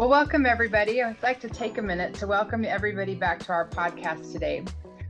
Well, 0.00 0.08
welcome 0.08 0.46
everybody. 0.46 1.02
I'd 1.02 1.22
like 1.22 1.40
to 1.40 1.48
take 1.50 1.76
a 1.76 1.82
minute 1.82 2.14
to 2.14 2.26
welcome 2.26 2.64
everybody 2.64 3.14
back 3.14 3.38
to 3.40 3.52
our 3.52 3.68
podcast 3.68 4.32
today. 4.32 4.64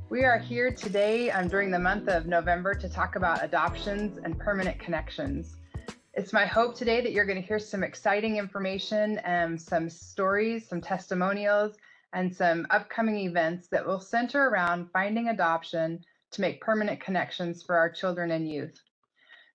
We 0.08 0.24
are 0.24 0.36
here 0.36 0.72
today 0.72 1.30
um, 1.30 1.46
during 1.46 1.70
the 1.70 1.78
month 1.78 2.08
of 2.08 2.26
November 2.26 2.74
to 2.74 2.88
talk 2.88 3.14
about 3.14 3.44
adoptions 3.44 4.18
and 4.24 4.36
permanent 4.36 4.80
connections. 4.80 5.54
It's 6.14 6.32
my 6.32 6.44
hope 6.44 6.74
today 6.74 7.00
that 7.02 7.12
you're 7.12 7.24
going 7.24 7.40
to 7.40 7.46
hear 7.46 7.60
some 7.60 7.84
exciting 7.84 8.38
information 8.38 9.18
and 9.18 9.62
some 9.62 9.88
stories, 9.88 10.68
some 10.68 10.80
testimonials, 10.80 11.76
and 12.12 12.34
some 12.34 12.66
upcoming 12.70 13.28
events 13.28 13.68
that 13.68 13.86
will 13.86 14.00
center 14.00 14.48
around 14.48 14.90
finding 14.92 15.28
adoption 15.28 16.00
to 16.32 16.40
make 16.40 16.60
permanent 16.60 17.00
connections 17.00 17.62
for 17.62 17.76
our 17.76 17.90
children 17.90 18.32
and 18.32 18.50
youth. 18.50 18.76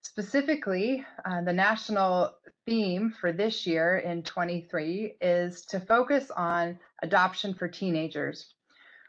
Specifically, 0.06 1.04
uh, 1.26 1.42
the 1.42 1.52
national 1.52 2.32
theme 2.68 3.12
for 3.20 3.32
this 3.32 3.66
year 3.66 3.98
in 3.98 4.22
23 4.22 5.16
is 5.20 5.66
to 5.66 5.80
focus 5.80 6.30
on 6.30 6.78
adoption 7.02 7.56
for 7.56 7.68
teenagers. 7.68 8.54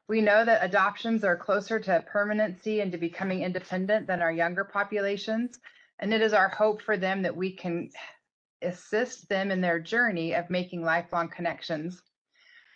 We 0.08 0.22
know 0.22 0.42
that 0.42 0.64
adoptions 0.64 1.22
are 1.22 1.36
closer 1.36 1.78
to 1.80 2.02
permanency 2.10 2.80
and 2.80 2.90
to 2.92 2.98
becoming 2.98 3.42
independent 3.42 4.06
than 4.06 4.22
our 4.22 4.32
younger 4.32 4.64
populations, 4.64 5.60
and 5.98 6.14
it 6.14 6.22
is 6.22 6.32
our 6.32 6.48
hope 6.48 6.80
for 6.80 6.96
them 6.96 7.20
that 7.22 7.36
we 7.36 7.52
can 7.52 7.90
assist 8.62 9.28
them 9.28 9.50
in 9.50 9.60
their 9.60 9.78
journey 9.78 10.32
of 10.32 10.48
making 10.48 10.82
lifelong 10.82 11.28
connections. 11.28 12.00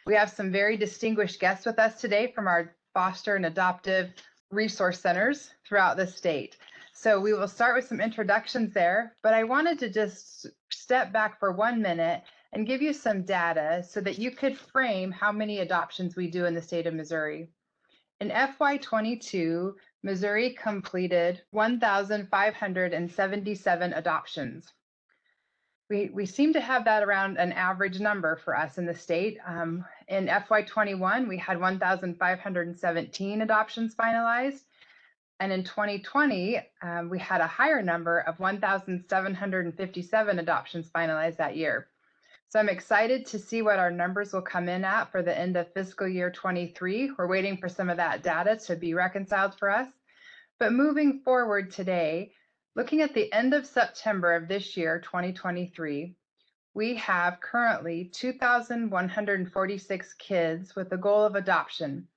We 0.04 0.14
have 0.14 0.28
some 0.28 0.52
very 0.52 0.76
distinguished 0.76 1.40
guests 1.40 1.64
with 1.64 1.78
us 1.78 1.98
today 1.98 2.32
from 2.34 2.48
our 2.48 2.76
foster 2.92 3.36
and 3.36 3.46
adoptive 3.46 4.12
resource 4.50 5.00
centers 5.00 5.54
throughout 5.66 5.96
the 5.96 6.06
state. 6.06 6.58
So 7.02 7.18
we 7.18 7.32
will 7.32 7.48
start 7.48 7.76
with 7.76 7.88
some 7.88 7.98
introductions 7.98 8.74
there, 8.74 9.16
but 9.22 9.32
I 9.32 9.44
wanted 9.44 9.78
to 9.78 9.88
just 9.88 10.46
step 10.68 11.14
back 11.14 11.40
for 11.40 11.50
one 11.50 11.80
minute 11.80 12.22
and 12.52 12.66
give 12.66 12.82
you 12.82 12.92
some 12.92 13.22
data 13.22 13.82
so 13.88 14.02
that 14.02 14.18
you 14.18 14.32
could 14.32 14.58
frame 14.58 15.10
how 15.10 15.32
many 15.32 15.60
adoptions 15.60 16.14
we 16.14 16.30
do 16.30 16.44
in 16.44 16.54
the 16.54 16.60
state 16.60 16.86
of 16.86 16.92
Missouri. 16.92 17.48
In 18.20 18.28
FY22, 18.28 19.72
Missouri 20.02 20.50
completed 20.50 21.40
1,577 21.52 23.92
adoptions. 23.94 24.70
We, 25.88 26.10
we 26.12 26.26
seem 26.26 26.52
to 26.52 26.60
have 26.60 26.84
that 26.84 27.02
around 27.02 27.38
an 27.38 27.52
average 27.52 27.98
number 27.98 28.36
for 28.36 28.54
us 28.54 28.76
in 28.76 28.84
the 28.84 28.94
state. 28.94 29.38
Um, 29.46 29.86
in 30.08 30.26
FY21, 30.26 31.28
we 31.28 31.38
had 31.38 31.58
1,517 31.58 33.40
adoptions 33.40 33.94
finalized. 33.94 34.64
And 35.40 35.52
in 35.52 35.64
2020, 35.64 36.60
um, 36.82 37.08
we 37.08 37.18
had 37.18 37.40
a 37.40 37.46
higher 37.46 37.80
number 37.82 38.18
of 38.18 38.38
1,757 38.38 40.38
adoptions 40.38 40.90
finalized 40.90 41.38
that 41.38 41.56
year. 41.56 41.88
So 42.50 42.60
I'm 42.60 42.68
excited 42.68 43.24
to 43.26 43.38
see 43.38 43.62
what 43.62 43.78
our 43.78 43.90
numbers 43.90 44.34
will 44.34 44.42
come 44.42 44.68
in 44.68 44.84
at 44.84 45.10
for 45.10 45.22
the 45.22 45.34
end 45.36 45.56
of 45.56 45.72
fiscal 45.72 46.06
year 46.06 46.30
23. 46.30 47.12
We're 47.16 47.26
waiting 47.26 47.56
for 47.56 47.70
some 47.70 47.88
of 47.88 47.96
that 47.96 48.22
data 48.22 48.56
to 48.66 48.76
be 48.76 48.92
reconciled 48.92 49.54
for 49.58 49.70
us. 49.70 49.88
But 50.58 50.74
moving 50.74 51.22
forward 51.24 51.70
today, 51.70 52.32
looking 52.76 53.00
at 53.00 53.14
the 53.14 53.32
end 53.32 53.54
of 53.54 53.64
September 53.64 54.34
of 54.34 54.46
this 54.46 54.76
year, 54.76 55.00
2023, 55.00 56.14
we 56.74 56.96
have 56.96 57.40
currently 57.40 58.10
2,146 58.12 60.14
kids 60.14 60.76
with 60.76 60.90
the 60.90 60.98
goal 60.98 61.24
of 61.24 61.34
adoption. 61.34 62.08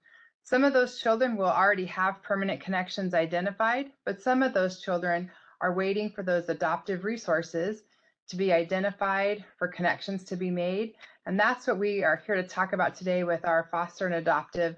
Some 0.45 0.65
of 0.65 0.73
those 0.73 0.99
children 0.99 1.37
will 1.37 1.45
already 1.45 1.85
have 1.85 2.21
permanent 2.21 2.59
connections 2.59 3.13
identified, 3.13 3.91
but 4.05 4.21
some 4.21 4.43
of 4.43 4.53
those 4.53 4.81
children 4.81 5.31
are 5.61 5.73
waiting 5.73 6.09
for 6.09 6.21
those 6.21 6.49
adoptive 6.49 7.05
resources 7.05 7.83
to 8.27 8.35
be 8.35 8.51
identified, 8.51 9.43
for 9.57 9.67
connections 9.67 10.23
to 10.25 10.35
be 10.35 10.51
made. 10.51 10.95
And 11.25 11.39
that's 11.39 11.65
what 11.67 11.79
we 11.79 12.03
are 12.03 12.21
here 12.25 12.35
to 12.35 12.43
talk 12.43 12.73
about 12.73 12.95
today 12.95 13.23
with 13.23 13.45
our 13.45 13.69
foster 13.71 14.05
and 14.05 14.15
adoptive 14.15 14.75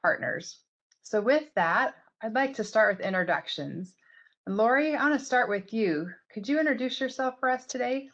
partners. 0.00 0.58
So 1.02 1.20
with 1.20 1.44
that, 1.56 1.94
I'd 2.22 2.34
like 2.34 2.54
to 2.54 2.64
start 2.64 2.96
with 2.96 3.06
introductions. 3.06 3.94
Lori, 4.46 4.96
I 4.96 5.08
want 5.08 5.18
to 5.18 5.24
start 5.24 5.48
with 5.48 5.72
you. 5.72 6.10
Could 6.32 6.48
you 6.48 6.58
introduce 6.58 7.00
yourself 7.00 7.34
for 7.38 7.50
us 7.50 7.66
today? 7.66 8.08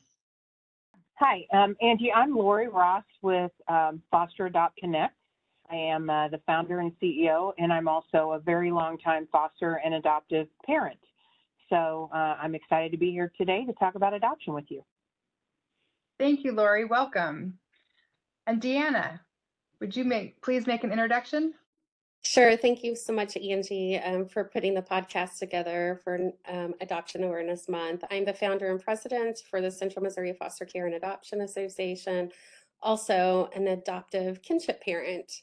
Hi, 1.15 1.47
um, 1.53 1.77
Angie. 1.81 2.13
I'm 2.13 2.35
Lori 2.35 2.69
Ross 2.69 3.05
with 3.23 3.53
um, 3.69 4.03
Foster 4.11 4.47
Adopt 4.47 4.77
Connect. 4.79 5.15
I 5.71 5.77
am 5.77 6.09
uh, 6.09 6.29
the 6.29 6.41
founder 6.47 6.81
and 6.81 6.93
CEO, 7.03 7.53
and 7.59 7.73
I'm 7.73 7.89
also 7.89 8.33
a 8.33 8.39
very 8.39 8.71
long 8.71 8.99
time 8.99 9.29
foster 9.31 9.81
and 9.85 9.95
adoptive 9.95 10.49
parent. 10.65 10.99
So 11.69 12.11
uh, 12.15 12.37
I'm 12.41 12.55
excited 12.55 12.93
to 12.93 12.99
be 12.99 13.11
here 13.11 13.31
today 13.37 13.65
to 13.67 13.73
talk 13.75 13.95
about 13.95 14.15
adoption 14.15 14.55
with 14.55 14.65
you. 14.69 14.83
Thank 16.19 16.45
you, 16.45 16.53
Lori. 16.53 16.85
Welcome. 16.85 17.59
And 18.47 18.63
Deanna, 18.63 19.21
would 19.81 19.95
you 19.95 20.05
make 20.05 20.41
please 20.41 20.67
make 20.67 20.85
an 20.85 20.91
introduction? 20.91 21.55
Sure. 22.23 22.57
Thank 22.57 22.83
you 22.83 22.97
so 22.97 23.13
much, 23.13 23.37
Angie, 23.37 23.99
um, 23.99 24.27
for 24.27 24.45
putting 24.45 24.75
the 24.75 24.83
podcast 24.83 25.39
together 25.39 26.01
for 26.03 26.33
um, 26.49 26.75
Adoption 26.81 27.23
Awareness 27.23 27.69
Month. 27.69 28.05
I'm 28.11 28.25
the 28.25 28.35
founder 28.35 28.71
and 28.71 28.81
president 28.81 29.39
for 29.49 29.61
the 29.61 29.71
Central 29.71 30.03
Missouri 30.03 30.33
Foster 30.33 30.65
Care 30.65 30.87
and 30.87 30.97
Adoption 30.97 31.43
Association, 31.43 32.33
also 32.83 33.49
an 33.55 33.69
adoptive 33.69 34.43
kinship 34.43 34.83
parent. 34.83 35.43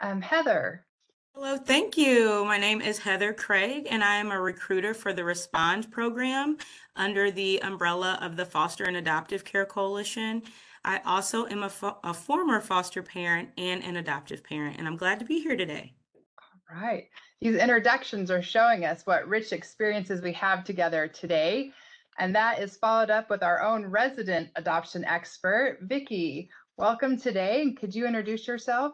Um, 0.00 0.20
Heather. 0.20 0.86
Hello, 1.34 1.56
thank 1.56 1.96
you. 1.96 2.44
My 2.44 2.58
name 2.58 2.80
is 2.80 2.98
Heather 2.98 3.32
Craig, 3.32 3.88
and 3.90 4.04
I 4.04 4.16
am 4.16 4.30
a 4.30 4.40
recruiter 4.40 4.94
for 4.94 5.12
the 5.12 5.24
Respond 5.24 5.90
program 5.90 6.58
under 6.94 7.30
the 7.30 7.60
umbrella 7.62 8.18
of 8.20 8.36
the 8.36 8.46
Foster 8.46 8.84
and 8.84 8.96
Adoptive 8.96 9.44
Care 9.44 9.66
Coalition. 9.66 10.42
I 10.84 11.00
also 11.04 11.46
am 11.46 11.62
a, 11.62 11.68
fo- 11.68 11.98
a 12.04 12.14
former 12.14 12.60
foster 12.60 13.02
parent 13.02 13.48
and 13.58 13.82
an 13.82 13.96
adoptive 13.96 14.44
parent, 14.44 14.78
and 14.78 14.86
I'm 14.86 14.96
glad 14.96 15.18
to 15.18 15.24
be 15.24 15.40
here 15.40 15.56
today. 15.56 15.94
All 16.70 16.80
right. 16.80 17.08
These 17.40 17.56
introductions 17.56 18.30
are 18.30 18.42
showing 18.42 18.84
us 18.84 19.02
what 19.04 19.28
rich 19.28 19.52
experiences 19.52 20.22
we 20.22 20.32
have 20.34 20.64
together 20.64 21.08
today. 21.08 21.72
And 22.18 22.34
that 22.34 22.60
is 22.60 22.76
followed 22.76 23.10
up 23.10 23.28
with 23.28 23.42
our 23.42 23.60
own 23.60 23.86
resident 23.86 24.50
adoption 24.56 25.04
expert, 25.04 25.78
Vickie. 25.88 26.48
Welcome 26.76 27.18
today. 27.18 27.62
And 27.62 27.76
Could 27.76 27.94
you 27.94 28.06
introduce 28.06 28.46
yourself? 28.46 28.92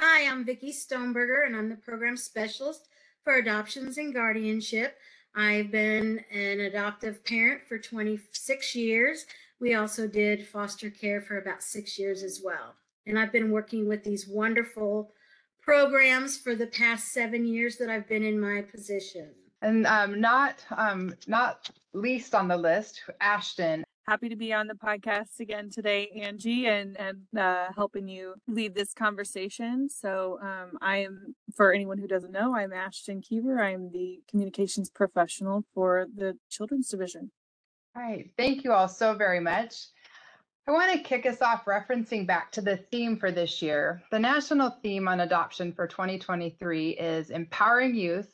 Hi, 0.00 0.26
I'm 0.26 0.44
Vickie 0.44 0.74
Stoneberger, 0.74 1.46
and 1.46 1.54
I'm 1.54 1.68
the 1.68 1.76
program 1.76 2.16
specialist 2.16 2.88
for 3.22 3.34
adoptions 3.34 3.98
and 3.98 4.12
guardianship. 4.12 4.96
I've 5.36 5.70
been 5.70 6.24
an 6.32 6.60
adoptive 6.60 7.24
parent 7.24 7.62
for 7.68 7.78
26 7.78 8.74
years. 8.74 9.26
We 9.60 9.74
also 9.74 10.08
did 10.08 10.46
foster 10.46 10.90
care 10.90 11.20
for 11.20 11.38
about 11.38 11.62
six 11.62 11.98
years 11.98 12.22
as 12.22 12.40
well. 12.42 12.74
And 13.06 13.18
I've 13.18 13.32
been 13.32 13.50
working 13.50 13.86
with 13.86 14.02
these 14.02 14.26
wonderful 14.26 15.12
programs 15.60 16.38
for 16.38 16.54
the 16.54 16.66
past 16.66 17.12
seven 17.12 17.46
years 17.46 17.76
that 17.76 17.90
I've 17.90 18.08
been 18.08 18.24
in 18.24 18.40
my 18.40 18.62
position. 18.62 19.30
And 19.60 19.86
um, 19.86 20.20
not 20.20 20.64
um, 20.76 21.14
not 21.28 21.70
least 21.92 22.34
on 22.34 22.48
the 22.48 22.56
list, 22.56 23.02
Ashton 23.20 23.84
happy 24.06 24.28
to 24.28 24.36
be 24.36 24.52
on 24.52 24.66
the 24.66 24.74
podcast 24.74 25.40
again 25.40 25.70
today, 25.70 26.08
Angie, 26.20 26.66
and 26.66 26.96
and 26.98 27.22
uh, 27.38 27.68
helping 27.74 28.08
you 28.08 28.34
lead 28.48 28.74
this 28.74 28.92
conversation. 28.92 29.88
So 29.88 30.38
um, 30.42 30.78
I 30.80 30.98
am, 30.98 31.34
for 31.54 31.72
anyone 31.72 31.98
who 31.98 32.08
doesn't 32.08 32.32
know, 32.32 32.54
I'm 32.54 32.72
Ashton 32.72 33.20
Kever. 33.20 33.62
I'm 33.62 33.90
the 33.92 34.20
communications 34.28 34.90
professional 34.90 35.64
for 35.74 36.06
the 36.14 36.36
Children's 36.50 36.88
Division. 36.88 37.30
All 37.96 38.02
right, 38.02 38.30
thank 38.36 38.64
you 38.64 38.72
all 38.72 38.88
so 38.88 39.14
very 39.14 39.40
much. 39.40 39.74
I 40.66 40.70
want 40.70 40.92
to 40.92 41.02
kick 41.02 41.26
us 41.26 41.42
off 41.42 41.64
referencing 41.64 42.26
back 42.26 42.52
to 42.52 42.60
the 42.60 42.76
theme 42.76 43.16
for 43.16 43.32
this 43.32 43.60
year. 43.60 44.00
The 44.12 44.18
national 44.18 44.70
theme 44.82 45.08
on 45.08 45.20
adoption 45.20 45.72
for 45.72 45.88
2023 45.88 46.90
is 46.90 47.30
empowering 47.30 47.96
youth, 47.96 48.32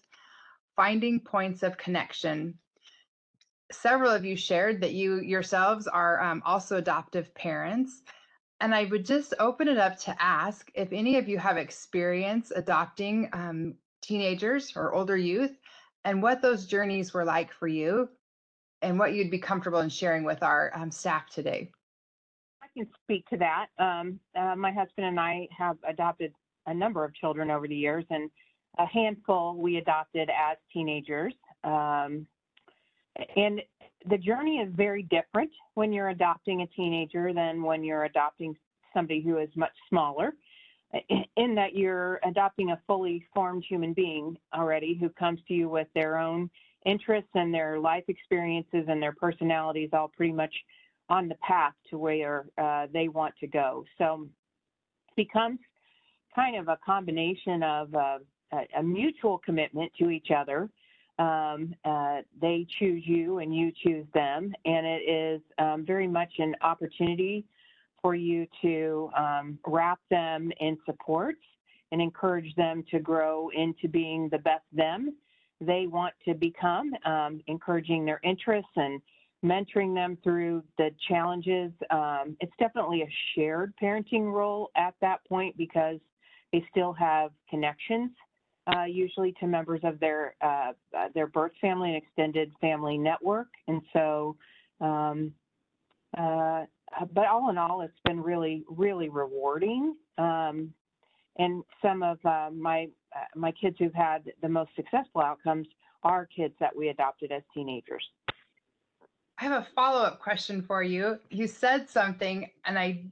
finding 0.77 1.21
points 1.21 1.63
of 1.63 1.79
connection 1.79 2.59
several 3.71 4.11
of 4.11 4.25
you 4.25 4.37
shared 4.37 4.81
that 4.81 4.93
you 4.93 5.21
yourselves 5.21 5.87
are 5.87 6.21
um, 6.23 6.43
also 6.45 6.79
adoptive 6.79 7.35
parents. 7.35 8.03
And 8.61 8.75
I 8.75 8.87
would 8.87 9.05
just 9.05 9.35
open 9.39 9.69
it 9.69 9.79
up 9.79 9.99
to 10.01 10.17
ask 10.21 10.71
if 10.75 10.93
any 10.93 11.17
of 11.17 11.29
you 11.29 11.39
have 11.39 11.57
experience 11.57 12.51
adopting 12.55 13.29
um, 13.33 13.75
teenagers 14.03 14.73
or 14.75 14.95
older 14.95 15.17
youth 15.17 15.57
and 16.05 16.23
what 16.23 16.43
those 16.43 16.67
journeys 16.67 17.15
were 17.15 17.25
like 17.25 17.53
for 17.53 17.69
you 17.69 18.09
and 18.83 18.99
what 18.99 19.13
you'd 19.13 19.31
be 19.31 19.39
comfortable 19.39 19.81
in 19.81 19.89
sharing 19.89 20.25
with 20.25 20.43
our 20.43 20.73
um, 20.75 20.91
staff 20.91 21.29
today. 21.31 21.71
I 22.63 22.67
can 22.77 22.89
speak 23.05 23.27
to 23.29 23.37
that. 23.39 23.67
Um, 23.79 24.21
uh, 24.37 24.57
my 24.57 24.73
husband 24.73 25.07
and 25.07 25.21
I 25.21 25.49
have 25.57 25.77
adopted 25.87 26.33
a 26.67 26.75
number 26.75 27.05
of 27.05 27.15
children 27.15 27.51
over 27.51 27.67
the 27.67 27.75
years, 27.75 28.05
and 28.11 28.31
a 28.79 28.87
handful 28.87 29.57
we 29.57 29.79
adopted 29.79 30.29
as 30.31 30.57
teenagers. 30.73 31.35
Um, 31.65 32.27
and 33.37 33.61
the 34.09 34.19
journey 34.19 34.59
is 34.59 34.73
very 34.75 35.03
different 35.05 35.51
when 35.75 35.93
you're 35.93 36.11
adopting 36.11 36.63
a 36.63 36.67
teenager 36.69 37.33
than 37.33 37.63
when 37.63 37.83
you're 37.83 38.05
adopting 38.05 38.57
somebody 38.95 39.21
who 39.21 39.39
is 39.39 39.49
much 39.57 39.73
smaller 39.89 40.33
in 41.37 41.55
that 41.55 41.75
you're 41.75 42.19
adopting 42.25 42.71
a 42.71 42.81
fully 42.87 43.25
formed 43.35 43.65
human 43.69 43.93
being 43.93 44.37
already 44.55 44.97
who 44.99 45.09
comes 45.11 45.39
to 45.47 45.55
you 45.55 45.69
with 45.69 45.89
their 45.95 46.17
own 46.19 46.49
interests 46.87 47.31
and 47.35 47.53
their 47.53 47.79
life 47.79 48.05
experiences 48.09 48.85
and 48.89 49.03
their 49.03 49.13
personalities 49.13 49.91
all 49.93 50.09
pretty 50.09 50.33
much 50.33 50.55
on 51.11 51.29
the 51.29 51.35
path 51.37 51.75
to 51.91 51.99
where 51.99 52.47
uh, 52.59 52.87
they 52.93 53.09
want 53.09 53.35
to 53.41 53.47
go. 53.47 53.85
So 53.99 54.29
it 55.09 55.17
becomes 55.17 55.59
kind 56.35 56.57
of 56.57 56.69
a 56.69 56.79
combination 56.85 57.63
of 57.63 57.95
uh, 57.95 58.19
a, 58.53 58.79
a, 58.79 58.83
mutual 58.83 59.39
commitment 59.39 59.91
to 59.99 60.11
each 60.11 60.29
other. 60.35 60.69
Um, 61.19 61.75
uh, 61.85 62.19
they 62.41 62.67
choose 62.79 63.03
you 63.05 63.39
and 63.39 63.55
you 63.55 63.73
choose 63.85 64.07
them, 64.15 64.53
and 64.65 64.87
it 64.87 65.03
is 65.09 65.41
um, 65.59 65.85
very 65.85 66.07
much 66.07 66.33
an 66.39 66.55
opportunity 66.63 67.45
for 68.01 68.15
you 68.15 68.47
to 68.63 69.11
um, 69.17 69.59
wrap 69.67 69.99
them 70.11 70.53
in 70.61 70.79
support 70.87 71.35
and 71.91 72.01
encourage 72.01 72.55
them 72.55 72.85
to 72.91 73.01
grow 73.01 73.49
into 73.57 73.89
being 73.89 74.29
the 74.31 74.39
best 74.39 74.65
them 74.73 75.15
they 75.61 75.87
want 75.87 76.15
to 76.25 76.35
become, 76.35 76.93
um, 77.05 77.41
encouraging 77.47 78.05
their 78.05 78.21
interests 78.23 78.71
and 78.77 79.01
mentoring 79.45 79.95
them 79.95 80.19
through 80.23 80.63
the 80.79 80.91
challenges. 81.09 81.73
Um, 81.91 82.37
it's 82.41 82.53
definitely 82.59 83.03
a 83.03 83.09
shared 83.35 83.73
parenting 83.83 84.33
role 84.33 84.71
at 84.77 84.95
that 85.01 85.25
point 85.29 85.57
because 85.57 85.99
they 86.53 86.65
still 86.71 86.93
have 86.95 87.31
connections, 87.51 88.11
uh, 88.75 88.85
usually 88.85 89.35
to 89.41 89.47
members 89.47 89.81
of 89.85 89.99
their 90.01 90.35
uh, 90.41 90.73
their 91.15 91.27
birth 91.27 91.53
family 91.61 91.95
and 91.95 92.03
extended 92.03 92.53
family 92.61 92.99
network, 92.99 93.49
and 93.67 93.83
so. 93.93 94.37
Um, 94.81 95.33
uh, 96.17 96.65
but 97.13 97.27
all 97.27 97.51
in 97.51 97.59
all, 97.59 97.83
it's 97.83 98.01
been 98.05 98.23
really, 98.23 98.65
really 98.69 99.09
rewarding. 99.11 99.95
Um, 100.17 100.73
and 101.39 101.63
some 101.83 102.03
of 102.03 102.19
uh, 102.25 102.51
my 102.53 102.89
uh, 103.15 103.25
my 103.35 103.53
kids 103.53 103.77
who've 103.79 103.95
had 103.95 104.25
the 104.43 104.49
most 104.49 104.71
successful 104.77 105.21
outcomes 105.21 105.67
are 106.03 106.27
kids 106.27 106.55
that 106.61 106.75
we 106.75 106.89
adopted 106.89 107.33
as 107.33 107.43
teenagers. 107.55 108.05
I 109.39 109.45
have 109.45 109.63
a 109.63 109.67
follow 109.75 110.03
up 110.03 110.21
question 110.21 110.63
for 110.63 110.83
you. 110.83 111.19
You 111.31 111.47
said 111.47 111.89
something, 111.89 112.51
and 112.65 112.79
I 112.79 113.05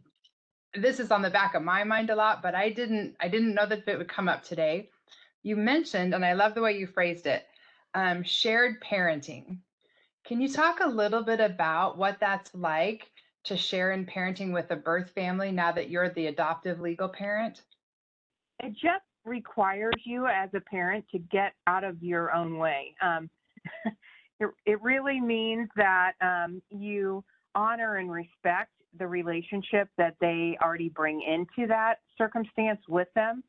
this 0.74 1.00
is 1.00 1.10
on 1.10 1.22
the 1.22 1.30
back 1.30 1.54
of 1.54 1.62
my 1.62 1.84
mind 1.84 2.10
a 2.10 2.16
lot, 2.16 2.42
but 2.42 2.54
I 2.54 2.70
didn't 2.70 3.16
I 3.20 3.28
didn't 3.28 3.54
know 3.54 3.66
that 3.66 3.86
it 3.86 3.98
would 3.98 4.08
come 4.08 4.28
up 4.28 4.42
today. 4.42 4.90
You 5.46 5.54
mentioned, 5.54 6.12
and 6.12 6.24
I 6.24 6.32
love 6.32 6.56
the 6.56 6.60
way 6.60 6.76
you 6.76 6.88
phrased 6.88 7.28
it, 7.28 7.46
um, 7.94 8.24
shared 8.24 8.82
parenting. 8.82 9.58
Can 10.26 10.40
you 10.40 10.48
talk 10.48 10.80
a 10.80 10.88
little 10.88 11.22
bit 11.22 11.38
about 11.38 11.96
what 11.96 12.18
that's 12.18 12.52
like 12.52 13.12
to 13.44 13.56
share 13.56 13.92
in 13.92 14.06
parenting 14.06 14.52
with 14.52 14.72
a 14.72 14.74
birth 14.74 15.10
family 15.10 15.52
now 15.52 15.70
that 15.70 15.88
you're 15.88 16.08
the 16.08 16.26
adoptive 16.26 16.80
legal 16.80 17.08
parent? 17.08 17.62
It 18.58 18.72
just 18.72 19.04
requires 19.24 19.94
you 20.04 20.26
as 20.26 20.50
a 20.52 20.60
parent 20.62 21.04
to 21.12 21.20
get 21.20 21.52
out 21.68 21.84
of 21.84 22.02
your 22.02 22.34
own 22.34 22.58
way. 22.58 22.96
Um, 23.00 23.30
it, 24.40 24.48
it 24.66 24.82
really 24.82 25.20
means 25.20 25.68
that 25.76 26.14
um, 26.20 26.60
you 26.70 27.22
honor 27.54 27.98
and 27.98 28.10
respect 28.10 28.72
the 28.98 29.06
relationship 29.06 29.90
that 29.96 30.16
they 30.20 30.58
already 30.60 30.88
bring 30.88 31.22
into 31.22 31.68
that 31.68 32.00
circumstance 32.18 32.80
with 32.88 33.06
them 33.14 33.44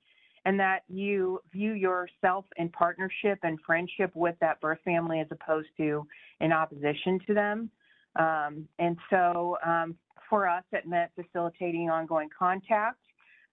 and 0.48 0.58
that 0.58 0.84
you 0.88 1.42
view 1.52 1.74
yourself 1.74 2.46
in 2.56 2.70
partnership 2.70 3.38
and 3.44 3.60
friendship 3.66 4.10
with 4.16 4.34
that 4.40 4.62
birth 4.62 4.80
family 4.86 5.20
as 5.20 5.28
opposed 5.30 5.68
to 5.76 6.08
in 6.40 6.54
opposition 6.54 7.20
to 7.28 7.34
them. 7.34 7.70
Um, 8.16 8.66
and 8.80 8.96
so 9.10 9.58
um, 9.66 9.96
for 10.30 10.48
us, 10.48 10.64
it 10.72 10.88
meant 10.88 11.12
facilitating 11.16 11.90
ongoing 11.90 12.30
contact. 12.38 13.02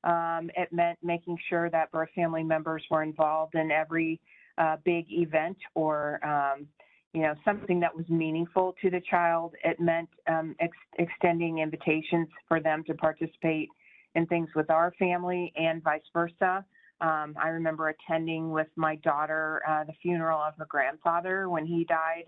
Um, 0.05 0.53
it 0.57 0.73
meant 0.73 0.97
making 1.03 1.37
sure 1.49 1.69
that 1.71 1.91
birth 1.91 2.11
family 2.15 2.45
members 2.45 2.85
were 2.89 3.03
involved 3.03 3.57
in 3.57 3.73
every 3.73 4.21
uh, 4.57 4.77
big 4.85 5.07
event 5.09 5.59
or 5.75 6.25
um, 6.25 6.69
you 7.13 7.23
know, 7.23 7.35
something 7.45 7.81
that 7.81 7.95
was 7.95 8.09
meaningful 8.09 8.77
to 8.83 8.91
the 8.91 9.01
child. 9.11 9.55
It 9.65 9.81
meant 9.81 10.09
um, 10.29 10.55
ex- 10.61 10.77
extending 11.01 11.59
invitations 11.59 12.29
for 12.47 12.61
them 12.61 12.85
to 12.85 12.95
participate 12.95 13.69
in 14.15 14.27
things 14.27 14.49
with 14.55 14.71
our 14.71 14.93
family 14.97 15.53
and 15.57 15.83
vice 15.83 16.03
versa. 16.13 16.65
Um, 17.01 17.35
I 17.43 17.49
remember 17.49 17.89
attending 17.89 18.51
with 18.51 18.69
my 18.77 18.97
daughter 18.97 19.63
uh, 19.69 19.85
the 19.85 19.93
funeral 20.01 20.41
of 20.41 20.55
her 20.59 20.67
grandfather 20.69 21.49
when 21.49 21.67
he 21.67 21.85
died 21.85 22.25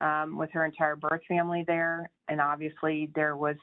um, 0.00 0.36
with 0.36 0.50
her 0.52 0.64
entire 0.64 0.96
birth 0.96 1.22
family 1.28 1.64
there. 1.66 2.10
And 2.28 2.40
obviously, 2.40 3.10
there 3.14 3.36
was, 3.36 3.56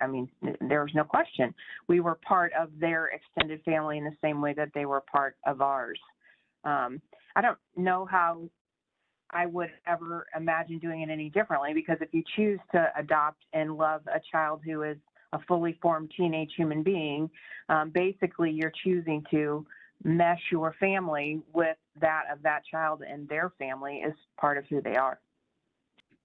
I 0.00 0.06
mean, 0.06 0.28
there 0.68 0.82
was 0.82 0.92
no 0.94 1.04
question. 1.04 1.54
We 1.88 2.00
were 2.00 2.18
part 2.26 2.52
of 2.58 2.70
their 2.78 3.06
extended 3.06 3.62
family 3.64 3.98
in 3.98 4.04
the 4.04 4.16
same 4.20 4.40
way 4.40 4.54
that 4.54 4.70
they 4.74 4.86
were 4.86 5.00
part 5.00 5.36
of 5.46 5.60
ours. 5.60 5.98
Um, 6.64 7.00
I 7.34 7.40
don't 7.40 7.58
know 7.76 8.06
how 8.06 8.42
I 9.30 9.46
would 9.46 9.70
ever 9.86 10.26
imagine 10.36 10.78
doing 10.78 11.00
it 11.00 11.10
any 11.10 11.30
differently 11.30 11.72
because 11.72 11.96
if 12.00 12.08
you 12.12 12.22
choose 12.36 12.60
to 12.72 12.88
adopt 12.96 13.42
and 13.52 13.76
love 13.76 14.02
a 14.06 14.20
child 14.30 14.60
who 14.64 14.82
is 14.82 14.98
a 15.32 15.38
fully 15.48 15.78
formed 15.80 16.12
teenage 16.16 16.52
human 16.56 16.82
being, 16.82 17.30
um, 17.68 17.90
basically 17.90 18.50
you're 18.50 18.72
choosing 18.84 19.24
to 19.30 19.66
mesh 20.04 20.42
your 20.50 20.74
family 20.80 21.40
with 21.52 21.76
that 22.00 22.24
of 22.32 22.42
that 22.42 22.64
child 22.64 23.02
and 23.02 23.28
their 23.28 23.50
family 23.58 24.02
as 24.04 24.12
part 24.38 24.58
of 24.58 24.66
who 24.66 24.80
they 24.80 24.96
are. 24.96 25.20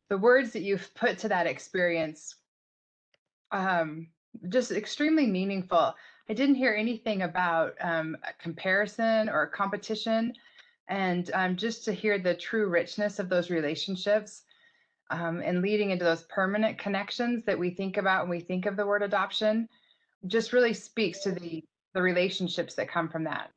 The 0.10 0.18
words 0.18 0.52
that 0.54 0.62
you've 0.62 0.94
put 0.96 1.18
to 1.20 1.30
that 1.30 1.48
experience, 1.48 2.36
um, 3.52 4.08
just 4.50 4.72
extremely 4.72 5.28
meaningful. 5.28 5.94
I 6.30 6.34
didn't 6.34 6.56
hear 6.56 6.74
anything 6.74 7.24
about 7.24 7.74
um, 7.82 8.18
comparison 8.40 9.30
or 9.30 9.48
competition 9.48 10.34
and 10.90 11.30
um, 11.34 11.56
just 11.56 11.84
to 11.86 11.94
hear 11.94 12.18
the 12.18 12.34
true 12.34 12.70
richness 12.70 13.20
of 13.20 13.30
those 13.30 13.50
relationships 13.50 14.44
um, 15.10 15.42
and 15.44 15.62
leading 15.62 15.92
into 15.92 16.06
those 16.06 16.24
permanent 16.24 16.78
connections 16.78 17.44
that 17.46 17.60
we 17.60 17.70
think 17.70 17.98
about 17.98 18.24
when 18.24 18.38
we 18.38 18.40
think 18.40 18.66
of 18.66 18.76
the 18.78 18.86
word 18.86 19.04
adoption 19.04 19.68
just 20.28 20.54
really 20.54 20.74
speaks 20.74 21.20
to 21.20 21.32
the 21.32 21.64
the 21.94 22.02
relationships 22.02 22.76
that 22.76 22.90
come 22.90 23.10
from 23.10 23.24
that 23.24 23.50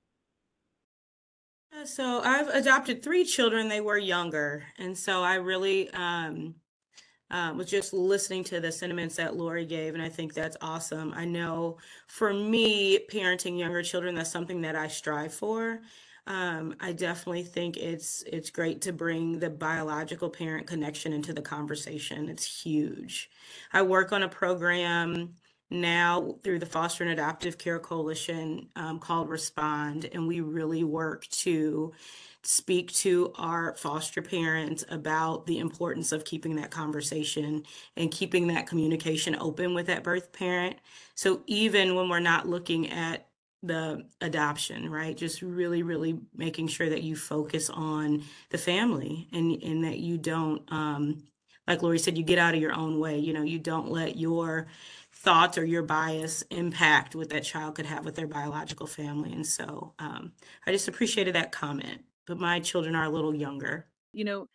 so 1.84 2.20
i've 2.24 2.48
adopted 2.48 3.02
three 3.02 3.24
children 3.24 3.68
they 3.68 3.80
were 3.80 3.98
younger 3.98 4.62
and 4.78 4.96
so 4.96 5.22
i 5.22 5.34
really 5.34 5.90
um, 5.90 6.54
uh, 7.30 7.52
was 7.56 7.70
just 7.70 7.92
listening 7.92 8.42
to 8.42 8.60
the 8.60 8.72
sentiments 8.72 9.16
that 9.16 9.36
Lori 9.36 9.64
gave, 9.64 9.94
and 9.94 10.02
I 10.02 10.08
think 10.08 10.34
that's 10.34 10.56
awesome. 10.60 11.12
I 11.14 11.24
know 11.24 11.78
for 12.08 12.34
me, 12.34 13.06
parenting 13.10 13.58
younger 13.58 13.82
children, 13.82 14.14
that's 14.14 14.32
something 14.32 14.60
that 14.62 14.74
I 14.74 14.88
strive 14.88 15.32
for. 15.32 15.80
Um, 16.26 16.74
I 16.80 16.92
definitely 16.92 17.44
think 17.44 17.76
it's 17.76 18.22
it's 18.26 18.50
great 18.50 18.82
to 18.82 18.92
bring 18.92 19.38
the 19.38 19.50
biological 19.50 20.28
parent 20.28 20.66
connection 20.66 21.12
into 21.12 21.32
the 21.32 21.42
conversation. 21.42 22.28
It's 22.28 22.62
huge. 22.62 23.30
I 23.72 23.82
work 23.82 24.12
on 24.12 24.22
a 24.22 24.28
program 24.28 25.34
now 25.70 26.36
through 26.42 26.58
the 26.58 26.66
Foster 26.66 27.04
and 27.04 27.12
Adoptive 27.12 27.58
Care 27.58 27.78
Coalition 27.78 28.68
um, 28.76 28.98
called 28.98 29.28
Respond, 29.28 30.08
and 30.12 30.26
we 30.26 30.40
really 30.40 30.84
work 30.84 31.26
to 31.28 31.92
speak 32.42 32.90
to 32.92 33.32
our 33.36 33.74
foster 33.76 34.22
parents 34.22 34.84
about 34.88 35.46
the 35.46 35.58
importance 35.58 36.10
of 36.10 36.24
keeping 36.24 36.56
that 36.56 36.70
conversation 36.70 37.62
and 37.96 38.10
keeping 38.10 38.46
that 38.46 38.66
communication 38.66 39.36
open 39.38 39.74
with 39.74 39.86
that 39.86 40.02
birth 40.02 40.32
parent. 40.32 40.76
So 41.14 41.42
even 41.46 41.94
when 41.94 42.08
we're 42.08 42.18
not 42.20 42.48
looking 42.48 42.90
at 42.90 43.26
the 43.62 44.06
adoption, 44.22 44.90
right? 44.90 45.14
Just 45.16 45.42
really, 45.42 45.82
really 45.82 46.18
making 46.34 46.68
sure 46.68 46.88
that 46.88 47.02
you 47.02 47.14
focus 47.14 47.68
on 47.68 48.24
the 48.48 48.58
family 48.58 49.28
and 49.32 49.62
and 49.62 49.84
that 49.84 49.98
you 49.98 50.16
don't 50.16 50.62
um 50.72 51.24
like 51.66 51.82
Lori 51.82 51.98
said, 52.00 52.18
you 52.18 52.24
get 52.24 52.38
out 52.38 52.54
of 52.54 52.60
your 52.60 52.72
own 52.72 52.98
way. 52.98 53.18
You 53.18 53.32
know, 53.32 53.42
you 53.42 53.58
don't 53.58 53.90
let 53.90 54.16
your 54.16 54.66
thoughts 55.20 55.58
or 55.58 55.64
your 55.64 55.82
bias 55.82 56.42
impact 56.50 57.14
what 57.14 57.28
that 57.28 57.44
child 57.44 57.74
could 57.74 57.86
have 57.86 58.04
with 58.04 58.14
their 58.14 58.26
biological 58.26 58.86
family. 58.86 59.32
And 59.32 59.46
so 59.46 59.92
um, 59.98 60.32
I 60.66 60.72
just 60.72 60.88
appreciated 60.88 61.34
that 61.34 61.52
comment. 61.52 62.02
But 62.26 62.38
my 62.38 62.60
children 62.60 62.94
are 62.94 63.04
a 63.04 63.10
little 63.10 63.34
younger. 63.34 63.86
You 64.12 64.24
know, 64.24 64.46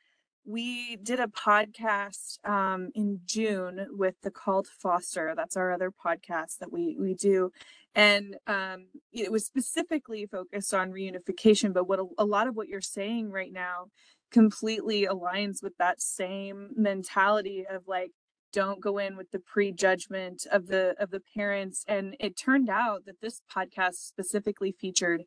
we 0.45 0.95
did 0.97 1.19
a 1.19 1.27
podcast 1.27 2.37
um, 2.47 2.89
in 2.95 3.19
June 3.25 3.87
with 3.91 4.15
the 4.21 4.31
Call 4.31 4.63
to 4.63 4.69
Foster. 4.79 5.33
That's 5.35 5.57
our 5.57 5.71
other 5.71 5.91
podcast 5.91 6.59
that 6.59 6.71
we 6.71 6.95
we 6.99 7.15
do, 7.15 7.51
and 7.95 8.37
um, 8.45 8.87
it 9.11 9.31
was 9.31 9.45
specifically 9.45 10.27
focused 10.27 10.73
on 10.73 10.91
reunification. 10.91 11.73
But 11.73 11.87
what 11.87 11.99
a, 11.99 12.05
a 12.19 12.25
lot 12.25 12.47
of 12.47 12.55
what 12.55 12.67
you're 12.67 12.79
saying 12.79 13.31
right 13.31 13.51
now 13.51 13.87
completely 14.31 15.07
aligns 15.07 15.63
with 15.63 15.75
that 15.79 16.01
same 16.01 16.69
mentality 16.75 17.65
of 17.69 17.87
like 17.87 18.11
don't 18.55 18.81
go 18.81 18.99
in 18.99 19.17
with 19.17 19.31
the 19.33 19.39
prejudgment 19.39 20.47
of 20.51 20.67
the 20.69 20.95
of 20.99 21.11
the 21.11 21.21
parents. 21.35 21.85
And 21.89 22.17
it 22.21 22.37
turned 22.37 22.69
out 22.69 23.05
that 23.07 23.21
this 23.21 23.41
podcast 23.55 23.95
specifically 23.97 24.73
featured 24.73 25.23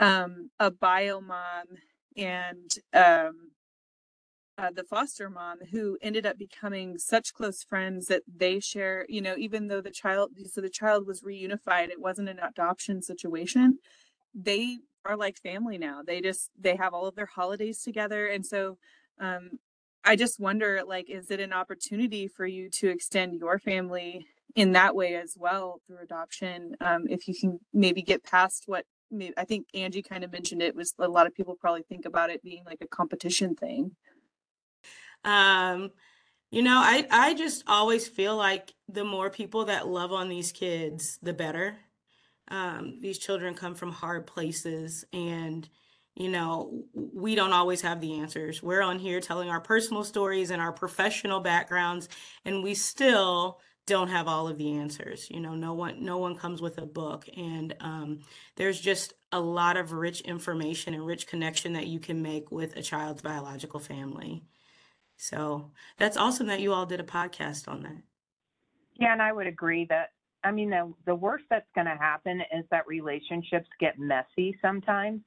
um 0.00 0.50
a 0.60 0.70
bio 0.70 1.20
mom 1.22 1.66
and 2.16 2.70
um 2.94 3.52
uh, 4.58 4.70
the 4.74 4.84
foster 4.84 5.30
mom 5.30 5.58
who 5.72 5.98
ended 6.02 6.26
up 6.26 6.38
becoming 6.38 6.98
such 6.98 7.34
close 7.34 7.64
friends 7.64 8.06
that 8.08 8.22
they 8.26 8.60
share 8.60 9.06
you 9.08 9.20
know 9.22 9.36
even 9.38 9.68
though 9.68 9.82
the 9.82 9.90
child 9.90 10.32
so 10.52 10.60
the 10.62 10.70
child 10.70 11.06
was 11.06 11.22
reunified 11.22 11.88
it 11.90 12.00
wasn't 12.00 12.28
an 12.28 12.40
adoption 12.40 13.02
situation. 13.02 13.78
They 14.34 14.78
are 15.06 15.16
like 15.16 15.38
family 15.38 15.78
now. 15.78 16.02
They 16.06 16.20
just 16.22 16.50
they 16.60 16.76
have 16.76 16.94
all 16.94 17.06
of 17.06 17.16
their 17.16 17.26
holidays 17.26 17.82
together. 17.82 18.26
And 18.28 18.46
so 18.46 18.78
um 19.20 19.58
I 20.06 20.16
just 20.16 20.38
wonder, 20.38 20.82
like, 20.86 21.10
is 21.10 21.30
it 21.30 21.40
an 21.40 21.52
opportunity 21.52 22.28
for 22.28 22.46
you 22.46 22.70
to 22.70 22.88
extend 22.88 23.34
your 23.34 23.58
family 23.58 24.26
in 24.54 24.72
that 24.72 24.94
way 24.94 25.16
as 25.16 25.34
well 25.36 25.80
through 25.86 25.98
adoption? 25.98 26.76
Um, 26.80 27.06
if 27.08 27.26
you 27.26 27.34
can 27.34 27.58
maybe 27.74 28.02
get 28.02 28.22
past 28.22 28.64
what 28.66 28.86
maybe, 29.10 29.34
I 29.36 29.44
think 29.44 29.66
Angie 29.74 30.02
kind 30.02 30.24
of 30.24 30.32
mentioned 30.32 30.62
it 30.62 30.76
was 30.76 30.94
a 30.98 31.08
lot 31.08 31.26
of 31.26 31.34
people 31.34 31.56
probably 31.60 31.82
think 31.82 32.06
about 32.06 32.30
it 32.30 32.42
being 32.42 32.64
like 32.64 32.78
a 32.80 32.86
competition 32.86 33.56
thing. 33.56 33.96
Um, 35.24 35.90
you 36.52 36.62
know, 36.62 36.78
I 36.78 37.06
I 37.10 37.34
just 37.34 37.64
always 37.66 38.06
feel 38.06 38.36
like 38.36 38.72
the 38.88 39.04
more 39.04 39.28
people 39.30 39.64
that 39.64 39.88
love 39.88 40.12
on 40.12 40.28
these 40.28 40.52
kids, 40.52 41.18
the 41.20 41.32
better. 41.34 41.76
Um, 42.48 43.00
these 43.00 43.18
children 43.18 43.54
come 43.54 43.74
from 43.74 43.90
hard 43.90 44.24
places 44.28 45.04
and 45.12 45.68
you 46.16 46.30
know, 46.30 46.84
we 46.94 47.34
don't 47.34 47.52
always 47.52 47.82
have 47.82 48.00
the 48.00 48.20
answers. 48.20 48.62
We're 48.62 48.82
on 48.82 48.98
here 48.98 49.20
telling 49.20 49.50
our 49.50 49.60
personal 49.60 50.02
stories 50.02 50.50
and 50.50 50.62
our 50.62 50.72
professional 50.72 51.40
backgrounds, 51.40 52.08
and 52.44 52.62
we 52.62 52.74
still 52.74 53.60
don't 53.86 54.08
have 54.08 54.26
all 54.26 54.48
of 54.48 54.56
the 54.56 54.72
answers. 54.78 55.28
You 55.30 55.40
know, 55.40 55.54
no 55.54 55.74
one 55.74 56.02
no 56.02 56.16
one 56.16 56.34
comes 56.34 56.62
with 56.62 56.78
a 56.78 56.86
book, 56.86 57.28
and 57.36 57.76
um, 57.80 58.20
there's 58.56 58.80
just 58.80 59.12
a 59.30 59.38
lot 59.38 59.76
of 59.76 59.92
rich 59.92 60.22
information 60.22 60.94
and 60.94 61.06
rich 61.06 61.26
connection 61.26 61.74
that 61.74 61.86
you 61.86 62.00
can 62.00 62.22
make 62.22 62.50
with 62.50 62.76
a 62.76 62.82
child's 62.82 63.20
biological 63.20 63.78
family. 63.78 64.42
So 65.18 65.72
that's 65.98 66.16
awesome 66.16 66.46
that 66.46 66.60
you 66.60 66.72
all 66.72 66.86
did 66.86 67.00
a 67.00 67.04
podcast 67.04 67.68
on 67.68 67.82
that. 67.82 68.02
Yeah, 68.98 69.12
and 69.12 69.20
I 69.20 69.32
would 69.32 69.46
agree 69.46 69.86
that 69.90 70.12
I 70.42 70.50
mean 70.50 70.70
the 70.70 70.94
the 71.04 71.14
worst 71.14 71.44
that's 71.50 71.68
going 71.74 71.86
to 71.86 71.96
happen 71.96 72.40
is 72.56 72.64
that 72.70 72.86
relationships 72.86 73.68
get 73.78 73.98
messy 73.98 74.58
sometimes. 74.62 75.20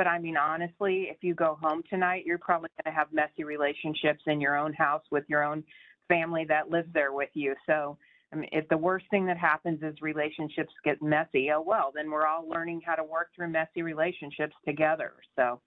But 0.00 0.06
I 0.06 0.18
mean 0.18 0.38
honestly, 0.38 1.08
if 1.10 1.18
you 1.20 1.34
go 1.34 1.58
home 1.60 1.82
tonight, 1.90 2.22
you're 2.24 2.38
probably 2.38 2.70
going 2.82 2.90
to 2.90 2.98
have 2.98 3.12
messy 3.12 3.44
relationships 3.44 4.22
in 4.26 4.40
your 4.40 4.56
own 4.56 4.72
house 4.72 5.02
with 5.10 5.24
your 5.28 5.44
own 5.44 5.62
family 6.08 6.46
that 6.48 6.70
lives 6.70 6.88
there 6.94 7.12
with 7.12 7.28
you. 7.34 7.54
So 7.66 7.98
I 8.32 8.36
mean, 8.36 8.48
if 8.50 8.66
the 8.70 8.78
worst 8.78 9.04
thing 9.10 9.26
that 9.26 9.36
happens 9.36 9.82
is 9.82 10.00
relationships 10.00 10.72
get 10.86 11.02
messy, 11.02 11.50
oh 11.50 11.60
well, 11.60 11.92
then 11.94 12.10
we're 12.10 12.26
all 12.26 12.48
learning 12.48 12.80
how 12.82 12.94
to 12.94 13.04
work 13.04 13.28
through 13.36 13.50
messy 13.50 13.82
relationships 13.82 14.56
together. 14.66 15.12
So 15.36 15.60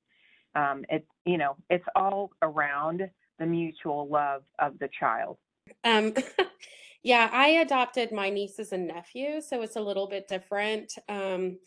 um, 0.56 0.84
it's 0.90 1.06
you 1.26 1.38
know 1.38 1.56
it's 1.70 1.86
all 1.96 2.32
around 2.42 3.08
the 3.38 3.46
mutual 3.46 4.08
love 4.10 4.42
of 4.58 4.80
the 4.80 4.90
child. 5.00 5.38
Um, 5.84 6.12
yeah, 7.04 7.30
I 7.32 7.50
adopted 7.50 8.12
my 8.12 8.32
nieces 8.32 8.72
and 8.72 8.88
nephews, 8.88 9.48
so 9.48 9.62
it's 9.62 9.76
a 9.76 9.82
little 9.82 10.08
bit 10.08 10.28
different. 10.28 10.92
Um, 11.08 11.60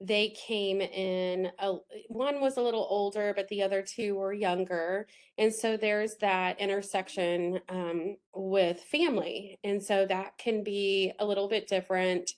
they 0.00 0.30
came 0.30 0.80
in, 0.80 1.50
a, 1.58 1.74
one 2.08 2.40
was 2.40 2.56
a 2.56 2.62
little 2.62 2.86
older, 2.90 3.32
but 3.34 3.48
the 3.48 3.62
other 3.62 3.82
two 3.82 4.16
were 4.16 4.32
younger. 4.32 5.06
And 5.38 5.54
so 5.54 5.76
there's 5.76 6.16
that 6.16 6.60
intersection 6.60 7.60
um, 7.68 8.16
with 8.34 8.80
family. 8.80 9.58
And 9.64 9.82
so 9.82 10.04
that 10.06 10.36
can 10.36 10.62
be 10.62 11.12
a 11.18 11.24
little 11.24 11.48
bit 11.48 11.68
different 11.68 12.32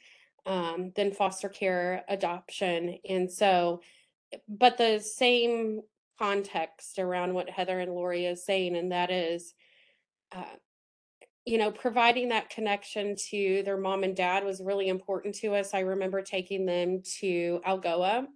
um, 0.44 0.92
than 0.94 1.12
foster 1.12 1.48
care 1.48 2.04
adoption. 2.08 2.98
And 3.08 3.30
so, 3.30 3.80
but 4.48 4.78
the 4.78 5.00
same 5.00 5.80
context 6.18 6.98
around 6.98 7.34
what 7.34 7.50
Heather 7.50 7.80
and 7.80 7.92
Lori 7.92 8.26
is 8.26 8.44
saying, 8.44 8.76
and 8.76 8.92
that 8.92 9.10
is, 9.10 9.54
uh, 10.32 10.44
you 11.46 11.58
know, 11.58 11.70
providing 11.70 12.28
that 12.28 12.50
connection 12.50 13.14
to 13.30 13.62
their 13.64 13.76
mom 13.76 14.02
and 14.02 14.16
dad 14.16 14.44
was 14.44 14.60
really 14.60 14.88
important 14.88 15.32
to 15.36 15.54
us. 15.54 15.72
I 15.72 15.80
remember 15.80 16.20
taking 16.20 16.66
them 16.66 17.02
to 17.20 17.60
Algoa. 17.66 18.26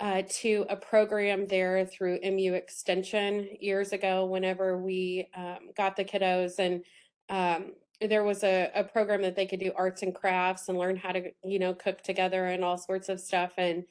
Uh, 0.00 0.22
to 0.28 0.64
a 0.70 0.76
program 0.76 1.44
there 1.48 1.84
through 1.84 2.20
MU 2.22 2.54
Extension 2.54 3.48
years 3.60 3.92
ago, 3.92 4.26
whenever 4.26 4.80
we 4.80 5.28
um, 5.36 5.58
got 5.76 5.96
the 5.96 6.04
kiddos, 6.04 6.60
and 6.60 6.84
um, 7.28 7.72
there 8.00 8.22
was 8.22 8.44
a, 8.44 8.70
a 8.76 8.84
program 8.84 9.22
that 9.22 9.34
they 9.34 9.44
could 9.44 9.58
do 9.58 9.72
arts 9.76 10.02
and 10.02 10.14
crafts 10.14 10.68
and 10.68 10.78
learn 10.78 10.96
how 10.96 11.10
to, 11.10 11.32
you 11.42 11.58
know, 11.58 11.74
cook 11.74 12.00
together 12.00 12.44
and 12.46 12.62
all 12.62 12.78
sorts 12.78 13.08
of 13.08 13.18
stuff. 13.18 13.54
And 13.58 13.82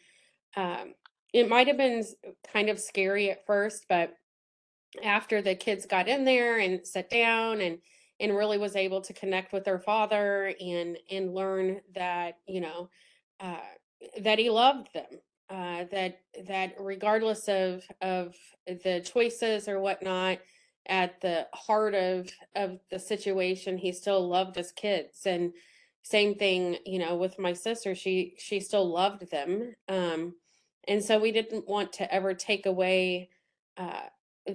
um, 0.55 0.93
it 1.33 1.49
might 1.49 1.67
have 1.67 1.75
been 1.75 2.05
kind 2.53 2.69
of 2.69 2.79
scary 2.79 3.29
at 3.29 3.45
first, 3.45 3.85
but 3.89 4.13
after 5.03 5.41
the 5.41 5.55
kids 5.55 5.85
got 5.85 6.07
in 6.07 6.23
there 6.23 6.57
and 6.57 6.87
sat 6.87 7.09
down 7.09 7.59
and 7.59 7.79
and 8.19 8.35
really 8.35 8.57
was 8.57 8.75
able 8.75 9.01
to 9.01 9.13
connect 9.13 9.53
with 9.53 9.63
their 9.63 9.79
father 9.79 10.53
and 10.59 10.97
and 11.11 11.33
learn 11.33 11.81
that 11.95 12.37
you 12.47 12.61
know 12.61 12.89
uh, 13.39 13.57
that 14.21 14.39
he 14.39 14.49
loved 14.49 14.93
them 14.93 15.19
uh, 15.49 15.85
that 15.91 16.19
that 16.47 16.73
regardless 16.79 17.47
of 17.47 17.83
of 18.01 18.35
the 18.65 19.01
choices 19.01 19.67
or 19.67 19.79
whatnot 19.79 20.39
at 20.87 21.19
the 21.21 21.47
heart 21.53 21.93
of 21.93 22.29
of 22.55 22.79
the 22.91 22.99
situation 22.99 23.77
he 23.77 23.91
still 23.91 24.27
loved 24.27 24.55
his 24.55 24.71
kids 24.71 25.25
and 25.25 25.53
same 26.03 26.35
thing 26.35 26.77
you 26.85 26.99
know 26.99 27.15
with 27.15 27.37
my 27.37 27.53
sister 27.53 27.93
she 27.93 28.33
she 28.37 28.59
still 28.59 28.89
loved 28.89 29.29
them 29.29 29.73
um 29.89 30.33
and 30.87 31.03
so 31.03 31.19
we 31.19 31.31
didn't 31.33 31.67
want 31.67 31.91
to 31.91 32.13
ever 32.13 32.33
take 32.33 32.65
away 32.65 33.29
uh, 33.75 34.03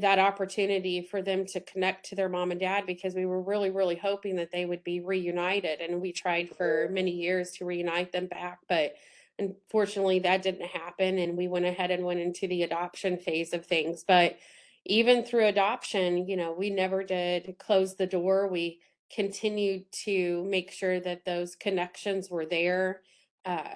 that 0.01 0.19
opportunity 0.19 1.03
for 1.03 1.23
them 1.23 1.45
to 1.47 1.61
connect 1.61 2.07
to 2.07 2.15
their 2.15 2.29
mom 2.29 2.51
and 2.51 2.61
dad 2.61 2.87
because 2.87 3.15
we 3.15 3.27
were 3.27 3.43
really, 3.43 3.71
really 3.71 3.97
hoping 3.97 4.37
that 4.37 4.51
they 4.51 4.65
would 4.65 4.83
be 4.85 5.01
reunited. 5.01 5.81
And 5.81 6.01
we 6.01 6.13
tried 6.13 6.51
for 6.57 6.89
many 6.91 7.11
years 7.11 7.51
to 7.53 7.65
reunite 7.65 8.13
them 8.13 8.27
back, 8.27 8.61
but 8.69 8.95
unfortunately 9.39 10.21
that 10.21 10.43
didn't 10.43 10.67
happen. 10.67 11.19
And 11.19 11.37
we 11.37 11.49
went 11.49 11.67
ahead 11.67 11.91
and 11.91 12.05
went 12.05 12.21
into 12.21 12.47
the 12.49 12.63
adoption 12.63 13.19
phase 13.19 13.53
of 13.53 13.67
things. 13.67 14.05
But 14.07 14.39
even 14.85 15.25
through 15.25 15.47
adoption, 15.47 16.27
you 16.27 16.37
know, 16.37 16.53
we 16.53 16.71
never 16.71 17.05
did 17.05 17.57
close 17.59 17.95
the 17.95 18.07
door. 18.07 18.49
We 18.49 18.81
continued 19.15 19.85
to 20.05 20.45
make 20.45 20.73
sure 20.73 20.99
that 21.01 21.25
those 21.25 21.55
connections 21.55 22.31
were 22.31 22.47
there. 22.47 23.03
Uh, 23.45 23.75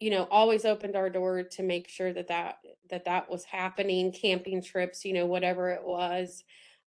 you 0.00 0.10
know 0.10 0.24
always 0.30 0.64
opened 0.64 0.96
our 0.96 1.10
door 1.10 1.42
to 1.42 1.62
make 1.62 1.88
sure 1.88 2.12
that 2.12 2.28
that 2.28 2.58
that 2.90 3.04
that 3.04 3.30
was 3.30 3.44
happening 3.44 4.12
camping 4.12 4.62
trips 4.62 5.04
you 5.04 5.12
know 5.12 5.26
whatever 5.26 5.70
it 5.70 5.84
was. 5.84 6.44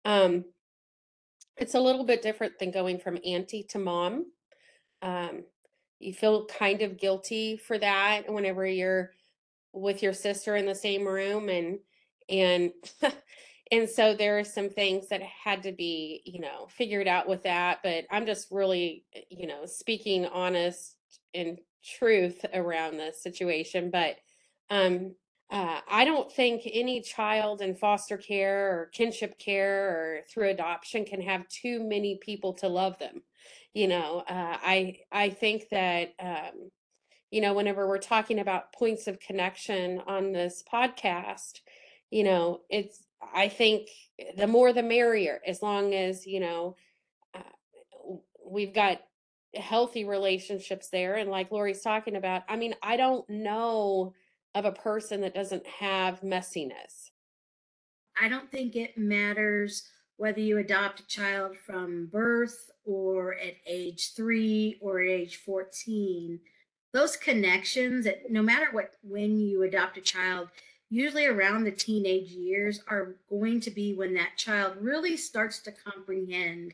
Um 0.06 0.46
it's 1.58 1.74
a 1.76 1.80
little 1.80 2.04
bit 2.06 2.22
different 2.22 2.60
than 2.60 2.72
going 2.72 3.00
from 3.00 3.18
auntie 3.26 3.64
to 3.70 3.80
mom. 3.80 4.26
Um 5.02 5.44
you 6.00 6.14
feel 6.14 6.46
kind 6.46 6.82
of 6.84 7.00
guilty 7.00 7.58
for 7.58 7.78
that 7.80 8.32
whenever 8.32 8.66
you're 8.66 9.12
with 9.74 10.04
your 10.04 10.14
sister 10.14 10.56
in 10.56 10.66
the 10.66 10.76
same 10.76 11.08
room 11.08 11.50
and 11.50 11.80
and 12.30 12.72
and 13.72 13.90
so 13.90 14.16
there 14.16 14.40
are 14.40 14.44
some 14.44 14.70
things 14.70 15.10
that 15.10 15.22
had 15.22 15.64
to 15.64 15.72
be 15.72 16.22
you 16.26 16.40
know 16.40 16.68
figured 16.70 17.08
out 17.08 17.28
with 17.28 17.44
that 17.44 17.80
but 17.84 18.06
i'm 18.12 18.26
just 18.26 18.48
really 18.52 19.04
you 19.30 19.48
know 19.48 19.66
speaking 19.66 20.26
honest 20.26 20.96
and 21.34 21.60
truth 21.98 22.46
around 22.54 22.98
this 22.98 23.22
situation, 23.22 23.90
but 23.92 24.18
um, 24.70 25.16
uh, 25.50 25.80
I 25.90 26.04
don't 26.04 26.32
think 26.32 26.64
any 26.72 27.02
child 27.02 27.62
in 27.62 27.74
foster 27.74 28.18
care 28.18 28.80
or 28.80 28.86
kinship 28.88 29.40
care 29.40 29.90
or 29.90 30.22
through 30.30 30.50
adoption 30.50 31.06
can 31.06 31.22
have 31.22 31.48
too 31.48 31.82
many 31.88 32.20
people 32.22 32.54
to 32.56 32.68
love 32.68 33.00
them. 33.00 33.22
You 33.74 33.88
know, 33.88 34.24
uh, 34.28 34.58
I 34.62 35.00
I 35.12 35.30
think 35.30 35.70
that 35.72 36.14
um, 36.20 36.70
you 37.32 37.40
know 37.42 37.54
whenever 37.54 37.88
we're 37.88 37.98
talking 37.98 38.40
about 38.40 38.74
points 38.74 39.08
of 39.08 39.20
connection 39.20 40.02
on 40.06 40.34
this 40.34 40.64
podcast, 40.72 41.62
you 42.12 42.24
know, 42.26 42.62
it's 42.70 43.06
I 43.34 43.48
think 43.48 43.88
the 44.36 44.48
more 44.48 44.74
the 44.74 44.84
merrier. 44.84 45.40
As 45.48 45.62
long 45.62 45.94
as 45.94 46.28
you 46.28 46.42
know 46.42 46.76
uh, 47.34 48.16
we've 48.46 48.74
got 48.74 49.00
healthy 49.56 50.06
relationships 50.06 50.90
there. 50.90 51.16
And 51.16 51.30
like 51.30 51.52
Lori's 51.52 51.82
talking 51.82 52.16
about, 52.16 52.44
I 52.48 52.56
mean, 52.56 52.76
I 52.82 52.98
don't 52.98 53.28
know 53.30 54.14
of 54.56 54.66
a 54.66 54.72
person 54.72 55.22
that 55.22 55.36
doesn't 55.36 55.66
have 55.68 56.22
messiness. 56.22 57.12
I 58.20 58.28
don't 58.28 58.50
think 58.50 58.76
it 58.76 58.98
matters 58.98 59.84
whether 60.18 60.40
you 60.40 60.58
adopt 60.58 61.00
a 61.00 61.08
child 61.08 61.56
from 61.56 62.08
birth 62.08 62.72
or 62.86 63.36
at 63.36 63.54
age 63.68 64.14
three 64.16 64.78
or 64.82 65.00
at 65.02 65.10
age 65.10 65.38
14. 65.38 66.40
Those 66.94 67.16
connections 67.16 68.06
that 68.06 68.32
no 68.32 68.42
matter 68.42 68.70
what, 68.72 68.94
when 69.04 69.40
you 69.40 69.64
adopt 69.64 69.98
a 69.98 70.02
child, 70.02 70.50
usually 70.90 71.28
around 71.28 71.64
the 71.64 71.72
teenage 71.72 72.32
years 72.32 72.82
are 72.88 73.16
going 73.30 73.60
to 73.62 73.70
be 73.70 73.94
when 73.94 74.16
that 74.16 74.38
child 74.38 74.74
really 74.80 75.18
starts 75.18 75.60
to 75.60 75.72
comprehend 75.72 76.74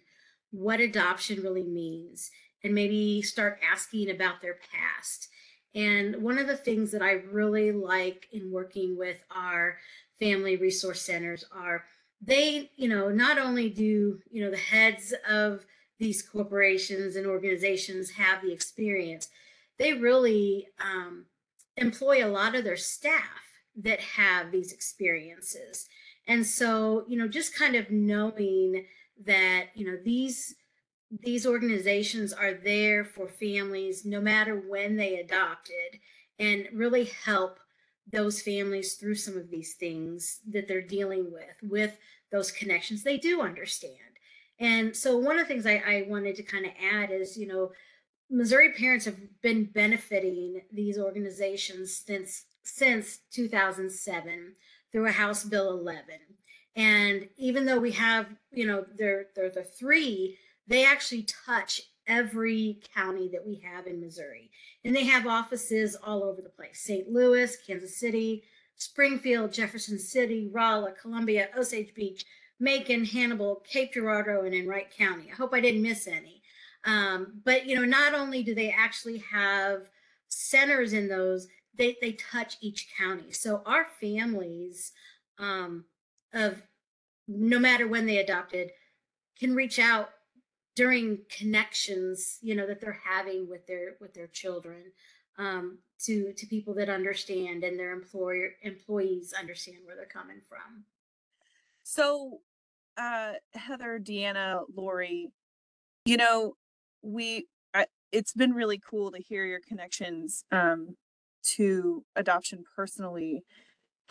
what 0.52 0.80
adoption 0.80 1.42
really 1.42 1.64
means 1.64 2.32
and 2.64 2.74
maybe 2.74 3.22
start 3.22 3.60
asking 3.70 4.10
about 4.10 4.42
their 4.42 4.58
past. 4.72 5.28
And 5.76 6.22
one 6.22 6.38
of 6.38 6.48
the 6.48 6.58
things 6.58 6.92
that 6.92 7.02
I 7.02 7.14
really 7.32 7.72
like 7.72 8.28
in 8.32 8.52
working 8.52 8.98
with 8.98 9.24
our 9.36 9.78
family 10.20 10.56
resource 10.56 11.02
centers 11.02 11.44
are 11.52 11.84
they, 12.22 12.72
you 12.76 12.88
know, 12.88 13.10
not 13.10 13.38
only 13.38 13.70
do, 13.70 14.20
you 14.32 14.44
know, 14.44 14.52
the 14.52 14.58
heads 14.58 15.14
of 15.30 15.66
these 16.00 16.22
corporations 16.22 17.16
and 17.16 17.26
organizations 17.26 18.12
have 18.12 18.42
the 18.42 18.52
experience, 18.52 19.30
they 19.78 19.94
really 19.94 20.68
um, 20.80 21.26
employ 21.78 22.26
a 22.26 22.30
lot 22.30 22.56
of 22.56 22.64
their 22.64 22.78
staff 22.78 23.24
that 23.76 24.00
have 24.00 24.52
these 24.52 24.72
experiences. 24.72 25.88
And 26.28 26.46
so, 26.46 27.04
you 27.08 27.18
know, 27.18 27.28
just 27.28 27.56
kind 27.56 27.76
of 27.76 27.92
knowing 27.92 28.86
that, 29.26 29.68
you 29.74 29.86
know, 29.86 29.98
these 30.04 30.56
these 31.22 31.46
organizations 31.46 32.34
are 32.34 32.54
there 32.54 33.06
for 33.06 33.28
families 33.28 34.06
no 34.06 34.20
matter 34.20 34.56
when 34.56 34.96
they 34.96 35.20
adopted 35.20 36.00
and 36.40 36.68
really 36.74 37.06
help 37.26 37.60
those 38.12 38.42
families 38.42 38.96
through 38.96 39.16
some 39.16 39.38
of 39.38 39.50
these 39.50 39.76
things 39.76 40.40
that 40.50 40.68
they're 40.68 40.82
dealing 40.82 41.32
with 41.32 41.56
with 41.62 41.98
those 42.32 42.52
connections 42.52 43.04
they 43.04 43.18
do 43.18 43.42
understand. 43.42 43.98
And 44.60 44.96
so 44.96 45.18
one 45.18 45.40
of 45.40 45.48
the 45.48 45.54
things 45.54 45.66
i, 45.66 45.82
I 45.86 46.06
wanted 46.08 46.36
to 46.36 46.44
kind 46.44 46.66
of 46.66 46.72
add 46.82 47.12
is 47.12 47.38
you 47.38 47.48
know 47.48 47.72
missouri 48.30 48.72
parents 48.72 49.06
have 49.06 49.18
been 49.42 49.66
benefiting 49.66 50.62
these 50.72 50.98
organizations 50.98 51.96
since 52.06 52.46
since 52.64 53.20
2007 53.32 54.54
through 54.92 55.08
a 55.08 55.12
house 55.12 55.44
bill 55.44 55.72
11 55.72 56.04
and 56.76 57.28
even 57.38 57.66
though 57.66 57.80
we 57.80 57.92
have 57.92 58.28
you 58.52 58.66
know 58.66 58.86
they're 58.98 59.28
they're 59.36 59.50
the 59.50 59.64
three 59.64 60.38
they 60.68 60.86
actually 60.86 61.24
touch 61.24 61.82
every 62.08 62.80
county 62.96 63.30
that 63.30 63.46
we 63.46 63.62
have 63.64 63.88
in 63.88 64.02
Missouri. 64.02 64.52
And 64.84 64.96
they 64.96 65.06
have 65.06 65.28
offices 65.28 65.96
all 65.96 66.24
over 66.24 66.42
the 66.42 66.50
place 66.50 66.82
St. 66.82 67.10
Louis, 67.10 67.56
Kansas 67.66 67.98
City, 67.98 68.44
Springfield, 68.76 69.54
Jefferson 69.54 70.00
City, 70.00 70.50
Rolla, 70.52 70.92
Columbia, 70.92 71.50
Osage 71.58 71.94
Beach, 71.94 72.26
Macon, 72.60 73.06
Hannibal, 73.06 73.64
Cape 73.68 73.94
Girardeau, 73.94 74.44
and 74.46 74.54
in 74.54 74.68
Wright 74.68 74.90
County. 74.96 75.30
I 75.32 75.36
hope 75.36 75.54
I 75.54 75.62
didn't 75.62 75.82
miss 75.82 76.08
any. 76.08 76.42
Um, 76.86 77.42
but 77.46 77.66
you 77.66 77.76
know, 77.76 77.86
not 77.86 78.14
only 78.14 78.44
do 78.44 78.54
they 78.54 78.72
actually 78.72 79.20
have 79.20 79.90
centers 80.28 80.94
in 80.94 81.08
those, 81.08 81.48
they, 81.76 81.98
they 82.02 82.14
touch 82.14 82.58
each 82.62 82.90
county. 82.98 83.32
So 83.32 83.62
our 83.66 83.88
families 84.00 84.92
um, 85.40 85.86
of 86.34 86.62
no 87.28 87.60
matter 87.60 87.88
when 87.88 88.06
they 88.06 88.18
adopted 88.18 88.72
can 89.40 89.56
reach 89.56 89.80
out 89.80 90.10
during 90.76 91.20
connections 91.30 92.40
you 92.42 92.56
know 92.56 92.68
that 92.68 92.82
they're 92.82 93.02
having 93.04 93.48
with 93.50 93.66
their 93.68 93.96
with 94.02 94.14
their 94.14 94.28
children 94.28 94.92
um, 95.38 95.80
to 96.00 96.34
to 96.34 96.46
people 96.48 96.74
that 96.76 96.90
understand 96.90 97.64
and 97.64 97.80
their 97.80 97.92
employer 97.92 98.52
employees 98.62 99.34
understand 99.38 99.78
where 99.86 99.96
they're 99.96 100.06
coming 100.06 100.42
from. 100.48 100.84
So 101.84 102.40
uh 102.98 103.34
heather 103.54 104.00
deanna 104.00 104.62
lori 104.76 105.32
you 106.06 106.16
know 106.16 106.54
we 107.02 107.48
I, 107.74 107.88
it's 108.12 108.34
been 108.34 108.54
really 108.54 108.80
cool 108.88 109.12
to 109.12 109.20
hear 109.20 109.46
your 109.46 109.62
connections 109.68 110.44
um 110.52 110.96
to 111.56 112.06
adoption 112.16 112.64
personally 112.76 113.44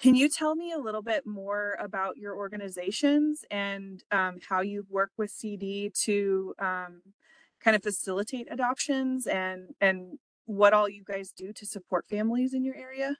can 0.03 0.17
you 0.17 0.29
tell 0.29 0.57
me 0.57 0.73
a 0.73 0.79
little 0.79 1.01
bit 1.01 1.25
more 1.25 1.77
about 1.79 2.17
your 2.17 2.35
organizations 2.37 3.45
and 3.53 4.03
um, 4.11 4.39
how 4.47 4.61
you 4.61 4.85
work 4.91 5.13
with 5.17 5.31
CD 5.31 5.93
to 6.03 6.55
um, 6.59 7.03
kind 7.61 7.77
of 7.77 7.83
facilitate 7.85 8.49
adoptions 8.51 9.29
and 9.29 9.69
and 9.81 10.19
what 10.47 10.73
all 10.73 10.89
you 10.89 11.05
guys 11.05 11.31
do 11.31 11.53
to 11.53 11.65
support 11.65 12.05
families 12.11 12.53
in 12.53 12.65
your 12.65 12.75
area? 12.75 13.17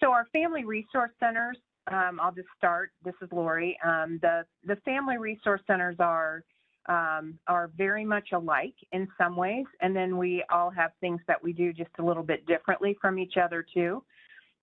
So 0.00 0.10
our 0.10 0.26
family 0.32 0.64
resource 0.64 1.12
centers, 1.20 1.58
um, 1.86 2.18
I'll 2.20 2.32
just 2.32 2.48
start. 2.58 2.90
This 3.04 3.14
is 3.22 3.28
Lori. 3.30 3.78
Um, 3.84 4.18
the 4.20 4.44
the 4.64 4.76
family 4.84 5.16
resource 5.16 5.60
centers 5.68 5.96
are 6.00 6.42
um, 6.88 7.38
are 7.46 7.70
very 7.76 8.04
much 8.04 8.30
alike 8.32 8.74
in 8.90 9.06
some 9.16 9.36
ways, 9.36 9.66
and 9.80 9.94
then 9.94 10.18
we 10.18 10.42
all 10.50 10.70
have 10.70 10.90
things 11.00 11.20
that 11.28 11.40
we 11.40 11.52
do 11.52 11.72
just 11.72 11.90
a 12.00 12.04
little 12.04 12.24
bit 12.24 12.44
differently 12.46 12.98
from 13.00 13.16
each 13.16 13.36
other 13.36 13.64
too. 13.72 14.02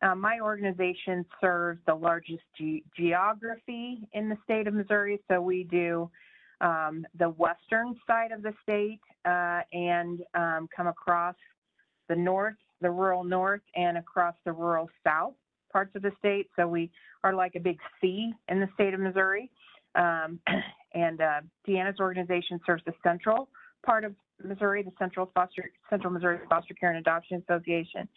Uh, 0.02 0.16
my 0.16 0.40
organization 0.40 1.26
serves 1.42 1.80
the 1.88 1.94
largest 1.94 2.44
ge- 2.60 2.84
geography 2.96 4.08
in 4.14 4.30
the 4.30 4.38
state 4.44 4.68
of 4.68 4.74
Missouri, 4.74 5.20
so 5.28 5.42
we 5.42 5.64
do 5.64 6.10
um, 6.62 7.06
the 7.18 7.30
western 7.30 7.96
side 8.06 8.32
of 8.32 8.42
the 8.42 8.54
state 8.64 9.00
uh, 9.26 9.62
and 9.74 10.22
um, 10.36 10.68
come 10.76 10.88
across 10.88 11.36
the 12.10 12.16
north, 12.16 12.56
the 12.82 12.90
rural 12.90 13.24
north, 13.24 13.62
and 13.76 13.98
across 13.98 14.36
the 14.46 14.52
rural 14.52 14.90
south 15.04 15.34
parts 15.72 15.96
of 15.96 16.02
the 16.02 16.12
state. 16.20 16.50
So 16.56 16.68
we 16.68 16.92
are 17.24 17.34
like 17.34 17.56
a 17.56 17.60
big 17.60 17.78
C 18.00 18.32
in 18.50 18.60
the 18.60 18.70
state 18.74 18.94
of 18.94 19.00
Missouri. 19.00 19.50
Um, 19.96 20.40
and 20.94 21.22
uh, 21.22 21.42
Deanna's 21.68 22.00
organization 22.00 22.60
serves 22.66 22.84
the 22.86 22.94
central 23.04 23.50
part 23.86 24.04
of 24.04 24.14
Missouri, 24.44 24.84
the 24.84 24.94
Central 25.00 25.32
Foster 25.34 25.72
Central 25.90 26.14
Missouri 26.14 26.40
Foster 26.50 26.74
Care 26.76 26.90
and 26.90 27.00
Adoption 27.00 27.44
Association. 27.48 28.08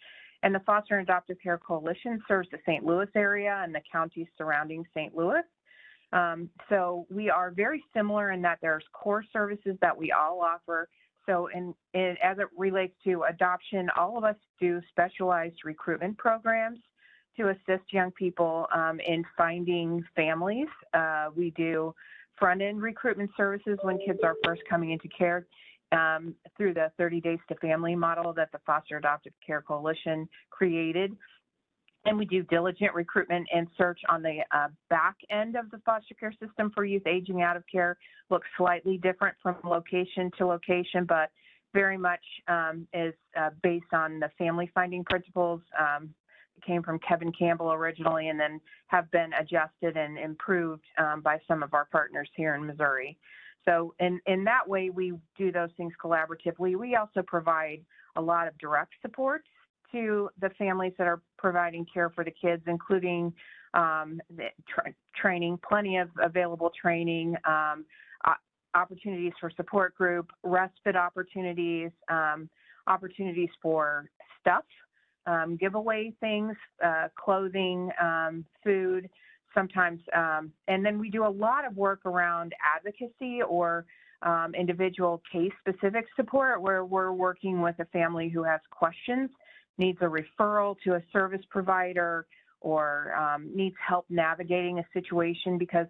And 0.43 0.55
the 0.55 0.59
Foster 0.61 0.97
and 0.97 1.07
Adoptive 1.07 1.37
Care 1.41 1.57
Coalition 1.57 2.21
serves 2.27 2.49
the 2.51 2.57
St. 2.65 2.83
Louis 2.83 3.07
area 3.15 3.61
and 3.63 3.73
the 3.73 3.81
counties 3.91 4.27
surrounding 4.37 4.85
St. 4.93 5.15
Louis. 5.15 5.43
Um, 6.13 6.49
so 6.67 7.05
we 7.09 7.29
are 7.29 7.51
very 7.51 7.83
similar 7.93 8.31
in 8.31 8.41
that 8.41 8.59
there's 8.61 8.83
core 8.91 9.23
services 9.31 9.77
that 9.81 9.95
we 9.95 10.11
all 10.11 10.41
offer. 10.41 10.89
So 11.25 11.47
in, 11.53 11.73
in, 11.93 12.17
as 12.23 12.39
it 12.39 12.47
relates 12.57 12.95
to 13.05 13.23
adoption, 13.29 13.89
all 13.95 14.17
of 14.17 14.23
us 14.23 14.35
do 14.59 14.81
specialized 14.89 15.59
recruitment 15.63 16.17
programs 16.17 16.79
to 17.37 17.49
assist 17.49 17.93
young 17.93 18.11
people 18.11 18.67
um, 18.73 18.99
in 18.99 19.23
finding 19.37 20.03
families. 20.15 20.67
Uh, 20.93 21.29
we 21.35 21.51
do 21.51 21.93
front-end 22.37 22.81
recruitment 22.81 23.29
services 23.37 23.77
when 23.83 23.99
kids 23.99 24.19
are 24.23 24.35
first 24.43 24.61
coming 24.69 24.91
into 24.91 25.07
care 25.07 25.45
um, 25.91 26.35
through 26.57 26.73
the 26.73 26.91
30 26.97 27.21
Days 27.21 27.39
to 27.49 27.55
Family 27.55 27.95
model 27.95 28.33
that 28.33 28.51
the 28.51 28.59
Foster 28.65 28.97
Adoptive 28.97 29.33
Care 29.45 29.61
Coalition 29.61 30.27
created. 30.49 31.15
And 32.05 32.17
we 32.17 32.25
do 32.25 32.41
diligent 32.43 32.95
recruitment 32.95 33.47
and 33.53 33.67
search 33.77 33.99
on 34.09 34.23
the 34.23 34.39
uh, 34.51 34.69
back 34.89 35.17
end 35.29 35.55
of 35.55 35.69
the 35.69 35.77
foster 35.85 36.15
care 36.15 36.33
system 36.43 36.71
for 36.73 36.83
youth 36.83 37.05
aging 37.05 37.43
out 37.43 37.55
of 37.55 37.63
care. 37.71 37.95
Looks 38.31 38.47
slightly 38.57 38.97
different 38.97 39.35
from 39.41 39.57
location 39.63 40.31
to 40.39 40.47
location, 40.47 41.05
but 41.05 41.29
very 41.73 41.97
much 41.97 42.23
um, 42.47 42.87
is 42.91 43.13
uh, 43.39 43.51
based 43.61 43.93
on 43.93 44.19
the 44.19 44.29
family 44.37 44.71
finding 44.73 45.03
principles. 45.03 45.61
Um, 45.79 46.13
came 46.65 46.83
from 46.83 46.99
Kevin 46.99 47.31
Campbell 47.31 47.73
originally 47.73 48.29
and 48.29 48.39
then 48.39 48.61
have 48.87 49.09
been 49.11 49.31
adjusted 49.33 49.97
and 49.97 50.17
improved 50.17 50.83
um, 50.97 51.21
by 51.21 51.39
some 51.47 51.63
of 51.63 51.73
our 51.73 51.85
partners 51.85 52.29
here 52.35 52.55
in 52.55 52.65
Missouri. 52.65 53.17
So 53.65 53.93
in, 53.99 54.19
in 54.25 54.43
that 54.45 54.67
way, 54.67 54.89
we 54.89 55.13
do 55.37 55.51
those 55.51 55.69
things 55.77 55.93
collaboratively. 56.03 56.75
We 56.75 56.95
also 56.95 57.21
provide 57.25 57.81
a 58.15 58.21
lot 58.21 58.47
of 58.47 58.57
direct 58.57 58.93
support 59.01 59.43
to 59.91 60.29
the 60.39 60.49
families 60.51 60.93
that 60.97 61.07
are 61.07 61.21
providing 61.37 61.85
care 61.93 62.09
for 62.09 62.23
the 62.23 62.31
kids, 62.31 62.63
including 62.65 63.33
um, 63.73 64.19
tra- 64.67 64.93
training, 65.15 65.59
plenty 65.67 65.97
of 65.97 66.09
available 66.21 66.71
training, 66.81 67.35
um, 67.45 67.85
opportunities 68.73 69.33
for 69.39 69.51
support 69.55 69.95
group, 69.95 70.31
respite 70.43 70.95
opportunities, 70.95 71.91
um, 72.09 72.49
opportunities 72.87 73.49
for 73.61 74.09
stuff, 74.39 74.63
um, 75.25 75.55
giveaway 75.57 76.13
things, 76.19 76.55
uh, 76.83 77.07
clothing, 77.17 77.89
um, 78.01 78.45
food, 78.63 79.09
sometimes, 79.53 79.99
um, 80.15 80.51
and 80.67 80.85
then 80.85 80.99
we 80.99 81.09
do 81.09 81.25
a 81.25 81.29
lot 81.29 81.65
of 81.65 81.75
work 81.75 82.05
around 82.05 82.53
advocacy 82.75 83.41
or 83.41 83.85
um, 84.21 84.53
individual 84.55 85.21
case 85.31 85.51
specific 85.59 86.05
support 86.15 86.61
where 86.61 86.85
we're 86.85 87.11
working 87.11 87.61
with 87.61 87.75
a 87.79 87.85
family 87.85 88.29
who 88.29 88.43
has 88.43 88.61
questions, 88.69 89.29
needs 89.77 89.97
a 90.01 90.05
referral 90.05 90.75
to 90.83 90.95
a 90.95 91.03
service 91.11 91.41
provider, 91.49 92.27
or 92.61 93.13
um, 93.15 93.49
needs 93.55 93.75
help 93.85 94.05
navigating 94.09 94.79
a 94.79 94.85
situation 94.93 95.57
because, 95.57 95.87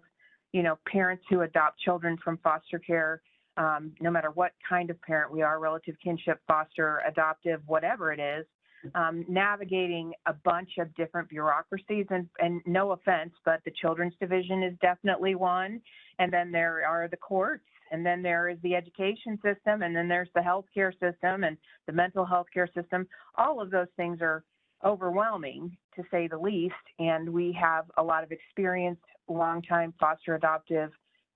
you 0.52 0.62
know, 0.62 0.78
parents 0.90 1.22
who 1.28 1.42
adopt 1.42 1.78
children 1.78 2.16
from 2.24 2.38
foster 2.38 2.78
care, 2.78 3.20
um, 3.58 3.92
no 4.00 4.10
matter 4.10 4.30
what 4.30 4.52
kind 4.66 4.88
of 4.88 5.00
parent 5.02 5.30
we 5.30 5.42
are, 5.42 5.58
relative 5.58 5.94
kinship, 6.02 6.40
foster, 6.48 7.02
adoptive, 7.06 7.60
whatever 7.66 8.12
it 8.12 8.20
is, 8.20 8.46
um, 8.94 9.24
navigating 9.28 10.12
a 10.26 10.32
bunch 10.32 10.78
of 10.78 10.94
different 10.94 11.28
bureaucracies. 11.28 12.06
And, 12.10 12.28
and 12.38 12.60
no 12.66 12.92
offense, 12.92 13.32
but 13.44 13.60
the 13.64 13.70
Children's 13.70 14.14
Division 14.20 14.62
is 14.62 14.74
definitely 14.80 15.34
one. 15.34 15.80
And 16.18 16.32
then 16.32 16.52
there 16.52 16.86
are 16.86 17.08
the 17.08 17.16
courts, 17.16 17.64
and 17.90 18.04
then 18.04 18.22
there 18.22 18.48
is 18.48 18.58
the 18.62 18.74
education 18.74 19.38
system, 19.42 19.82
and 19.82 19.94
then 19.94 20.08
there's 20.08 20.28
the 20.34 20.40
healthcare 20.40 20.92
system 20.92 21.44
and 21.44 21.56
the 21.86 21.92
mental 21.92 22.24
health 22.24 22.46
care 22.52 22.68
system. 22.74 23.06
All 23.36 23.60
of 23.60 23.70
those 23.70 23.88
things 23.96 24.18
are 24.20 24.44
overwhelming, 24.84 25.76
to 25.96 26.02
say 26.10 26.26
the 26.26 26.38
least. 26.38 26.74
And 26.98 27.28
we 27.28 27.56
have 27.60 27.84
a 27.96 28.02
lot 28.02 28.24
of 28.24 28.32
experienced, 28.32 29.02
longtime 29.28 29.94
foster 30.00 30.34
adoptive 30.34 30.90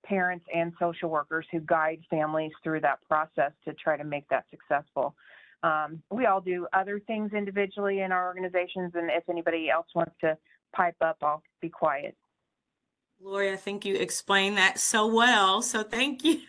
parents 0.05 0.45
and 0.55 0.73
social 0.79 1.11
workers 1.11 1.47
who 1.51 1.61
guide 1.61 2.01
families 2.09 2.53
through 2.63 2.81
that 2.81 2.99
process 3.09 3.53
to 3.65 3.73
try 3.75 3.97
to 3.97 4.05
make 4.05 4.29
that 4.29 4.45
successful. 4.51 5.15
Um, 5.63 6.03
we 6.11 6.27
all 6.27 6.41
do 6.41 6.67
other 6.73 7.01
things 7.01 7.33
individually 7.33 8.01
in 8.01 8.13
our 8.13 8.27
organizations, 8.27 8.93
and 8.95 9.11
if 9.11 9.29
anybody 9.29 9.71
else 9.71 9.87
wants 9.95 10.15
to 10.21 10.37
pipe 10.75 10.97
up, 11.01 11.17
I'll 11.23 11.43
be 11.61 11.69
quiet. 11.69 12.17
Lori, 13.21 13.53
I 13.53 13.57
think 13.57 13.85
you 13.85 13.97
explained 13.97 14.59
that 14.59 14.79
so 14.79 15.07
well. 15.07 15.63
So 15.63 15.83
thank 15.83 16.23
you. 16.25 16.41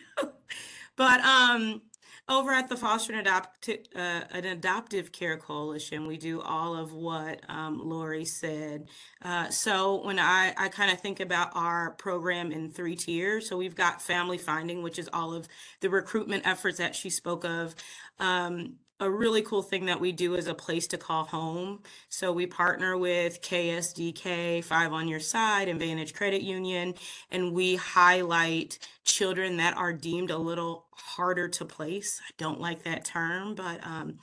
but 0.96 1.20
um, 1.20 1.80
Over 2.28 2.52
at 2.52 2.68
the 2.68 2.76
Foster 2.76 3.14
and 3.14 3.26
Adopt 3.26 3.70
uh, 3.70 3.98
an 3.98 4.44
Adoptive 4.44 5.12
Care 5.12 5.38
Coalition, 5.38 6.06
we 6.06 6.18
do 6.18 6.42
all 6.42 6.76
of 6.76 6.92
what 6.92 7.40
um, 7.48 7.80
Lori 7.82 8.26
said. 8.26 8.88
Uh, 9.22 9.48
so 9.48 10.04
when 10.04 10.18
I, 10.18 10.52
I 10.58 10.68
kind 10.68 10.92
of 10.92 11.00
think 11.00 11.20
about 11.20 11.52
our 11.54 11.92
program 11.92 12.52
in 12.52 12.70
three 12.70 12.96
tiers, 12.96 13.48
so 13.48 13.56
we've 13.56 13.74
got 13.74 14.02
family 14.02 14.36
finding, 14.36 14.82
which 14.82 14.98
is 14.98 15.08
all 15.10 15.32
of 15.32 15.48
the 15.80 15.88
recruitment 15.88 16.46
efforts 16.46 16.76
that 16.76 16.94
she 16.94 17.08
spoke 17.08 17.46
of. 17.46 17.74
Um, 18.18 18.74
a 19.00 19.08
really 19.08 19.42
cool 19.42 19.62
thing 19.62 19.86
that 19.86 20.00
we 20.00 20.10
do 20.10 20.34
is 20.34 20.48
a 20.48 20.54
place 20.54 20.86
to 20.88 20.98
call 20.98 21.24
home. 21.24 21.80
So 22.08 22.32
we 22.32 22.46
partner 22.46 22.96
with 22.96 23.40
KSDK, 23.42 24.64
Five 24.64 24.92
on 24.92 25.06
Your 25.06 25.20
Side, 25.20 25.68
and 25.68 25.78
Vantage 25.78 26.14
Credit 26.14 26.42
Union, 26.42 26.94
and 27.30 27.52
we 27.52 27.76
highlight 27.76 28.78
children 29.04 29.56
that 29.58 29.76
are 29.76 29.92
deemed 29.92 30.30
a 30.30 30.38
little 30.38 30.86
harder 30.90 31.48
to 31.48 31.64
place. 31.64 32.20
I 32.26 32.32
don't 32.38 32.60
like 32.60 32.82
that 32.84 33.04
term, 33.04 33.54
but 33.54 33.84
um, 33.86 34.18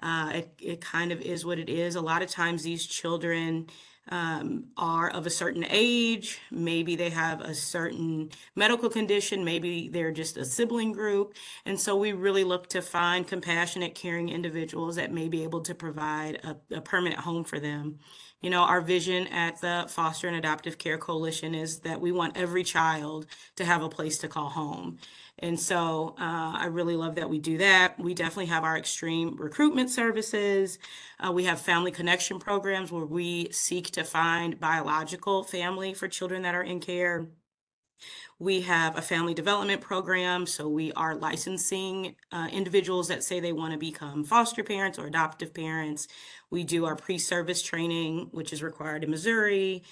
uh, 0.00 0.30
it, 0.34 0.52
it 0.60 0.80
kind 0.80 1.10
of 1.10 1.20
is 1.20 1.44
what 1.44 1.58
it 1.58 1.68
is. 1.68 1.96
A 1.96 2.00
lot 2.00 2.22
of 2.22 2.30
times 2.30 2.62
these 2.62 2.86
children 2.86 3.66
um, 4.10 4.64
are 4.76 5.08
of 5.10 5.26
a 5.26 5.30
certain 5.30 5.64
age. 5.68 6.40
Maybe 6.50 6.96
they 6.96 7.10
have 7.10 7.40
a 7.40 7.54
certain 7.54 8.30
medical 8.56 8.88
condition. 8.88 9.44
Maybe 9.44 9.88
they're 9.88 10.12
just 10.12 10.36
a 10.36 10.44
sibling 10.44 10.92
group. 10.92 11.34
And 11.64 11.78
so 11.78 11.96
we 11.96 12.12
really 12.12 12.44
look 12.44 12.68
to 12.70 12.82
find 12.82 13.26
compassionate, 13.26 13.94
caring 13.94 14.28
individuals 14.28 14.96
that 14.96 15.12
may 15.12 15.28
be 15.28 15.44
able 15.44 15.60
to 15.62 15.74
provide 15.74 16.40
a, 16.44 16.76
a 16.76 16.80
permanent 16.80 17.20
home 17.20 17.44
for 17.44 17.60
them. 17.60 17.98
You 18.40 18.48
know, 18.48 18.62
our 18.62 18.80
vision 18.80 19.26
at 19.26 19.60
the 19.60 19.84
Foster 19.88 20.26
and 20.26 20.36
Adoptive 20.36 20.78
Care 20.78 20.96
Coalition 20.96 21.54
is 21.54 21.80
that 21.80 22.00
we 22.00 22.10
want 22.10 22.38
every 22.38 22.64
child 22.64 23.26
to 23.56 23.64
have 23.66 23.82
a 23.82 23.88
place 23.88 24.16
to 24.18 24.28
call 24.28 24.48
home. 24.48 24.98
And 25.38 25.58
so 25.60 26.14
uh, 26.18 26.52
I 26.56 26.66
really 26.66 26.96
love 26.96 27.16
that 27.16 27.28
we 27.28 27.38
do 27.38 27.58
that. 27.58 27.98
We 27.98 28.14
definitely 28.14 28.46
have 28.46 28.64
our 28.64 28.78
extreme 28.78 29.36
recruitment 29.36 29.90
services. 29.90 30.78
Uh, 31.18 31.32
we 31.32 31.44
have 31.44 31.60
family 31.60 31.90
connection 31.90 32.38
programs 32.38 32.90
where 32.90 33.04
we 33.04 33.50
seek 33.52 33.90
to 33.92 34.04
find 34.04 34.58
biological 34.58 35.44
family 35.44 35.92
for 35.94 36.08
children 36.08 36.42
that 36.42 36.54
are 36.54 36.62
in 36.62 36.80
care. 36.80 37.26
We 38.38 38.62
have 38.62 38.96
a 38.96 39.02
family 39.02 39.34
development 39.34 39.80
program. 39.80 40.46
So 40.46 40.68
we 40.68 40.92
are 40.92 41.14
licensing 41.14 42.16
uh, 42.32 42.48
individuals 42.50 43.08
that 43.08 43.22
say 43.22 43.40
they 43.40 43.52
want 43.52 43.72
to 43.72 43.78
become 43.78 44.24
foster 44.24 44.64
parents 44.64 44.98
or 44.98 45.06
adoptive 45.06 45.52
parents. 45.52 46.08
We 46.50 46.64
do 46.64 46.86
our 46.86 46.96
pre 46.96 47.18
service 47.18 47.62
training, 47.62 48.28
which 48.32 48.52
is 48.52 48.62
required 48.62 49.04
in 49.04 49.10
Missouri. 49.10 49.82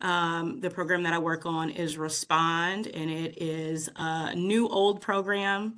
Um, 0.00 0.60
the 0.60 0.70
program 0.70 1.02
that 1.04 1.14
I 1.14 1.18
work 1.18 1.46
on 1.46 1.70
is 1.70 1.96
Respond, 1.96 2.86
and 2.86 3.10
it 3.10 3.42
is 3.42 3.88
a 3.96 4.34
new 4.34 4.68
old 4.68 5.00
program. 5.00 5.76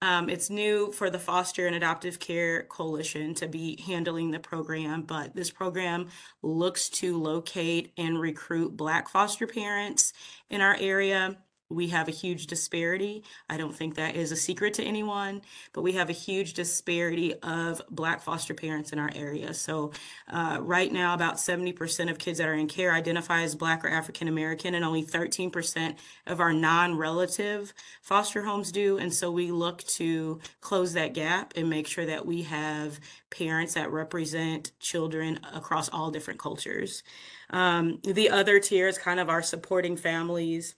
Um, 0.00 0.28
it's 0.28 0.48
new 0.48 0.92
for 0.92 1.10
the 1.10 1.18
Foster 1.18 1.66
and 1.66 1.74
Adoptive 1.74 2.20
Care 2.20 2.64
Coalition 2.64 3.34
to 3.34 3.48
be 3.48 3.82
handling 3.84 4.30
the 4.30 4.38
program, 4.38 5.02
but 5.02 5.34
this 5.34 5.50
program 5.50 6.08
looks 6.40 6.88
to 6.90 7.18
locate 7.18 7.92
and 7.98 8.20
recruit 8.20 8.76
Black 8.76 9.08
foster 9.08 9.46
parents 9.46 10.12
in 10.50 10.60
our 10.60 10.76
area 10.78 11.36
we 11.70 11.88
have 11.88 12.08
a 12.08 12.12
huge 12.12 12.46
disparity. 12.46 13.22
I 13.48 13.58
don't 13.58 13.74
think 13.74 13.96
that 13.96 14.16
is 14.16 14.32
a 14.32 14.36
secret 14.36 14.74
to 14.74 14.82
anyone, 14.82 15.42
but 15.72 15.82
we 15.82 15.92
have 15.92 16.08
a 16.08 16.14
huge 16.14 16.54
disparity 16.54 17.34
of 17.42 17.82
Black 17.90 18.22
foster 18.22 18.54
parents 18.54 18.92
in 18.92 18.98
our 18.98 19.10
area. 19.14 19.52
So, 19.52 19.92
uh, 20.28 20.58
right 20.60 20.90
now, 20.90 21.14
about 21.14 21.36
70% 21.36 22.10
of 22.10 22.18
kids 22.18 22.38
that 22.38 22.48
are 22.48 22.54
in 22.54 22.68
care 22.68 22.92
identify 22.92 23.42
as 23.42 23.54
Black 23.54 23.84
or 23.84 23.88
African 23.88 24.28
American, 24.28 24.74
and 24.74 24.84
only 24.84 25.04
13% 25.04 25.96
of 26.26 26.40
our 26.40 26.52
non 26.52 26.96
relative 26.96 27.74
foster 28.00 28.42
homes 28.42 28.72
do. 28.72 28.96
And 28.96 29.12
so, 29.12 29.30
we 29.30 29.50
look 29.50 29.84
to 29.84 30.40
close 30.60 30.94
that 30.94 31.12
gap 31.12 31.52
and 31.54 31.68
make 31.68 31.86
sure 31.86 32.06
that 32.06 32.24
we 32.24 32.42
have 32.42 32.98
parents 33.30 33.74
that 33.74 33.92
represent 33.92 34.72
children 34.80 35.38
across 35.52 35.90
all 35.90 36.10
different 36.10 36.40
cultures. 36.40 37.02
Um, 37.50 38.00
the 38.02 38.30
other 38.30 38.58
tier 38.58 38.88
is 38.88 38.96
kind 38.96 39.20
of 39.20 39.28
our 39.28 39.42
supporting 39.42 39.96
families 39.96 40.74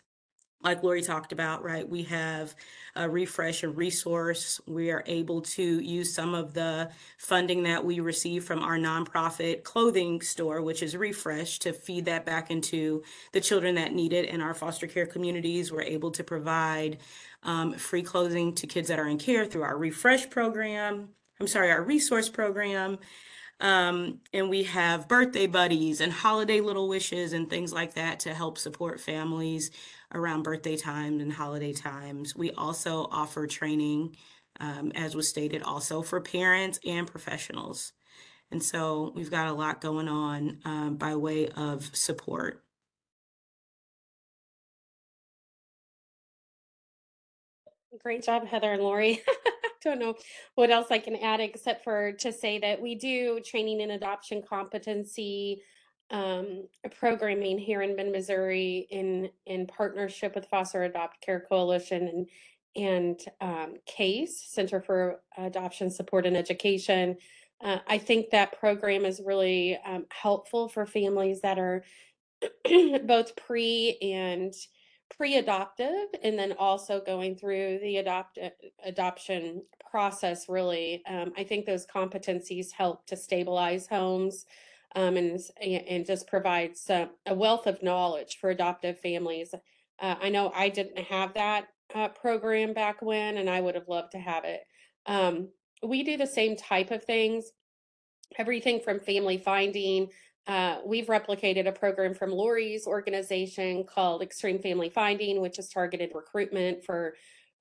like 0.62 0.82
Lori 0.82 1.02
talked 1.02 1.32
about, 1.32 1.62
right? 1.64 1.88
We 1.88 2.02
have 2.04 2.54
a 2.94 3.08
refresh 3.08 3.62
and 3.62 3.76
resource. 3.76 4.60
We 4.66 4.90
are 4.90 5.02
able 5.06 5.40
to 5.42 5.62
use 5.62 6.12
some 6.12 6.34
of 6.34 6.52
the 6.52 6.90
funding 7.18 7.62
that 7.62 7.84
we 7.84 8.00
receive 8.00 8.44
from 8.44 8.62
our 8.62 8.76
nonprofit 8.76 9.62
clothing 9.62 10.20
store, 10.20 10.60
which 10.60 10.82
is 10.82 10.96
Refresh, 10.96 11.60
to 11.60 11.72
feed 11.72 12.04
that 12.06 12.26
back 12.26 12.50
into 12.50 13.02
the 13.32 13.40
children 13.40 13.74
that 13.76 13.94
need 13.94 14.12
it 14.12 14.28
in 14.28 14.40
our 14.40 14.54
foster 14.54 14.86
care 14.86 15.06
communities. 15.06 15.72
We're 15.72 15.82
able 15.82 16.10
to 16.10 16.24
provide 16.24 16.98
um, 17.42 17.72
free 17.74 18.02
clothing 18.02 18.54
to 18.56 18.66
kids 18.66 18.88
that 18.88 18.98
are 18.98 19.08
in 19.08 19.18
care 19.18 19.46
through 19.46 19.62
our 19.62 19.78
Refresh 19.78 20.28
program. 20.28 21.08
I'm 21.40 21.46
sorry, 21.46 21.70
our 21.70 21.82
resource 21.82 22.28
program. 22.28 22.98
Um, 23.60 24.20
and 24.32 24.48
we 24.48 24.62
have 24.64 25.06
birthday 25.06 25.46
buddies 25.46 26.00
and 26.00 26.12
holiday 26.12 26.60
little 26.60 26.88
wishes 26.88 27.34
and 27.34 27.48
things 27.48 27.72
like 27.72 27.94
that 27.94 28.20
to 28.20 28.32
help 28.32 28.56
support 28.56 29.00
families 29.00 29.70
around 30.12 30.42
birthday 30.42 30.76
times 30.76 31.22
and 31.22 31.32
holiday 31.32 31.72
times. 31.72 32.34
We 32.36 32.50
also 32.52 33.08
offer 33.10 33.46
training, 33.46 34.16
um, 34.58 34.92
as 34.94 35.14
was 35.14 35.28
stated, 35.28 35.62
also 35.62 36.02
for 36.02 36.20
parents 36.20 36.80
and 36.84 37.06
professionals. 37.06 37.92
And 38.50 38.62
so 38.62 39.12
we've 39.14 39.30
got 39.30 39.48
a 39.48 39.52
lot 39.52 39.80
going 39.80 40.08
on 40.08 40.58
um, 40.64 40.96
by 40.96 41.14
way 41.14 41.48
of 41.48 41.94
support. 41.94 42.64
Great 48.02 48.24
job, 48.24 48.46
Heather 48.46 48.72
and 48.72 48.82
Lori. 48.82 49.22
I 49.28 49.60
don't 49.82 49.98
know 49.98 50.14
what 50.54 50.70
else 50.70 50.88
I 50.90 50.98
can 50.98 51.16
add 51.16 51.40
except 51.40 51.84
for 51.84 52.12
to 52.12 52.32
say 52.32 52.58
that 52.58 52.80
we 52.80 52.94
do 52.94 53.40
training 53.40 53.82
and 53.82 53.92
adoption 53.92 54.42
competency 54.46 55.62
um, 56.10 56.64
programming 56.98 57.58
here 57.58 57.82
in 57.82 57.96
Bend, 57.96 58.12
Missouri, 58.12 58.86
in 58.90 59.30
in 59.46 59.66
partnership 59.66 60.34
with 60.34 60.46
Foster 60.46 60.82
Adopt 60.84 61.20
Care 61.20 61.44
Coalition 61.48 62.08
and 62.08 62.28
and 62.76 63.20
um, 63.40 63.74
CASE 63.86 64.44
Center 64.48 64.80
for 64.80 65.20
Adoption 65.36 65.90
Support 65.90 66.26
and 66.26 66.36
Education. 66.36 67.16
Uh, 67.60 67.78
I 67.86 67.98
think 67.98 68.30
that 68.30 68.58
program 68.58 69.04
is 69.04 69.20
really 69.24 69.78
um, 69.84 70.06
helpful 70.10 70.68
for 70.68 70.86
families 70.86 71.40
that 71.42 71.58
are 71.58 71.84
both 73.04 73.36
pre 73.36 73.98
and 74.00 74.54
pre-adoptive 75.16 76.06
and 76.22 76.38
then 76.38 76.52
also 76.52 77.00
going 77.00 77.34
through 77.34 77.78
the 77.82 77.96
adopt 77.96 78.38
adoption 78.84 79.60
process 79.90 80.48
really 80.48 81.02
um, 81.08 81.32
i 81.36 81.42
think 81.42 81.66
those 81.66 81.84
competencies 81.84 82.70
help 82.70 83.04
to 83.06 83.16
stabilize 83.16 83.88
homes 83.88 84.46
um, 84.96 85.16
and 85.16 85.40
and 85.60 86.06
just 86.06 86.26
provides 86.26 86.88
a, 86.90 87.08
wealth 87.34 87.66
of 87.66 87.82
knowledge 87.82 88.38
for 88.40 88.50
adoptive 88.50 88.98
families. 89.00 89.54
Uh, 89.98 90.14
i 90.22 90.30
know 90.30 90.50
i 90.54 90.68
didn't 90.68 90.98
have 90.98 91.34
that 91.34 91.66
uh, 91.94 92.08
program 92.08 92.72
back 92.72 93.02
when 93.02 93.36
and 93.36 93.50
i 93.50 93.60
would 93.60 93.74
have 93.74 93.88
loved 93.88 94.12
to 94.12 94.18
have 94.18 94.44
it. 94.44 94.62
Um, 95.06 95.48
we 95.82 96.02
do 96.02 96.16
the 96.16 96.26
same 96.26 96.56
type 96.56 96.90
of 96.90 97.04
things. 97.04 97.52
Everything 98.38 98.80
from 98.80 99.00
family 99.00 99.38
finding 99.38 100.08
uh, 100.46 100.78
we've 100.84 101.06
replicated 101.06 101.68
a 101.68 101.72
program 101.72 102.12
from 102.12 102.32
Lori's 102.32 102.86
organization 102.86 103.84
called 103.84 104.20
Extreme 104.20 104.60
Family 104.60 104.88
Finding, 104.88 105.40
which 105.40 105.58
is 105.58 105.68
targeted 105.68 106.10
recruitment 106.14 106.84
for 106.84 107.14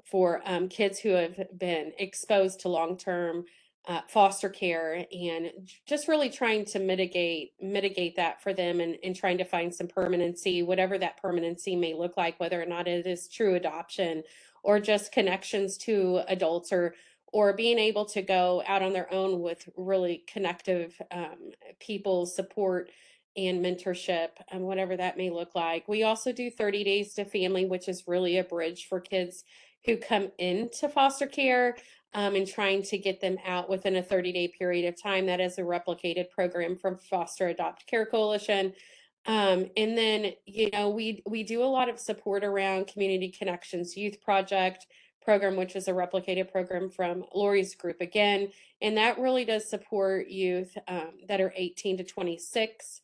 for 0.06 0.42
um, 0.46 0.68
kids 0.68 0.98
who 0.98 1.10
have 1.10 1.38
been 1.56 1.92
exposed 2.00 2.62
to 2.62 2.70
long 2.70 2.98
term 2.98 3.46
uh, 3.89 4.02
foster 4.08 4.49
care, 4.49 5.04
and 5.12 5.52
just 5.88 6.08
really 6.08 6.30
trying 6.30 6.63
to 6.63 6.78
mitigate 6.78 7.54
mitigate 7.60 8.15
that 8.15 8.41
for 8.41 8.54
them, 8.54 8.80
and, 8.80 8.97
and 9.04 9.15
trying 9.15 9.39
to 9.39 9.43
find 9.43 9.73
some 9.73 9.88
permanency, 9.88 10.62
whatever 10.62 10.99
that 10.99 11.19
permanency 11.19 11.75
may 11.75 11.95
look 11.95 12.15
like, 12.15 12.39
whether 12.39 12.62
or 12.62 12.67
not 12.67 12.88
it 12.88 13.08
is 13.08 13.28
true 13.28 13.56
adoption 13.56 14.23
or 14.62 14.80
just 14.80 15.12
connections 15.12 15.75
to 15.78 16.21
adults 16.28 16.71
or 16.71 16.93
or 17.34 17.54
being 17.54 17.80
able 17.80 18.06
to 18.06 18.21
go 18.21 18.63
out 18.67 18.84
on 18.84 18.93
their 18.93 19.12
own 19.12 19.39
with 19.39 19.67
really 19.75 20.23
connective 20.28 20.99
um, 21.12 21.52
people 21.80 22.25
support 22.28 22.89
and 23.38 23.63
mentorship 23.63 24.30
and 24.52 24.62
whatever 24.62 24.97
that 24.97 25.17
may 25.17 25.30
look 25.30 25.54
like. 25.56 25.88
We 25.88 26.04
also 26.04 26.32
do 26.32 26.49
30 26.49 26.84
days 26.84 27.13
to 27.15 27.25
family 27.25 27.65
which 27.65 27.88
is 27.88 28.08
really 28.08 28.38
a 28.38 28.43
bridge 28.43 28.88
for 28.88 28.99
kids 28.99 29.43
who 29.86 29.98
come 29.98 30.32
into 30.38 30.89
foster 30.89 31.28
care 31.28 31.78
um, 32.13 32.36
and 32.36 32.48
trying 32.48 32.82
to 32.84 32.98
get 32.98 33.22
them 33.22 33.38
out 33.46 33.70
within 33.70 33.96
a 33.98 34.04
30 34.04 34.32
day 34.32 34.48
period 34.48 34.88
of 34.88 35.02
time 35.02 35.26
that 35.26 35.39
is 35.39 35.58
a 35.58 35.62
replicated 35.62 36.30
program 36.30 36.76
from 36.76 36.98
foster 36.98 37.48
adopt 37.48 37.86
care 37.88 38.06
coalition 38.06 38.74
um, 39.26 39.70
and 39.76 39.98
then 39.98 40.34
you 40.46 40.70
know 40.72 40.89
we 40.89 41.22
we 41.28 41.44
do 41.44 41.62
a 41.62 41.65
lot 41.65 41.89
of 41.89 42.00
support 42.00 42.44
around 42.44 42.88
community 42.88 43.30
connections 43.30 43.98
youth 43.98 44.22
project 44.22 44.88
program, 45.30 45.56
which 45.56 45.76
is 45.76 45.88
a 45.88 45.92
replicated 45.92 46.52
program 46.52 46.89
from 46.89 47.24
Lori's 47.36 47.76
group 47.76 48.02
again. 48.02 48.50
And 48.82 48.98
that 48.98 49.20
really 49.20 49.46
does 49.46 49.70
support 49.70 50.28
youth 50.28 50.76
um, 50.88 51.12
that 51.28 51.39
are 51.39 51.54
18 51.56 51.98
to 51.98 52.04
26. 52.04 53.02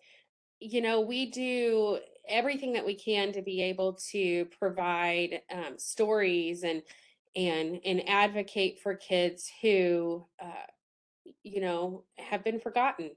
You 0.60 0.82
know, 0.82 1.02
we 1.02 1.30
do 1.30 2.00
everything 2.30 2.74
that 2.74 2.86
we 2.86 2.96
can 2.96 3.32
to 3.34 3.42
be 3.42 3.62
able 3.62 3.94
to 4.12 4.46
provide 4.60 5.42
um, 5.52 5.78
stories 5.78 6.64
and 6.64 6.82
and 7.36 7.80
and 7.86 8.08
advocate 8.08 8.80
for 8.80 8.96
kids 8.96 9.52
who 9.62 10.26
uh, 10.42 10.68
you 11.44 11.62
know 11.62 12.04
have 12.18 12.44
been 12.44 12.60
forgotten 12.60 13.12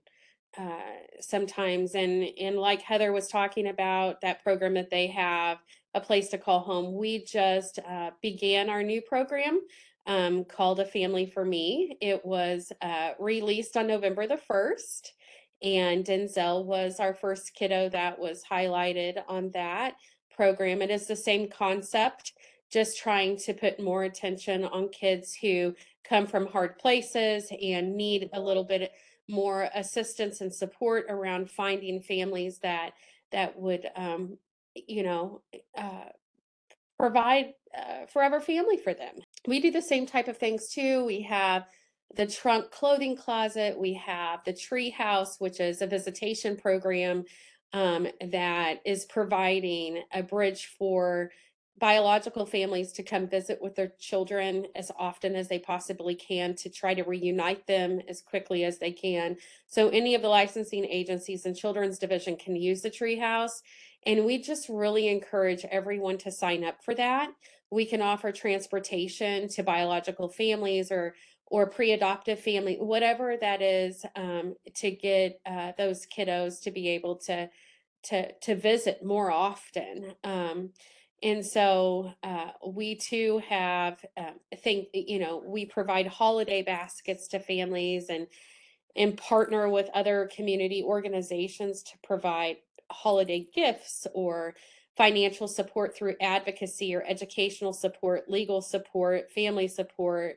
uh, 0.56 0.80
sometimes. 1.20 1.94
And 1.94 2.28
and 2.40 2.56
like 2.56 2.82
heather 2.82 3.12
was 3.12 3.28
talking 3.28 3.68
about 3.68 4.20
that 4.22 4.42
program 4.42 4.74
that 4.74 4.90
they 4.90 5.06
have 5.08 5.58
a 5.94 6.00
place 6.00 6.28
to 6.28 6.38
call 6.38 6.60
home 6.60 6.94
we 6.94 7.24
just 7.24 7.78
uh, 7.88 8.10
began 8.22 8.68
our 8.68 8.82
new 8.82 9.00
program 9.00 9.60
um, 10.06 10.44
called 10.44 10.80
a 10.80 10.84
family 10.84 11.26
for 11.26 11.44
me. 11.44 11.96
It 12.00 12.24
was 12.24 12.72
uh, 12.82 13.12
released 13.18 13.76
on 13.76 13.86
november 13.86 14.26
the 14.26 14.40
1st 14.50 15.12
and 15.62 16.04
denzel 16.04 16.64
was 16.64 17.00
our 17.00 17.14
first 17.14 17.54
kiddo 17.54 17.88
that 17.88 18.18
was 18.18 18.44
highlighted 18.50 19.22
on 19.28 19.50
that 19.50 19.94
program 20.34 20.82
it 20.82 20.90
is 20.90 21.06
the 21.06 21.16
same 21.16 21.48
concept 21.48 22.32
just 22.70 22.98
trying 22.98 23.36
to 23.36 23.54
put 23.54 23.82
more 23.82 24.04
attention 24.04 24.64
on 24.64 24.88
kids 24.90 25.34
who 25.34 25.74
come 26.04 26.26
from 26.26 26.46
hard 26.46 26.78
places 26.78 27.50
and 27.62 27.96
need 27.96 28.28
a 28.32 28.40
little 28.40 28.64
bit 28.64 28.92
more 29.28 29.68
assistance 29.74 30.40
and 30.40 30.52
support 30.52 31.06
around 31.08 31.50
finding 31.50 32.00
families 32.00 32.58
that 32.58 32.92
that 33.30 33.58
would 33.58 33.86
um, 33.96 34.38
you 34.74 35.02
know 35.02 35.42
uh, 35.76 36.06
provide 36.98 37.52
uh, 37.76 38.06
forever 38.06 38.40
family 38.40 38.76
for 38.76 38.94
them. 38.94 39.14
We 39.46 39.60
do 39.60 39.70
the 39.70 39.82
same 39.82 40.06
type 40.06 40.28
of 40.28 40.38
things 40.38 40.68
too. 40.68 41.04
We 41.04 41.22
have 41.22 41.66
the 42.16 42.26
trunk 42.26 42.70
clothing 42.70 43.16
closet 43.16 43.78
we 43.78 43.94
have 43.94 44.42
the 44.44 44.52
tree 44.52 44.90
house 44.90 45.38
which 45.38 45.60
is 45.60 45.82
a 45.82 45.86
visitation 45.86 46.56
program 46.56 47.24
um, 47.72 48.06
that 48.30 48.80
is 48.84 49.04
providing 49.04 50.02
a 50.12 50.22
bridge 50.22 50.74
for 50.78 51.30
biological 51.78 52.44
families 52.44 52.92
to 52.92 53.02
come 53.02 53.28
visit 53.28 53.60
with 53.62 53.74
their 53.76 53.92
children 53.98 54.66
as 54.74 54.90
often 54.98 55.34
as 55.36 55.48
they 55.48 55.58
possibly 55.58 56.14
can 56.14 56.54
to 56.56 56.68
try 56.68 56.94
to 56.94 57.04
reunite 57.04 57.66
them 57.66 58.00
as 58.08 58.20
quickly 58.20 58.64
as 58.64 58.78
they 58.78 58.90
can. 58.90 59.36
So 59.66 59.88
any 59.88 60.14
of 60.14 60.22
the 60.22 60.28
licensing 60.28 60.84
agencies 60.84 61.46
and 61.46 61.56
children's 61.56 61.98
division 61.98 62.36
can 62.36 62.56
use 62.56 62.82
the 62.82 62.90
treehouse. 62.90 63.62
And 64.06 64.24
we 64.24 64.40
just 64.40 64.68
really 64.68 65.08
encourage 65.08 65.64
everyone 65.66 66.18
to 66.18 66.30
sign 66.30 66.64
up 66.64 66.82
for 66.82 66.94
that. 66.94 67.30
We 67.70 67.84
can 67.84 68.00
offer 68.00 68.32
transportation 68.32 69.48
to 69.48 69.62
biological 69.62 70.28
families 70.28 70.90
or 70.90 71.14
or 71.50 71.66
pre-adoptive 71.66 72.38
family, 72.38 72.76
whatever 72.76 73.36
that 73.36 73.62
is, 73.62 74.04
um, 74.16 74.54
to 74.74 74.90
get 74.90 75.40
uh, 75.46 75.72
those 75.78 76.06
kiddos 76.06 76.62
to 76.62 76.70
be 76.70 76.88
able 76.90 77.16
to 77.16 77.48
to 78.04 78.32
to 78.32 78.54
visit 78.54 79.04
more 79.04 79.30
often. 79.30 80.12
Um, 80.24 80.70
and 81.22 81.44
so 81.44 82.12
uh, 82.22 82.50
we 82.64 82.94
too 82.94 83.42
have, 83.48 84.04
uh, 84.16 84.30
think, 84.58 84.88
you 84.92 85.18
know, 85.18 85.42
we 85.44 85.66
provide 85.66 86.06
holiday 86.06 86.62
baskets 86.62 87.28
to 87.28 87.40
families 87.40 88.08
and 88.08 88.28
and 88.94 89.16
partner 89.16 89.68
with 89.68 89.88
other 89.94 90.28
community 90.34 90.82
organizations 90.82 91.82
to 91.84 91.92
provide 92.02 92.56
holiday 92.90 93.46
gifts 93.54 94.06
or 94.14 94.54
financial 94.96 95.46
support 95.46 95.96
through 95.96 96.16
advocacy 96.20 96.94
or 96.94 97.04
educational 97.06 97.72
support, 97.72 98.28
legal 98.28 98.60
support, 98.60 99.30
family 99.30 99.68
support. 99.68 100.36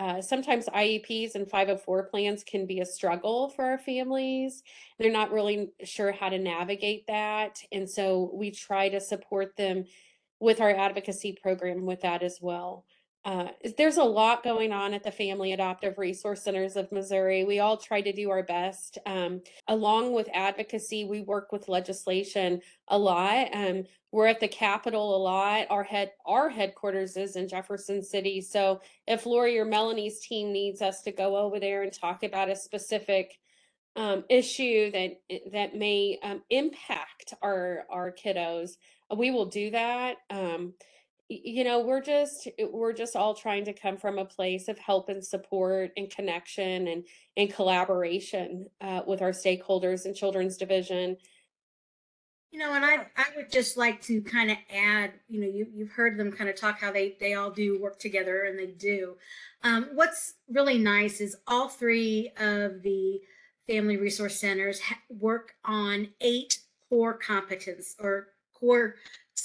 Uh, 0.00 0.22
sometimes 0.22 0.64
IEPs 0.64 1.34
and 1.34 1.46
504 1.46 2.04
plans 2.04 2.42
can 2.42 2.64
be 2.64 2.80
a 2.80 2.86
struggle 2.86 3.50
for 3.50 3.66
our 3.66 3.76
families. 3.76 4.62
They're 4.98 5.12
not 5.12 5.30
really 5.30 5.72
sure 5.84 6.10
how 6.10 6.30
to 6.30 6.38
navigate 6.38 7.06
that. 7.08 7.60
And 7.70 7.88
so 7.88 8.30
we 8.32 8.50
try 8.50 8.88
to 8.88 8.98
support 8.98 9.58
them 9.58 9.84
with 10.40 10.62
our 10.62 10.70
advocacy 10.70 11.36
program 11.42 11.84
with 11.84 12.00
that 12.00 12.22
as 12.22 12.38
well. 12.40 12.86
Uh, 13.22 13.48
there's 13.76 13.98
a 13.98 14.02
lot 14.02 14.42
going 14.42 14.72
on 14.72 14.94
at 14.94 15.02
the 15.02 15.10
Family 15.10 15.52
Adoptive 15.52 15.98
Resource 15.98 16.42
Centers 16.42 16.76
of 16.76 16.90
Missouri. 16.90 17.44
We 17.44 17.58
all 17.58 17.76
try 17.76 18.00
to 18.00 18.12
do 18.12 18.30
our 18.30 18.42
best. 18.42 18.96
Um, 19.04 19.42
along 19.68 20.14
with 20.14 20.30
advocacy, 20.32 21.04
we 21.04 21.20
work 21.20 21.52
with 21.52 21.68
legislation 21.68 22.62
a 22.88 22.98
lot. 22.98 23.48
Um, 23.52 23.84
we're 24.10 24.26
at 24.26 24.40
the 24.40 24.48
Capitol 24.48 25.16
a 25.16 25.18
lot. 25.22 25.66
Our 25.68 25.84
head 25.84 26.12
our 26.24 26.48
headquarters 26.48 27.16
is 27.18 27.36
in 27.36 27.46
Jefferson 27.46 28.02
City. 28.02 28.40
So 28.40 28.80
if 29.06 29.26
Lori 29.26 29.58
or 29.58 29.66
Melanie's 29.66 30.20
team 30.20 30.50
needs 30.50 30.80
us 30.80 31.02
to 31.02 31.12
go 31.12 31.36
over 31.36 31.60
there 31.60 31.82
and 31.82 31.92
talk 31.92 32.22
about 32.22 32.50
a 32.50 32.56
specific 32.56 33.38
um, 33.96 34.24
issue 34.30 34.90
that 34.92 35.20
that 35.52 35.76
may 35.76 36.18
um, 36.22 36.42
impact 36.48 37.34
our 37.42 37.84
our 37.90 38.12
kiddos, 38.12 38.72
we 39.14 39.30
will 39.30 39.46
do 39.46 39.70
that. 39.72 40.16
You 41.32 41.62
know, 41.62 41.78
we're 41.78 42.00
just 42.00 42.48
we're 42.72 42.92
just 42.92 43.14
all 43.14 43.34
trying 43.34 43.64
to 43.66 43.72
come 43.72 43.96
from 43.96 44.18
a 44.18 44.24
place 44.24 44.66
of 44.66 44.80
help 44.80 45.08
and 45.08 45.24
support 45.24 45.92
and 45.96 46.10
connection 46.10 46.88
and 46.88 47.04
and 47.36 47.54
collaboration 47.54 48.66
uh, 48.80 49.02
with 49.06 49.22
our 49.22 49.30
stakeholders 49.30 50.06
and 50.06 50.16
children's 50.16 50.56
division. 50.56 51.16
You 52.50 52.58
know, 52.58 52.74
and 52.74 52.84
I 52.84 53.06
I 53.16 53.26
would 53.36 53.52
just 53.52 53.76
like 53.76 54.02
to 54.02 54.20
kind 54.22 54.50
of 54.50 54.56
add, 54.74 55.12
you 55.28 55.40
know, 55.40 55.46
you 55.46 55.68
you've 55.72 55.92
heard 55.92 56.18
them 56.18 56.32
kind 56.32 56.50
of 56.50 56.56
talk 56.56 56.80
how 56.80 56.90
they 56.90 57.16
they 57.20 57.34
all 57.34 57.52
do 57.52 57.80
work 57.80 58.00
together 58.00 58.46
and 58.46 58.58
they 58.58 58.66
do. 58.66 59.14
Um, 59.62 59.90
what's 59.94 60.34
really 60.48 60.78
nice 60.78 61.20
is 61.20 61.36
all 61.46 61.68
three 61.68 62.32
of 62.40 62.82
the 62.82 63.20
family 63.68 63.98
resource 63.98 64.40
centers 64.40 64.80
work 65.08 65.54
on 65.64 66.08
eight 66.22 66.58
core 66.88 67.14
competence 67.14 67.94
or 68.00 68.30
core 68.52 68.96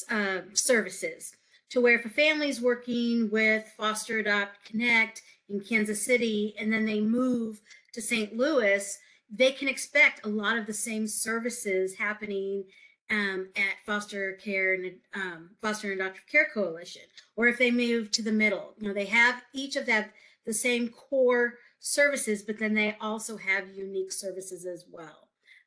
uh, 0.09 0.39
services 0.53 1.35
to 1.69 1.81
where 1.81 1.99
if 1.99 2.05
a 2.05 2.09
family's 2.09 2.61
working 2.61 3.29
with 3.31 3.65
Foster 3.77 4.19
Adopt 4.19 4.63
Connect 4.65 5.21
in 5.49 5.59
Kansas 5.59 6.05
City 6.05 6.55
and 6.59 6.71
then 6.71 6.85
they 6.85 7.01
move 7.01 7.61
to 7.93 8.01
St. 8.01 8.35
Louis, 8.35 8.97
they 9.29 9.51
can 9.51 9.67
expect 9.67 10.25
a 10.25 10.29
lot 10.29 10.57
of 10.57 10.65
the 10.65 10.73
same 10.73 11.07
services 11.07 11.95
happening 11.95 12.63
um, 13.11 13.49
at 13.55 13.85
foster 13.85 14.33
care 14.33 14.73
and 14.73 14.95
um, 15.13 15.51
foster 15.61 15.91
and 15.91 16.01
adoptive 16.01 16.25
care 16.25 16.47
coalition 16.51 17.03
or 17.35 17.47
if 17.47 17.59
they 17.59 17.69
move 17.69 18.09
to 18.09 18.23
the 18.23 18.31
middle 18.31 18.73
you 18.79 18.87
know 18.87 18.95
they 18.95 19.05
have 19.05 19.43
each 19.53 19.75
of 19.75 19.85
that 19.85 20.09
the 20.47 20.53
same 20.53 20.89
core 20.89 21.59
services 21.79 22.41
but 22.41 22.57
then 22.57 22.73
they 22.73 22.97
also 22.99 23.37
have 23.37 23.75
unique 23.75 24.11
services 24.11 24.65
as 24.65 24.85
well 24.91 25.25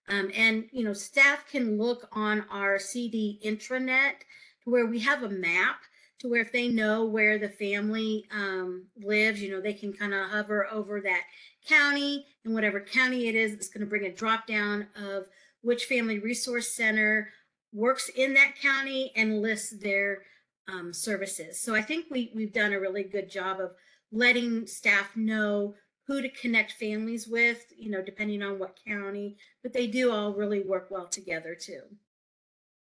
um, 0.09 0.31
and, 0.35 0.65
you 0.73 0.85
know, 0.85 0.93
staff 0.93 1.47
can 1.51 1.79
look 1.79 2.09
on 2.13 2.45
our 2.51 2.79
CD 2.79 3.39
intranet 3.45 4.15
where 4.65 4.87
we 4.87 5.01
have 5.01 5.23
a 5.23 5.29
map 5.29 5.81
to 6.21 6.29
where 6.29 6.43
if 6.43 6.53
they 6.53 6.69
know 6.69 7.05
where 7.05 7.39
the 7.39 7.49
family 7.49 8.25
um, 8.33 8.87
lives, 8.97 9.41
you 9.41 9.51
know, 9.51 9.61
they 9.61 9.73
can 9.73 9.93
kind 9.93 10.13
of 10.13 10.31
hover 10.31 10.67
over 10.71 11.01
that 11.01 11.23
county 11.67 12.27
and 12.45 12.55
whatever 12.55 12.81
county 12.81 13.29
it 13.29 13.35
is, 13.35 13.53
it's 13.53 13.69
going 13.69 13.81
to 13.81 13.87
bring 13.87 14.07
a 14.07 14.13
drop 14.13 14.47
down 14.47 14.87
of 14.97 15.27
which 15.63 15.85
family 15.85 16.19
resource 16.19 16.75
center 16.75 17.31
works 17.73 18.09
in 18.17 18.35
that 18.35 18.55
county 18.61 19.13
and 19.17 19.43
lists 19.43 19.75
their 19.79 20.23
um, 20.69 20.93
services. 20.93 21.61
So 21.61 21.75
I 21.75 21.83
think 21.83 22.07
we, 22.11 22.33
we've 22.35 22.53
done 22.53 22.73
a 22.73 22.81
really 22.81 23.05
good 23.05 23.31
job 23.31 23.61
of 23.61 23.73
letting 24.13 24.67
staff 24.67 25.17
know 25.17 25.75
who 26.07 26.23
to 26.23 26.29
connect 26.31 26.73
families 26.73 27.29
with, 27.29 27.65
you 27.77 27.91
know, 27.91 28.03
depending 28.03 28.43
on 28.43 28.59
what 28.59 28.79
county, 28.87 29.37
but 29.63 29.73
they 29.73 29.87
do 29.87 30.11
all 30.11 30.33
really 30.33 30.63
work 30.63 30.89
well 30.91 31.07
together 31.07 31.55
too. 31.55 31.83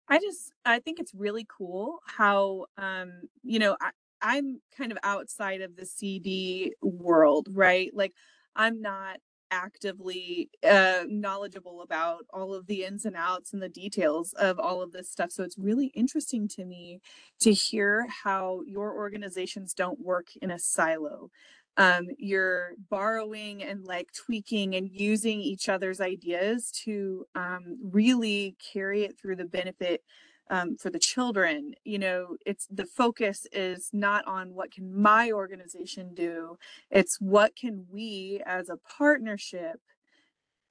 I 0.08 0.18
just 0.18 0.52
I 0.64 0.78
think 0.80 0.98
it's 1.00 1.14
really 1.14 1.46
cool 1.48 1.98
how 2.06 2.66
um 2.76 3.22
you 3.42 3.58
know 3.58 3.76
I 3.80 3.90
I'm 4.20 4.60
kind 4.76 4.92
of 4.92 4.98
outside 5.02 5.62
of 5.62 5.76
the 5.76 5.84
CD 5.86 6.74
world, 6.82 7.48
right? 7.50 7.90
Like 7.94 8.12
I'm 8.54 8.80
not 8.80 9.18
actively 9.52 10.50
uh, 10.68 11.04
knowledgeable 11.06 11.82
about 11.82 12.24
all 12.32 12.54
of 12.54 12.66
the 12.66 12.84
ins 12.84 13.04
and 13.04 13.14
outs 13.14 13.52
and 13.52 13.62
the 13.62 13.68
details 13.68 14.32
of 14.32 14.58
all 14.58 14.82
of 14.82 14.92
this 14.92 15.10
stuff. 15.10 15.30
So 15.30 15.44
it's 15.44 15.58
really 15.58 15.92
interesting 15.94 16.48
to 16.56 16.64
me 16.64 17.00
to 17.42 17.52
hear 17.52 18.06
how 18.24 18.62
your 18.66 18.96
organizations 18.96 19.74
don't 19.74 20.00
work 20.00 20.28
in 20.40 20.50
a 20.50 20.58
silo 20.58 21.30
um, 21.76 22.08
you're 22.18 22.72
borrowing 22.90 23.62
and 23.62 23.84
like 23.84 24.08
tweaking 24.12 24.74
and 24.74 24.90
using 24.92 25.40
each 25.40 25.68
other's 25.68 26.00
ideas 26.00 26.70
to 26.84 27.24
um, 27.34 27.78
really 27.82 28.56
carry 28.72 29.04
it 29.04 29.18
through 29.18 29.36
the 29.36 29.44
benefit 29.44 30.02
um, 30.50 30.76
for 30.76 30.90
the 30.90 30.98
children 30.98 31.74
you 31.84 31.98
know 31.98 32.36
it's 32.46 32.66
the 32.70 32.86
focus 32.86 33.46
is 33.52 33.90
not 33.92 34.26
on 34.26 34.54
what 34.54 34.72
can 34.72 35.00
my 35.00 35.30
organization 35.32 36.14
do 36.14 36.58
it's 36.90 37.20
what 37.20 37.56
can 37.56 37.86
we 37.90 38.42
as 38.46 38.68
a 38.68 38.78
partnership 38.78 39.80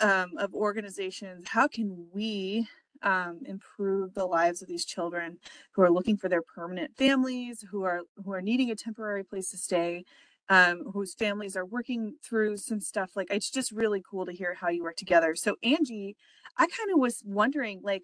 um, 0.01 0.31
of 0.37 0.53
organizations 0.55 1.45
how 1.49 1.67
can 1.67 2.07
we 2.13 2.67
um, 3.03 3.39
improve 3.45 4.13
the 4.15 4.25
lives 4.25 4.61
of 4.61 4.67
these 4.69 4.85
children 4.85 5.39
who 5.73 5.81
are 5.83 5.91
looking 5.91 6.17
for 6.17 6.29
their 6.29 6.43
permanent 6.43 6.95
families 6.97 7.65
who 7.71 7.83
are 7.83 8.01
who 8.25 8.33
are 8.33 8.41
needing 8.41 8.71
a 8.71 8.75
temporary 8.75 9.23
place 9.23 9.51
to 9.51 9.57
stay 9.57 10.05
um, 10.49 10.83
whose 10.93 11.13
families 11.15 11.55
are 11.55 11.65
working 11.65 12.15
through 12.23 12.57
some 12.57 12.79
stuff. 12.79 13.11
Like 13.15 13.27
it's 13.31 13.49
just 13.49 13.71
really 13.71 14.01
cool 14.07 14.25
to 14.25 14.31
hear 14.31 14.53
how 14.55 14.69
you 14.69 14.83
work 14.83 14.95
together. 14.97 15.35
So 15.35 15.55
Angie, 15.63 16.15
I 16.57 16.67
kind 16.67 16.91
of 16.93 16.99
was 16.99 17.23
wondering, 17.25 17.81
like, 17.83 18.03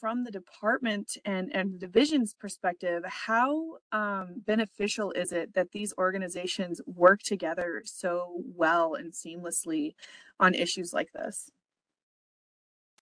from 0.00 0.24
the 0.24 0.30
department 0.30 1.16
and, 1.24 1.54
and 1.54 1.72
the 1.72 1.78
division's 1.78 2.34
perspective, 2.34 3.04
how 3.06 3.78
um, 3.92 4.42
beneficial 4.46 5.10
is 5.12 5.32
it 5.32 5.54
that 5.54 5.72
these 5.72 5.92
organizations 5.98 6.80
work 6.86 7.22
together 7.22 7.82
so 7.84 8.42
well 8.54 8.94
and 8.94 9.12
seamlessly 9.12 9.94
on 10.38 10.54
issues 10.54 10.92
like 10.92 11.12
this? 11.12 11.50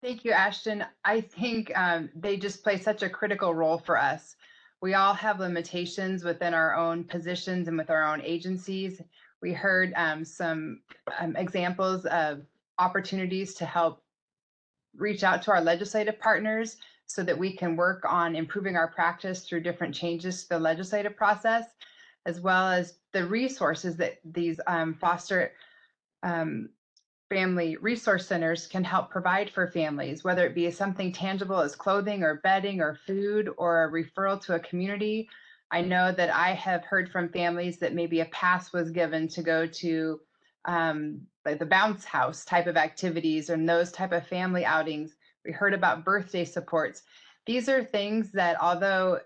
Thank 0.02 0.24
you, 0.24 0.30
Ashton. 0.30 0.84
I 1.04 1.20
think 1.20 1.76
um, 1.76 2.08
they 2.14 2.36
just 2.36 2.62
play 2.62 2.78
such 2.78 3.02
a 3.02 3.10
critical 3.10 3.52
role 3.54 3.78
for 3.78 3.98
us. 3.98 4.36
We 4.80 4.94
all 4.94 5.14
have 5.14 5.40
limitations 5.40 6.22
within 6.22 6.54
our 6.54 6.76
own 6.76 7.02
positions 7.02 7.66
and 7.66 7.76
with 7.76 7.90
our 7.90 8.04
own 8.04 8.22
agencies. 8.22 9.02
We 9.42 9.52
heard 9.52 9.92
um, 9.96 10.24
some 10.24 10.80
um, 11.18 11.34
examples 11.34 12.04
of 12.06 12.42
opportunities 12.78 13.54
to 13.54 13.66
help 13.66 14.02
reach 14.98 15.24
out 15.24 15.42
to 15.42 15.52
our 15.52 15.60
legislative 15.60 16.18
partners 16.18 16.76
so 17.06 17.22
that 17.22 17.38
we 17.38 17.56
can 17.56 17.76
work 17.76 18.04
on 18.06 18.36
improving 18.36 18.76
our 18.76 18.88
practice 18.88 19.44
through 19.44 19.62
different 19.62 19.94
changes 19.94 20.42
to 20.42 20.50
the 20.50 20.58
legislative 20.58 21.16
process, 21.16 21.64
as 22.26 22.40
well 22.40 22.68
as 22.68 22.98
the 23.12 23.24
resources 23.24 23.96
that 23.96 24.18
these 24.24 24.60
um, 24.66 24.94
foster 24.94 25.52
um, 26.22 26.68
family 27.30 27.76
resource 27.80 28.26
centers 28.26 28.66
can 28.66 28.84
help 28.84 29.10
provide 29.10 29.50
for 29.50 29.68
families, 29.68 30.24
whether 30.24 30.46
it 30.46 30.54
be 30.54 30.70
something 30.70 31.12
tangible 31.12 31.60
as 31.60 31.74
clothing 31.74 32.22
or 32.22 32.40
bedding 32.42 32.80
or 32.80 32.98
food 33.06 33.50
or 33.56 33.84
a 33.84 33.90
referral 33.90 34.40
to 34.40 34.54
a 34.54 34.60
community. 34.60 35.28
I 35.70 35.82
know 35.82 36.12
that 36.12 36.30
I 36.30 36.54
have 36.54 36.84
heard 36.84 37.10
from 37.10 37.28
families 37.28 37.78
that 37.78 37.94
maybe 37.94 38.20
a 38.20 38.26
pass 38.26 38.72
was 38.72 38.90
given 38.90 39.28
to 39.28 39.42
go 39.42 39.66
to 39.66 40.20
um, 40.64 41.20
like 41.48 41.58
the 41.58 41.66
bounce 41.66 42.04
house 42.04 42.44
type 42.44 42.66
of 42.66 42.76
activities 42.76 43.48
and 43.48 43.68
those 43.68 43.90
type 43.90 44.12
of 44.12 44.26
family 44.26 44.64
outings. 44.64 45.16
We 45.44 45.52
heard 45.52 45.72
about 45.72 46.04
birthday 46.04 46.44
supports. 46.44 47.02
These 47.46 47.68
are 47.68 47.82
things 47.82 48.30
that 48.32 48.60
although 48.60 49.20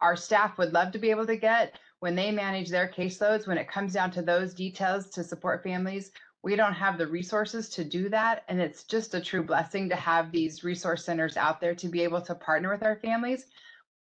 our 0.00 0.14
staff 0.14 0.56
would 0.56 0.72
love 0.72 0.92
to 0.92 0.98
be 0.98 1.10
able 1.10 1.26
to 1.26 1.36
get, 1.36 1.78
when 1.98 2.14
they 2.14 2.30
manage 2.30 2.70
their 2.70 2.88
caseloads, 2.88 3.46
when 3.46 3.58
it 3.58 3.68
comes 3.68 3.92
down 3.92 4.10
to 4.12 4.22
those 4.22 4.54
details 4.54 5.10
to 5.10 5.24
support 5.24 5.64
families, 5.64 6.12
we 6.42 6.56
don't 6.56 6.72
have 6.72 6.96
the 6.96 7.06
resources 7.06 7.68
to 7.70 7.84
do 7.84 8.08
that. 8.08 8.44
And 8.48 8.60
it's 8.60 8.84
just 8.84 9.14
a 9.14 9.20
true 9.20 9.42
blessing 9.42 9.88
to 9.90 9.96
have 9.96 10.30
these 10.30 10.64
resource 10.64 11.04
centers 11.04 11.36
out 11.36 11.60
there 11.60 11.74
to 11.74 11.88
be 11.88 12.02
able 12.02 12.22
to 12.22 12.34
partner 12.34 12.70
with 12.70 12.82
our 12.82 12.96
families. 12.96 13.46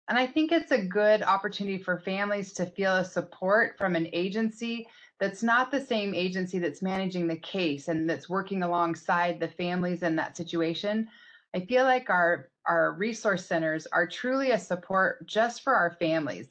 And 0.08 0.18
I 0.18 0.26
think 0.26 0.52
it's 0.52 0.72
a 0.72 0.84
good 0.84 1.22
opportunity 1.22 1.82
for 1.82 1.98
families 1.98 2.52
to 2.54 2.66
feel 2.66 2.96
a 2.96 3.04
support 3.04 3.76
from 3.76 3.96
an 3.96 4.08
agency 4.12 4.86
that's 5.18 5.42
not 5.42 5.70
the 5.70 5.84
same 5.84 6.14
agency 6.14 6.58
that's 6.58 6.82
managing 6.82 7.26
the 7.26 7.36
case 7.36 7.88
and 7.88 8.08
that's 8.08 8.28
working 8.28 8.62
alongside 8.62 9.40
the 9.40 9.48
families 9.48 10.02
in 10.02 10.14
that 10.16 10.36
situation. 10.36 11.08
I 11.54 11.60
feel 11.60 11.84
like 11.84 12.10
our 12.10 12.48
our 12.66 12.92
resource 12.92 13.46
centers 13.46 13.86
are 13.86 14.06
truly 14.06 14.50
a 14.50 14.58
support 14.58 15.26
just 15.26 15.62
for 15.62 15.74
our 15.74 15.92
families, 15.92 16.48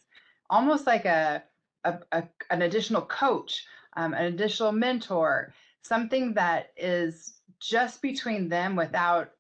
almost 0.49 0.87
like 0.87 1.05
a, 1.05 1.43
a, 1.83 1.99
a 2.11 2.23
an 2.49 2.63
additional 2.63 3.03
coach, 3.03 3.65
um, 3.95 4.13
an 4.13 4.25
additional 4.25 4.71
mentor, 4.71 5.53
something 5.83 6.33
that 6.33 6.71
is 6.75 7.35
just 7.59 8.01
between 8.01 8.49
them 8.49 8.75
without 8.75 9.31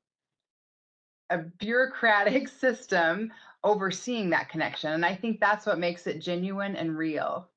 a 1.29 1.39
bureaucratic 1.39 2.47
system 2.63 3.31
overseeing 3.63 4.29
that 4.29 4.49
connection. 4.49 4.93
And 4.93 5.05
I 5.05 5.15
think 5.15 5.39
that's 5.39 5.65
what 5.65 5.79
makes 5.79 6.07
it 6.07 6.19
genuine 6.19 6.75
and 6.75 6.97
real. 6.97 7.49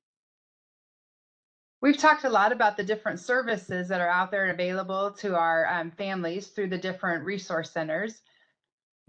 We've 1.81 1.97
talked 1.97 2.25
a 2.25 2.29
lot 2.29 2.51
about 2.51 2.77
the 2.77 2.83
different 2.83 3.19
services 3.19 3.87
that 3.87 4.01
are 4.01 4.07
out 4.07 4.29
there 4.29 4.43
and 4.43 4.51
available 4.51 5.09
to 5.13 5.35
our 5.35 5.67
um, 5.67 5.89
families 5.89 6.47
through 6.47 6.67
the 6.67 6.77
different 6.77 7.25
resource 7.25 7.71
centers. 7.71 8.21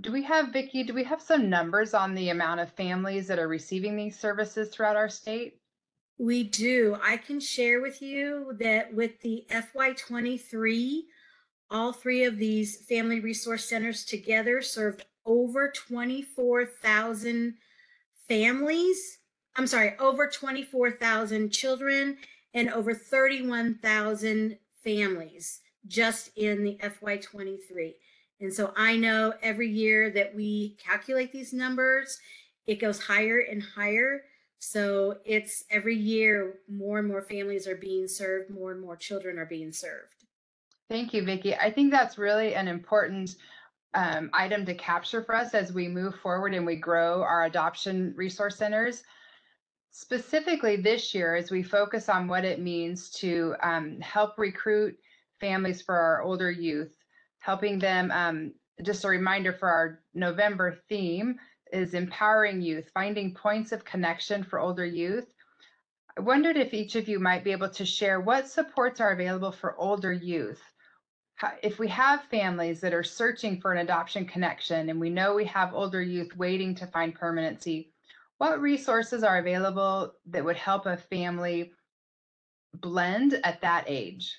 Do 0.00 0.10
we 0.10 0.22
have, 0.22 0.46
Vickie, 0.46 0.86
do 0.86 0.94
we 0.94 1.04
have 1.04 1.20
some 1.20 1.50
numbers 1.50 1.92
on 1.92 2.14
the 2.14 2.30
amount 2.30 2.60
of 2.60 2.72
families 2.72 3.26
that 3.28 3.38
are 3.38 3.46
receiving 3.46 3.94
these 3.94 4.18
services 4.18 4.70
throughout 4.70 4.96
our 4.96 5.10
state? 5.10 5.60
We 6.18 6.44
do. 6.44 6.96
I 7.02 7.18
can 7.18 7.40
share 7.40 7.82
with 7.82 8.00
you 8.00 8.56
that 8.58 8.92
with 8.94 9.20
the 9.20 9.44
FY23, 9.50 11.02
all 11.70 11.92
three 11.92 12.24
of 12.24 12.38
these 12.38 12.86
family 12.86 13.20
resource 13.20 13.66
centers 13.66 14.02
together 14.04 14.62
served 14.62 15.04
over 15.26 15.70
24,000 15.70 17.54
families. 18.28 19.18
I'm 19.56 19.66
sorry, 19.66 19.94
over 19.98 20.26
24,000 20.26 21.50
children 21.50 22.16
and 22.54 22.70
over 22.70 22.94
31,000 22.94 24.58
families 24.84 25.60
just 25.86 26.30
in 26.36 26.62
the 26.64 26.78
FY23. 26.82 27.94
And 28.40 28.52
so 28.52 28.72
I 28.76 28.96
know 28.96 29.34
every 29.42 29.70
year 29.70 30.10
that 30.10 30.34
we 30.34 30.76
calculate 30.84 31.32
these 31.32 31.52
numbers, 31.52 32.18
it 32.66 32.80
goes 32.80 33.00
higher 33.00 33.40
and 33.40 33.62
higher. 33.62 34.22
So 34.58 35.18
it's 35.24 35.64
every 35.70 35.96
year 35.96 36.60
more 36.68 36.98
and 36.98 37.08
more 37.08 37.22
families 37.22 37.66
are 37.66 37.76
being 37.76 38.06
served, 38.06 38.50
more 38.50 38.72
and 38.72 38.80
more 38.80 38.96
children 38.96 39.38
are 39.38 39.46
being 39.46 39.72
served. 39.72 40.24
Thank 40.88 41.14
you, 41.14 41.22
Vickie. 41.22 41.58
I 41.60 41.70
think 41.70 41.90
that's 41.90 42.18
really 42.18 42.54
an 42.54 42.68
important 42.68 43.36
um, 43.94 44.30
item 44.32 44.64
to 44.66 44.74
capture 44.74 45.22
for 45.22 45.34
us 45.34 45.54
as 45.54 45.72
we 45.72 45.88
move 45.88 46.14
forward 46.16 46.54
and 46.54 46.66
we 46.66 46.76
grow 46.76 47.22
our 47.22 47.44
adoption 47.44 48.12
resource 48.16 48.56
centers 48.56 49.02
specifically 49.92 50.76
this 50.76 51.14
year 51.14 51.36
as 51.36 51.50
we 51.50 51.62
focus 51.62 52.08
on 52.08 52.26
what 52.26 52.44
it 52.44 52.60
means 52.60 53.10
to 53.10 53.54
um, 53.62 54.00
help 54.00 54.38
recruit 54.38 54.98
families 55.38 55.82
for 55.82 55.94
our 55.94 56.22
older 56.22 56.50
youth, 56.50 56.96
helping 57.40 57.78
them, 57.78 58.10
um, 58.10 58.54
just 58.82 59.04
a 59.04 59.08
reminder 59.08 59.52
for 59.52 59.68
our 59.68 60.00
November 60.14 60.78
theme 60.88 61.38
is 61.72 61.92
empowering 61.94 62.62
youth, 62.62 62.90
finding 62.94 63.34
points 63.34 63.70
of 63.70 63.84
connection 63.84 64.42
for 64.42 64.58
older 64.58 64.84
youth. 64.84 65.32
I 66.16 66.22
wondered 66.22 66.56
if 66.56 66.72
each 66.72 66.96
of 66.96 67.08
you 67.08 67.18
might 67.18 67.44
be 67.44 67.52
able 67.52 67.70
to 67.70 67.84
share 67.84 68.20
what 68.20 68.48
supports 68.48 69.00
are 69.00 69.12
available 69.12 69.52
for 69.52 69.76
older 69.78 70.12
youth. 70.12 70.62
If 71.62 71.78
we 71.78 71.88
have 71.88 72.24
families 72.24 72.80
that 72.80 72.94
are 72.94 73.02
searching 73.02 73.60
for 73.60 73.72
an 73.72 73.78
adoption 73.78 74.26
connection 74.26 74.88
and 74.88 75.00
we 75.00 75.10
know 75.10 75.34
we 75.34 75.46
have 75.46 75.74
older 75.74 76.00
youth 76.00 76.34
waiting 76.36 76.74
to 76.76 76.86
find 76.86 77.14
permanency, 77.14 77.91
what 78.42 78.60
resources 78.60 79.22
are 79.22 79.38
available 79.38 80.12
that 80.26 80.44
would 80.44 80.56
help 80.56 80.86
a 80.86 80.96
family 80.96 81.70
blend 82.74 83.40
at 83.44 83.60
that 83.60 83.84
age? 83.86 84.36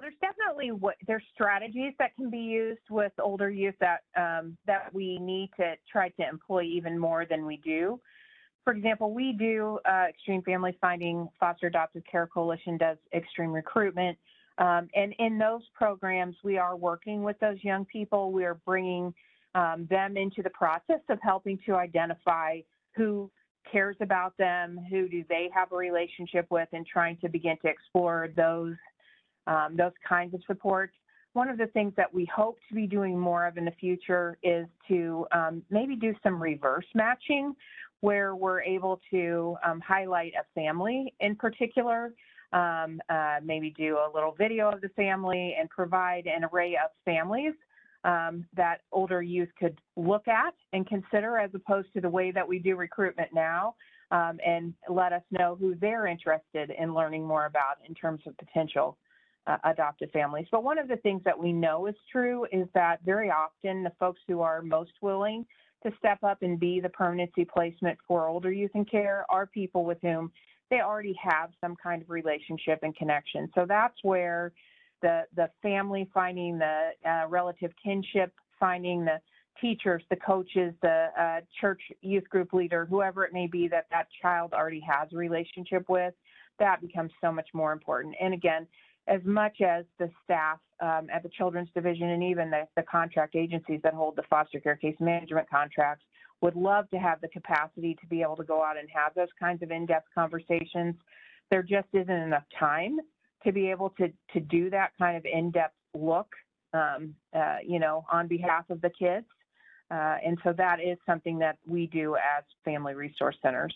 There's 0.00 0.14
definitely 0.22 0.70
what 0.70 0.94
there's 1.06 1.22
strategies 1.34 1.92
that 1.98 2.16
can 2.16 2.30
be 2.30 2.38
used 2.38 2.80
with 2.88 3.12
older 3.18 3.50
youth 3.50 3.74
that 3.80 4.00
um, 4.16 4.56
that 4.66 4.88
we 4.94 5.18
need 5.18 5.50
to 5.58 5.74
try 5.92 6.08
to 6.08 6.26
employ 6.26 6.62
even 6.62 6.98
more 6.98 7.26
than 7.26 7.44
we 7.44 7.58
do. 7.58 8.00
For 8.64 8.72
example, 8.72 9.12
we 9.12 9.34
do 9.34 9.78
uh, 9.84 10.06
Extreme 10.08 10.44
Family 10.44 10.78
Finding 10.80 11.28
Foster 11.38 11.66
Adoptive 11.66 12.04
Care 12.10 12.26
Coalition 12.26 12.78
does 12.78 12.96
extreme 13.12 13.52
recruitment, 13.52 14.16
um, 14.56 14.88
and 14.94 15.14
in 15.18 15.36
those 15.36 15.62
programs, 15.74 16.36
we 16.42 16.56
are 16.56 16.74
working 16.74 17.22
with 17.22 17.38
those 17.38 17.62
young 17.62 17.84
people. 17.84 18.32
We 18.32 18.46
are 18.46 18.58
bringing 18.64 19.12
um, 19.58 19.86
them 19.90 20.16
into 20.16 20.40
the 20.42 20.50
process 20.50 21.00
of 21.08 21.18
helping 21.20 21.58
to 21.66 21.74
identify 21.74 22.60
who 22.94 23.30
cares 23.70 23.96
about 24.00 24.36
them, 24.38 24.78
who 24.88 25.08
do 25.08 25.24
they 25.28 25.50
have 25.52 25.72
a 25.72 25.76
relationship 25.76 26.46
with, 26.48 26.68
and 26.72 26.86
trying 26.86 27.16
to 27.18 27.28
begin 27.28 27.56
to 27.62 27.68
explore 27.68 28.28
those 28.36 28.76
um, 29.48 29.76
those 29.76 29.92
kinds 30.06 30.34
of 30.34 30.42
supports. 30.46 30.92
One 31.32 31.48
of 31.48 31.56
the 31.56 31.66
things 31.68 31.92
that 31.96 32.12
we 32.12 32.26
hope 32.34 32.58
to 32.68 32.74
be 32.74 32.86
doing 32.86 33.18
more 33.18 33.46
of 33.46 33.56
in 33.56 33.64
the 33.64 33.72
future 33.72 34.38
is 34.42 34.66
to 34.88 35.26
um, 35.32 35.62
maybe 35.70 35.96
do 35.96 36.14
some 36.22 36.40
reverse 36.40 36.86
matching, 36.94 37.54
where 38.00 38.36
we're 38.36 38.62
able 38.62 39.00
to 39.10 39.56
um, 39.66 39.80
highlight 39.80 40.32
a 40.38 40.44
family 40.54 41.14
in 41.20 41.34
particular, 41.34 42.12
um, 42.52 43.00
uh, 43.08 43.38
maybe 43.42 43.70
do 43.70 43.96
a 43.96 44.08
little 44.14 44.34
video 44.36 44.70
of 44.70 44.80
the 44.82 44.90
family 44.90 45.56
and 45.58 45.68
provide 45.70 46.26
an 46.26 46.44
array 46.52 46.74
of 46.74 46.90
families 47.04 47.54
um, 48.04 48.46
that 48.54 48.82
older 48.92 49.22
youth 49.22 49.48
could 49.58 49.78
look 49.96 50.28
at 50.28 50.54
and 50.72 50.86
consider 50.86 51.38
as 51.38 51.50
opposed 51.54 51.92
to 51.94 52.00
the 52.00 52.08
way 52.08 52.30
that 52.30 52.46
we 52.46 52.58
do 52.58 52.76
recruitment 52.76 53.30
now 53.34 53.74
um, 54.10 54.38
and 54.44 54.74
let 54.88 55.12
us 55.12 55.22
know 55.30 55.56
who 55.58 55.74
they're 55.74 56.06
interested 56.06 56.70
in 56.78 56.94
learning 56.94 57.26
more 57.26 57.46
about 57.46 57.76
in 57.86 57.94
terms 57.94 58.20
of 58.26 58.36
potential 58.38 58.96
uh, 59.46 59.56
adoptive 59.64 60.10
families. 60.10 60.46
But 60.50 60.62
one 60.62 60.78
of 60.78 60.88
the 60.88 60.96
things 60.96 61.22
that 61.24 61.38
we 61.38 61.52
know 61.52 61.86
is 61.86 61.94
true 62.10 62.46
is 62.52 62.68
that 62.74 63.00
very 63.04 63.30
often 63.30 63.82
the 63.82 63.92
folks 63.98 64.20
who 64.28 64.40
are 64.40 64.62
most 64.62 64.92
willing 65.00 65.46
to 65.84 65.92
step 65.98 66.22
up 66.22 66.42
and 66.42 66.58
be 66.58 66.80
the 66.80 66.88
permanency 66.88 67.44
placement 67.44 67.98
for 68.06 68.26
older 68.26 68.52
youth 68.52 68.72
in 68.74 68.84
care 68.84 69.24
are 69.30 69.46
people 69.46 69.84
with 69.84 69.98
whom 70.02 70.30
they 70.70 70.80
already 70.80 71.16
have 71.22 71.50
some 71.60 71.76
kind 71.82 72.02
of 72.02 72.10
relationship 72.10 72.80
and 72.82 72.94
connection. 72.96 73.48
So 73.54 73.64
that's 73.66 73.96
where 74.02 74.52
the 75.02 75.22
the 75.36 75.48
family 75.62 76.08
finding 76.12 76.58
the 76.58 76.90
uh, 77.06 77.26
relative 77.28 77.70
kinship, 77.82 78.32
finding 78.58 79.04
the 79.04 79.20
teachers, 79.60 80.02
the 80.10 80.16
coaches, 80.16 80.72
the 80.82 81.08
uh, 81.18 81.40
church 81.60 81.80
youth 82.00 82.28
group 82.28 82.52
leader, 82.52 82.86
whoever 82.86 83.24
it 83.24 83.32
may 83.32 83.46
be 83.46 83.68
that 83.68 83.86
that 83.90 84.06
child 84.22 84.52
already 84.52 84.80
has 84.80 85.08
a 85.12 85.16
relationship 85.16 85.88
with, 85.88 86.14
that 86.58 86.80
becomes 86.80 87.10
so 87.20 87.32
much 87.32 87.48
more 87.52 87.72
important. 87.72 88.14
And 88.20 88.32
again, 88.32 88.66
as 89.08 89.20
much 89.24 89.60
as 89.60 89.84
the 89.98 90.10
staff 90.22 90.58
um, 90.80 91.08
at 91.12 91.22
the 91.22 91.30
Children's 91.30 91.70
Division 91.74 92.10
and 92.10 92.22
even 92.22 92.50
the, 92.50 92.68
the 92.76 92.82
contract 92.82 93.34
agencies 93.34 93.80
that 93.82 93.94
hold 93.94 94.16
the 94.16 94.22
foster 94.30 94.60
care 94.60 94.76
case 94.76 94.96
management 95.00 95.48
contracts 95.50 96.04
would 96.40 96.54
love 96.54 96.88
to 96.90 96.98
have 96.98 97.20
the 97.20 97.28
capacity 97.28 97.96
to 98.00 98.06
be 98.06 98.22
able 98.22 98.36
to 98.36 98.44
go 98.44 98.62
out 98.62 98.78
and 98.78 98.88
have 98.94 99.12
those 99.14 99.28
kinds 99.40 99.62
of 99.62 99.72
in-depth 99.72 100.06
conversations. 100.14 100.94
There 101.50 101.62
just 101.62 101.88
isn't 101.92 102.10
enough 102.10 102.44
time 102.58 102.98
to 103.44 103.52
be 103.52 103.70
able 103.70 103.90
to 103.90 104.12
to 104.32 104.40
do 104.40 104.70
that 104.70 104.92
kind 104.98 105.16
of 105.16 105.24
in-depth 105.24 105.74
look, 105.94 106.28
um, 106.72 107.14
uh, 107.34 107.56
you 107.66 107.78
know, 107.78 108.04
on 108.10 108.26
behalf 108.28 108.68
of 108.70 108.80
the 108.80 108.90
kids. 108.90 109.26
Uh, 109.90 110.16
and 110.24 110.38
so 110.44 110.52
that 110.52 110.80
is 110.80 110.98
something 111.06 111.38
that 111.38 111.56
we 111.66 111.86
do 111.86 112.14
as 112.16 112.44
family 112.64 112.94
resource 112.94 113.36
centers. 113.42 113.74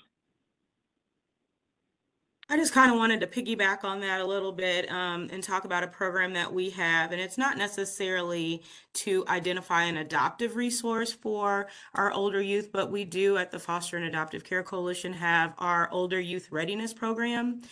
I 2.50 2.56
just 2.56 2.74
kind 2.74 2.92
of 2.92 2.98
wanted 2.98 3.20
to 3.20 3.26
piggyback 3.26 3.82
on 3.82 4.00
that 4.00 4.20
a 4.20 4.26
little 4.26 4.52
bit 4.52 4.90
um, 4.92 5.28
and 5.32 5.42
talk 5.42 5.64
about 5.64 5.84
a 5.84 5.86
program 5.86 6.34
that 6.34 6.52
we 6.52 6.68
have. 6.70 7.10
And 7.10 7.18
it's 7.18 7.38
not 7.38 7.56
necessarily 7.56 8.62
to 8.94 9.24
identify 9.26 9.84
an 9.84 9.96
adoptive 9.96 10.54
resource 10.54 11.12
for 11.12 11.68
our 11.94 12.12
older 12.12 12.42
youth, 12.42 12.70
but 12.70 12.90
we 12.90 13.06
do 13.06 13.38
at 13.38 13.52
the 13.52 13.58
Foster 13.58 13.96
and 13.96 14.04
Adoptive 14.04 14.44
Care 14.44 14.62
Coalition 14.62 15.14
have 15.14 15.54
our 15.56 15.88
Older 15.90 16.20
Youth 16.20 16.48
Readiness 16.50 16.92
Program. 16.92 17.62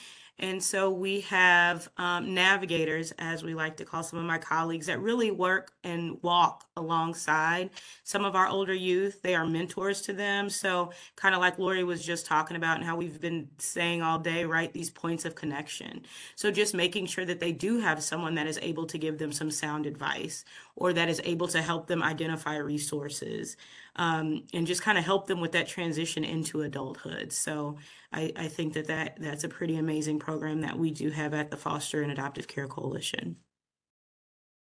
And 0.40 0.62
so 0.62 0.90
we 0.90 1.20
have 1.22 1.90
um, 1.98 2.32
navigators, 2.32 3.12
as 3.18 3.42
we 3.42 3.54
like 3.54 3.76
to 3.76 3.84
call 3.84 4.02
some 4.02 4.18
of 4.18 4.24
my 4.24 4.38
colleagues, 4.38 4.86
that 4.86 4.98
really 4.98 5.30
work 5.30 5.72
and 5.84 6.16
walk 6.22 6.64
alongside 6.78 7.68
some 8.04 8.24
of 8.24 8.34
our 8.34 8.48
older 8.48 8.72
youth. 8.72 9.20
They 9.20 9.34
are 9.34 9.46
mentors 9.46 10.00
to 10.02 10.14
them. 10.14 10.48
So, 10.48 10.92
kind 11.14 11.34
of 11.34 11.42
like 11.42 11.58
Lori 11.58 11.84
was 11.84 12.02
just 12.02 12.24
talking 12.24 12.56
about, 12.56 12.78
and 12.78 12.86
how 12.86 12.96
we've 12.96 13.20
been 13.20 13.48
saying 13.58 14.00
all 14.00 14.18
day, 14.18 14.46
right? 14.46 14.72
These 14.72 14.88
points 14.88 15.26
of 15.26 15.34
connection. 15.34 16.06
So, 16.36 16.50
just 16.50 16.74
making 16.74 17.06
sure 17.06 17.26
that 17.26 17.38
they 17.38 17.52
do 17.52 17.78
have 17.78 18.02
someone 18.02 18.34
that 18.36 18.46
is 18.46 18.58
able 18.62 18.86
to 18.86 18.96
give 18.96 19.18
them 19.18 19.32
some 19.32 19.50
sound 19.50 19.84
advice 19.84 20.46
or 20.80 20.94
that 20.94 21.08
is 21.08 21.20
able 21.24 21.46
to 21.46 21.62
help 21.62 21.86
them 21.86 22.02
identify 22.02 22.56
resources 22.56 23.56
um, 23.96 24.42
and 24.54 24.66
just 24.66 24.82
kind 24.82 24.96
of 24.98 25.04
help 25.04 25.26
them 25.26 25.38
with 25.38 25.52
that 25.52 25.68
transition 25.68 26.24
into 26.24 26.62
adulthood. 26.62 27.32
So 27.32 27.76
I, 28.12 28.32
I 28.34 28.48
think 28.48 28.72
that, 28.72 28.86
that 28.88 29.18
that's 29.20 29.44
a 29.44 29.48
pretty 29.48 29.76
amazing 29.76 30.18
program 30.18 30.62
that 30.62 30.76
we 30.76 30.90
do 30.90 31.10
have 31.10 31.34
at 31.34 31.50
the 31.50 31.56
Foster 31.56 32.02
and 32.02 32.10
Adoptive 32.10 32.48
Care 32.48 32.66
Coalition. 32.66 33.36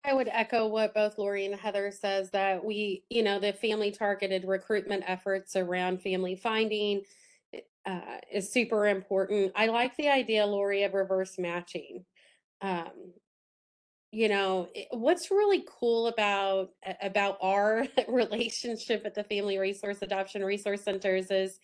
I 0.04 0.12
would 0.12 0.28
echo 0.30 0.66
what 0.66 0.94
both 0.94 1.16
Lori 1.16 1.46
and 1.46 1.54
Heather 1.54 1.90
says 1.90 2.30
that 2.30 2.62
we, 2.62 3.04
you 3.08 3.22
know, 3.22 3.38
the 3.38 3.52
family 3.52 3.90
targeted 3.90 4.44
recruitment 4.44 5.04
efforts 5.06 5.56
around 5.56 6.02
family 6.02 6.36
finding 6.36 7.02
uh, 7.86 8.18
is 8.30 8.52
super 8.52 8.86
important. 8.86 9.52
I 9.54 9.66
like 9.68 9.96
the 9.96 10.08
idea, 10.08 10.44
Lori, 10.44 10.82
of 10.82 10.92
reverse 10.92 11.38
matching. 11.38 12.04
Um, 12.60 13.14
you 14.12 14.28
know 14.28 14.68
what's 14.90 15.30
really 15.30 15.64
cool 15.80 16.06
about 16.08 16.70
about 17.02 17.38
our 17.40 17.86
relationship 18.08 19.02
at 19.06 19.14
the 19.14 19.24
family 19.24 19.58
resource 19.58 19.98
adoption 20.02 20.44
resource 20.44 20.82
centers 20.82 21.30
is 21.30 21.58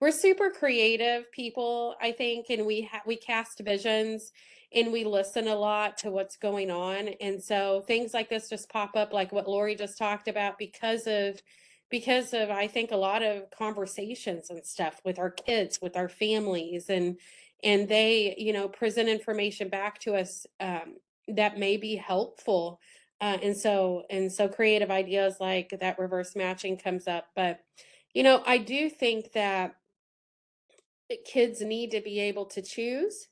we're 0.00 0.10
super 0.10 0.50
creative 0.50 1.30
people 1.32 1.94
i 2.02 2.12
think 2.12 2.46
and 2.50 2.66
we 2.66 2.82
ha- 2.82 3.02
we 3.06 3.16
cast 3.16 3.60
visions 3.60 4.32
and 4.74 4.92
we 4.92 5.04
listen 5.04 5.48
a 5.48 5.54
lot 5.54 5.96
to 5.96 6.10
what's 6.10 6.36
going 6.36 6.70
on 6.70 7.08
and 7.20 7.42
so 7.42 7.82
things 7.86 8.12
like 8.12 8.28
this 8.28 8.48
just 8.50 8.68
pop 8.70 8.96
up 8.96 9.12
like 9.12 9.32
what 9.32 9.48
lori 9.48 9.74
just 9.74 9.96
talked 9.98 10.28
about 10.28 10.58
because 10.58 11.06
of 11.06 11.40
because 11.90 12.34
of 12.34 12.50
i 12.50 12.66
think 12.66 12.90
a 12.90 12.96
lot 12.96 13.22
of 13.22 13.44
conversations 13.56 14.50
and 14.50 14.64
stuff 14.64 15.00
with 15.04 15.18
our 15.18 15.30
kids 15.30 15.78
with 15.80 15.96
our 15.96 16.08
families 16.08 16.90
and 16.90 17.18
and 17.62 17.88
they 17.88 18.34
you 18.36 18.52
know 18.52 18.68
present 18.68 19.08
information 19.08 19.68
back 19.68 19.98
to 20.00 20.14
us 20.14 20.46
um, 20.60 20.96
that 21.28 21.58
may 21.58 21.76
be 21.76 21.96
helpful. 21.96 22.80
Uh, 23.20 23.38
and 23.42 23.56
so 23.56 24.02
and 24.10 24.30
so 24.30 24.48
creative 24.48 24.90
ideas 24.90 25.36
like 25.40 25.74
that 25.80 25.98
reverse 25.98 26.34
matching 26.36 26.76
comes 26.76 27.06
up. 27.06 27.26
But 27.34 27.60
you 28.12 28.22
know, 28.22 28.42
I 28.46 28.58
do 28.58 28.90
think 28.90 29.32
that 29.32 29.76
kids 31.24 31.60
need 31.60 31.90
to 31.92 32.00
be 32.00 32.20
able 32.20 32.46
to 32.46 32.62
choose, 32.62 33.28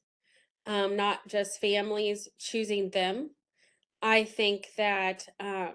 um, 0.67 0.97
not 0.97 1.27
just 1.29 1.61
families 1.61 2.29
choosing 2.39 2.91
them. 2.91 3.31
I 4.01 4.25
think 4.25 4.69
that 4.77 5.27
um, 5.39 5.75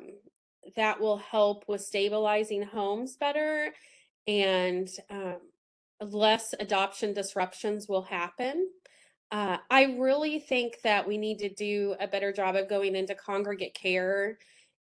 that 0.76 1.00
will 1.00 1.18
help 1.18 1.64
with 1.68 1.82
stabilizing 1.82 2.64
homes 2.64 3.16
better 3.16 3.74
and 4.28 4.90
um, 5.10 5.38
less 6.02 6.54
adoption 6.60 7.14
disruptions 7.14 7.88
will 7.88 8.04
happen. 8.04 8.70
Uh, 9.32 9.58
I 9.70 9.96
really 9.98 10.40
think 10.40 10.82
that 10.84 11.08
we 11.08 11.18
need 11.18 11.40
to 11.40 11.50
do 11.50 11.96
a 12.00 12.08
better 12.08 12.32
job 12.32 12.56
of 12.56 12.70
going 12.70 12.96
into 12.96 13.14
congregate 13.14 13.74
care 13.74 14.38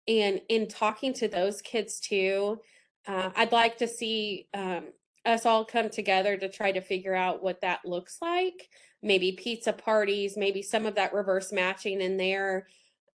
and 0.08 0.40
in 0.50 0.68
talking 0.68 1.14
to 1.14 1.28
those 1.28 1.62
kids 1.62 2.00
too. 2.00 2.60
Uh, 3.08 3.32
I'd 3.36 3.52
like 3.52 3.78
to 3.78 3.88
see 3.88 4.48
um, 4.54 4.86
us 5.26 5.46
all 5.46 5.66
come 5.66 5.90
together 5.90 6.38
to 6.38 6.50
try 6.50 6.72
to 6.72 6.82
figure 6.82 7.16
out 7.16 7.42
what 7.42 7.62
that 7.62 7.86
looks 7.86 8.18
like. 8.22 8.70
Maybe 9.02 9.32
pizza 9.32 9.74
parties, 9.74 10.38
maybe 10.38 10.62
some 10.62 10.86
of 10.86 10.96
that 10.96 11.14
reverse 11.14 11.52
matching 11.52 12.02
in 12.02 12.18
there. 12.18 12.68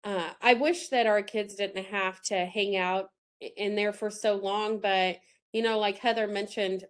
Uh, 0.04 0.30
I 0.42 0.54
wish 0.54 0.90
that 0.90 1.08
our 1.08 1.22
kids 1.22 1.56
didn't 1.56 1.86
have 1.86 2.22
to 2.24 2.46
hang 2.46 2.78
out 2.78 3.10
in 3.42 3.76
there 3.76 3.94
for 3.94 4.10
so 4.10 4.36
long, 4.36 4.80
but 4.80 5.18
you 5.52 5.62
know, 5.62 5.80
like 5.80 5.98
Heather 5.98 6.28
mentioned, 6.28 6.86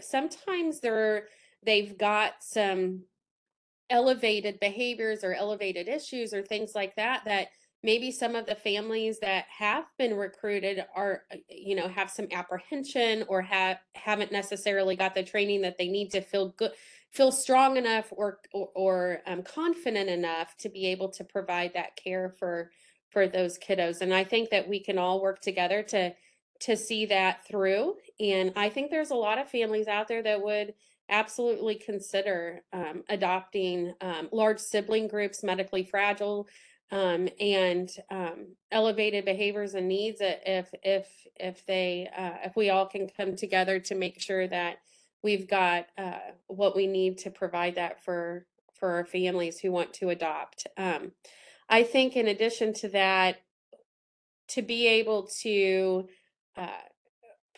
sometimes 0.00 0.80
they're 0.80 1.28
they've 1.64 1.96
got 1.96 2.34
some 2.40 3.02
elevated 3.90 4.58
behaviors 4.60 5.22
or 5.22 5.34
elevated 5.34 5.88
issues 5.88 6.32
or 6.34 6.42
things 6.42 6.74
like 6.74 6.94
that 6.96 7.24
that 7.24 7.48
maybe 7.82 8.10
some 8.10 8.34
of 8.34 8.46
the 8.46 8.54
families 8.54 9.20
that 9.20 9.44
have 9.48 9.84
been 9.96 10.14
recruited 10.14 10.84
are 10.94 11.22
uh, 11.32 11.36
you 11.48 11.76
know 11.76 11.88
have 11.88 12.10
some 12.10 12.26
apprehension 12.32 13.24
or 13.28 13.40
have 13.40 13.78
haven't 13.94 14.32
necessarily 14.32 14.96
got 14.96 15.14
the 15.14 15.22
training 15.22 15.60
that 15.60 15.78
they 15.78 15.88
need 15.88 16.10
to 16.10 16.20
feel 16.20 16.48
good 16.50 16.72
feel 17.12 17.30
strong 17.30 17.76
enough 17.76 18.06
or 18.10 18.40
or, 18.52 18.68
or 18.74 19.22
um, 19.26 19.42
confident 19.42 20.10
enough 20.10 20.56
to 20.56 20.68
be 20.68 20.86
able 20.86 21.08
to 21.08 21.24
provide 21.24 21.72
that 21.74 21.96
care 21.96 22.34
for 22.38 22.70
for 23.10 23.28
those 23.28 23.58
kiddos. 23.58 24.00
And 24.00 24.12
i 24.12 24.24
think 24.24 24.50
that 24.50 24.68
we 24.68 24.80
can 24.80 24.98
all 24.98 25.22
work 25.22 25.40
together 25.40 25.82
to 25.84 26.12
to 26.58 26.76
see 26.76 27.06
that 27.06 27.46
through. 27.46 27.94
And 28.18 28.52
i 28.56 28.68
think 28.68 28.90
there's 28.90 29.10
a 29.10 29.14
lot 29.16 29.38
of 29.38 29.48
families 29.48 29.86
out 29.86 30.08
there 30.08 30.22
that 30.22 30.42
would 30.42 30.74
absolutely 31.08 31.76
consider 31.76 32.62
um, 32.72 33.04
adopting 33.08 33.94
um, 34.00 34.28
large 34.32 34.58
sibling 34.58 35.08
groups, 35.08 35.42
medically 35.42 35.84
fragile, 35.84 36.48
um, 36.90 37.28
and 37.40 37.90
um, 38.10 38.46
elevated 38.70 39.24
behaviors 39.24 39.74
and 39.74 39.88
needs. 39.88 40.18
If 40.20 40.70
if 40.82 41.08
if 41.36 41.66
they 41.66 42.08
uh, 42.16 42.46
if 42.46 42.56
we 42.56 42.70
all 42.70 42.86
can 42.86 43.08
come 43.08 43.36
together 43.36 43.80
to 43.80 43.94
make 43.94 44.20
sure 44.20 44.46
that 44.48 44.78
we've 45.22 45.48
got 45.48 45.86
uh, 45.98 46.18
what 46.46 46.76
we 46.76 46.86
need 46.86 47.18
to 47.18 47.30
provide 47.30 47.74
that 47.76 48.04
for 48.04 48.46
for 48.74 48.90
our 48.90 49.04
families 49.04 49.58
who 49.58 49.72
want 49.72 49.92
to 49.94 50.10
adopt. 50.10 50.66
Um, 50.76 51.12
I 51.68 51.82
think 51.82 52.14
in 52.16 52.28
addition 52.28 52.72
to 52.74 52.88
that, 52.90 53.38
to 54.48 54.62
be 54.62 54.86
able 54.86 55.28
to 55.42 56.08
uh, 56.56 56.68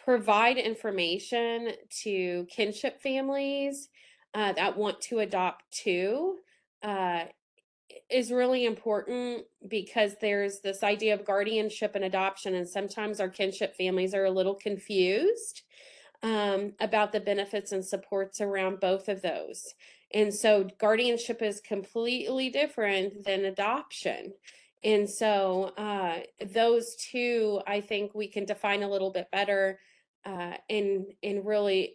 provide 0.09 0.57
information 0.57 1.69
to 1.91 2.47
kinship 2.49 2.99
families 3.03 3.91
uh, 4.33 4.55
that 4.55 4.75
want 4.75 4.99
to 5.03 5.19
adopt 5.19 5.71
too 5.71 6.39
uh, 6.83 7.25
is 8.11 8.33
really 8.33 8.65
important 8.65 9.45
because 9.69 10.15
there's 10.19 10.61
this 10.61 10.83
idea 10.83 11.13
of 11.13 11.27
guardianship 11.27 11.95
and 11.95 12.07
adoption, 12.07 12.55
and 12.55 12.67
sometimes 12.67 13.21
our 13.21 13.29
kinship 13.29 13.77
families 13.77 14.15
are 14.15 14.25
a 14.25 14.31
little 14.31 14.55
confused 14.55 15.61
um, 16.23 16.73
about 16.81 17.13
the 17.13 17.21
benefits 17.21 17.73
and 17.73 17.85
supports 17.85 18.41
around 18.41 18.81
both 18.81 19.11
of 19.11 19.21
those. 19.21 19.75
And 20.15 20.33
so, 20.33 20.71
guardianship 20.79 21.43
is 21.43 21.61
completely 21.61 22.49
different 22.49 23.27
than 23.27 23.45
adoption. 23.45 24.33
And 24.83 25.11
so, 25.11 25.75
uh, 25.77 26.21
those 26.47 26.97
two, 26.97 27.61
I 27.67 27.83
think 27.83 28.15
we 28.15 28.27
can 28.27 28.47
define 28.47 28.83
a 28.83 28.89
little 28.89 29.11
bit 29.11 29.31
better 29.31 29.79
uh, 30.29 30.55
and 30.68 31.07
and 31.22 31.47
really 31.47 31.95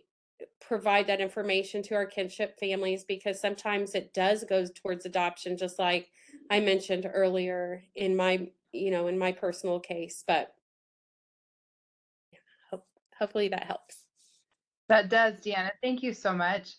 provide 0.59 1.07
that 1.07 1.21
information 1.21 1.83
to 1.83 1.93
our 1.93 2.05
kinship 2.05 2.59
families 2.59 3.03
because 3.03 3.39
sometimes 3.39 3.93
it 3.93 4.13
does 4.13 4.43
go 4.43 4.65
towards 4.65 5.05
adoption 5.05 5.55
just 5.55 5.77
like 5.77 6.09
i 6.49 6.59
mentioned 6.59 7.09
earlier 7.13 7.83
in 7.95 8.15
my 8.15 8.47
you 8.71 8.89
know 8.89 9.07
in 9.07 9.17
my 9.17 9.31
personal 9.31 9.79
case 9.79 10.23
but 10.27 10.55
hope, 12.71 12.85
hopefully 13.17 13.47
that 13.49 13.65
helps. 13.65 13.97
That 14.89 15.09
does 15.09 15.35
deanna 15.35 15.71
thank 15.81 16.01
you 16.01 16.13
so 16.13 16.33
much. 16.33 16.75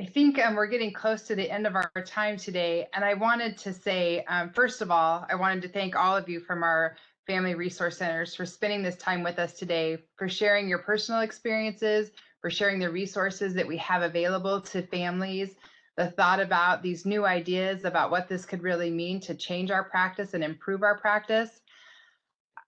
I 0.00 0.04
think 0.04 0.38
um, 0.38 0.54
we're 0.54 0.66
getting 0.66 0.92
close 0.92 1.22
to 1.22 1.34
the 1.34 1.50
end 1.50 1.66
of 1.66 1.74
our 1.74 1.90
time 2.04 2.36
today 2.36 2.86
and 2.94 3.04
i 3.04 3.14
wanted 3.14 3.58
to 3.58 3.72
say 3.72 4.24
um, 4.28 4.50
first 4.50 4.82
of 4.82 4.90
all 4.90 5.26
i 5.28 5.34
wanted 5.34 5.62
to 5.62 5.68
thank 5.68 5.96
all 5.96 6.16
of 6.16 6.28
you 6.28 6.38
from 6.38 6.62
our 6.62 6.96
Family 7.26 7.54
Resource 7.54 7.98
Centers 7.98 8.34
for 8.34 8.46
spending 8.46 8.82
this 8.82 8.96
time 8.96 9.22
with 9.22 9.38
us 9.38 9.54
today, 9.54 9.98
for 10.16 10.28
sharing 10.28 10.68
your 10.68 10.78
personal 10.78 11.22
experiences, 11.22 12.10
for 12.40 12.50
sharing 12.50 12.78
the 12.78 12.90
resources 12.90 13.54
that 13.54 13.66
we 13.66 13.76
have 13.78 14.02
available 14.02 14.60
to 14.60 14.82
families, 14.82 15.56
the 15.96 16.10
thought 16.12 16.40
about 16.40 16.82
these 16.82 17.06
new 17.06 17.24
ideas 17.24 17.84
about 17.84 18.10
what 18.10 18.28
this 18.28 18.44
could 18.44 18.62
really 18.62 18.90
mean 18.90 19.18
to 19.20 19.34
change 19.34 19.70
our 19.70 19.84
practice 19.84 20.34
and 20.34 20.44
improve 20.44 20.82
our 20.82 20.98
practice. 20.98 21.60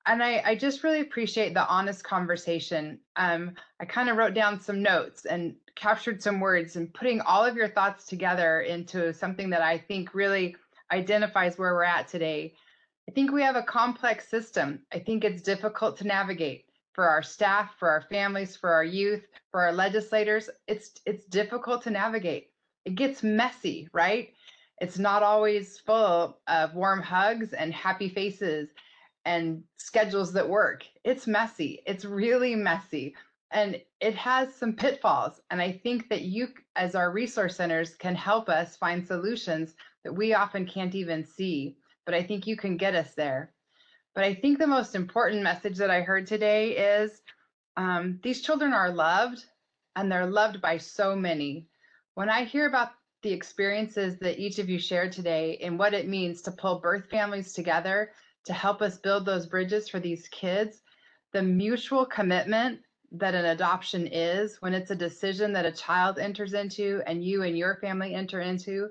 And 0.06 0.22
I, 0.22 0.42
I 0.44 0.54
just 0.54 0.82
really 0.82 1.00
appreciate 1.00 1.52
the 1.52 1.68
honest 1.68 2.02
conversation. 2.02 2.98
Um, 3.16 3.52
I 3.78 3.84
kind 3.84 4.08
of 4.08 4.16
wrote 4.16 4.32
down 4.32 4.58
some 4.58 4.82
notes 4.82 5.26
and 5.26 5.54
captured 5.74 6.22
some 6.22 6.40
words 6.40 6.76
and 6.76 6.92
putting 6.92 7.20
all 7.20 7.44
of 7.44 7.56
your 7.56 7.68
thoughts 7.68 8.06
together 8.06 8.62
into 8.62 9.12
something 9.12 9.50
that 9.50 9.62
I 9.62 9.76
think 9.76 10.14
really 10.14 10.56
identifies 10.90 11.58
where 11.58 11.74
we're 11.74 11.84
at 11.84 12.08
today. 12.08 12.54
I 13.08 13.10
think 13.12 13.32
we 13.32 13.42
have 13.42 13.56
a 13.56 13.62
complex 13.62 14.28
system. 14.28 14.80
I 14.92 14.98
think 14.98 15.24
it's 15.24 15.42
difficult 15.42 15.96
to 15.98 16.06
navigate 16.06 16.66
for 16.92 17.08
our 17.08 17.22
staff, 17.22 17.74
for 17.78 17.88
our 17.88 18.02
families, 18.02 18.56
for 18.56 18.70
our 18.72 18.84
youth, 18.84 19.26
for 19.50 19.62
our 19.62 19.72
legislators. 19.72 20.50
It's 20.66 20.92
it's 21.06 21.24
difficult 21.24 21.82
to 21.84 21.90
navigate 21.90 22.50
it 22.88 22.94
gets 22.94 23.22
messy, 23.22 23.86
right? 23.92 24.32
It's 24.80 24.98
not 24.98 25.22
always 25.22 25.78
full 25.78 26.38
of 26.46 26.74
warm 26.74 27.02
hugs 27.02 27.52
and 27.52 27.74
happy 27.74 28.08
faces 28.08 28.70
and 29.26 29.62
schedules 29.76 30.32
that 30.32 30.48
work. 30.48 30.86
It's 31.04 31.26
messy. 31.26 31.82
It's 31.86 32.06
really 32.06 32.54
messy. 32.54 33.14
And 33.50 33.78
it 34.00 34.14
has 34.14 34.54
some 34.54 34.72
pitfalls. 34.72 35.42
And 35.50 35.60
I 35.60 35.72
think 35.82 36.08
that 36.08 36.22
you, 36.22 36.48
as 36.76 36.94
our 36.94 37.10
resource 37.10 37.56
centers, 37.56 37.94
can 37.94 38.14
help 38.14 38.48
us 38.48 38.78
find 38.78 39.06
solutions 39.06 39.74
that 40.04 40.14
we 40.14 40.32
often 40.32 40.64
can't 40.64 40.94
even 40.94 41.26
see. 41.26 41.76
But 42.08 42.14
I 42.14 42.22
think 42.22 42.46
you 42.46 42.56
can 42.56 42.78
get 42.78 42.94
us 42.94 43.12
there. 43.12 43.52
But 44.14 44.24
I 44.24 44.32
think 44.32 44.58
the 44.58 44.66
most 44.66 44.94
important 44.94 45.42
message 45.42 45.76
that 45.76 45.90
I 45.90 46.00
heard 46.00 46.26
today 46.26 46.70
is 46.70 47.20
um, 47.76 48.18
these 48.22 48.40
children 48.40 48.72
are 48.72 48.90
loved 48.90 49.44
and 49.94 50.10
they're 50.10 50.24
loved 50.24 50.62
by 50.62 50.78
so 50.78 51.14
many. 51.14 51.66
When 52.14 52.30
I 52.30 52.44
hear 52.44 52.66
about 52.66 52.92
the 53.22 53.34
experiences 53.34 54.18
that 54.20 54.38
each 54.38 54.58
of 54.58 54.70
you 54.70 54.78
shared 54.78 55.12
today 55.12 55.58
and 55.60 55.78
what 55.78 55.92
it 55.92 56.08
means 56.08 56.40
to 56.42 56.50
pull 56.50 56.80
birth 56.80 57.10
families 57.10 57.52
together 57.52 58.12
to 58.46 58.54
help 58.54 58.80
us 58.80 58.96
build 58.96 59.26
those 59.26 59.44
bridges 59.44 59.90
for 59.90 60.00
these 60.00 60.28
kids, 60.28 60.80
the 61.34 61.42
mutual 61.42 62.06
commitment 62.06 62.80
that 63.12 63.34
an 63.34 63.44
adoption 63.44 64.06
is 64.06 64.62
when 64.62 64.72
it's 64.72 64.90
a 64.90 64.96
decision 64.96 65.52
that 65.52 65.66
a 65.66 65.72
child 65.72 66.18
enters 66.18 66.54
into 66.54 67.02
and 67.06 67.22
you 67.22 67.42
and 67.42 67.58
your 67.58 67.74
family 67.82 68.14
enter 68.14 68.40
into, 68.40 68.88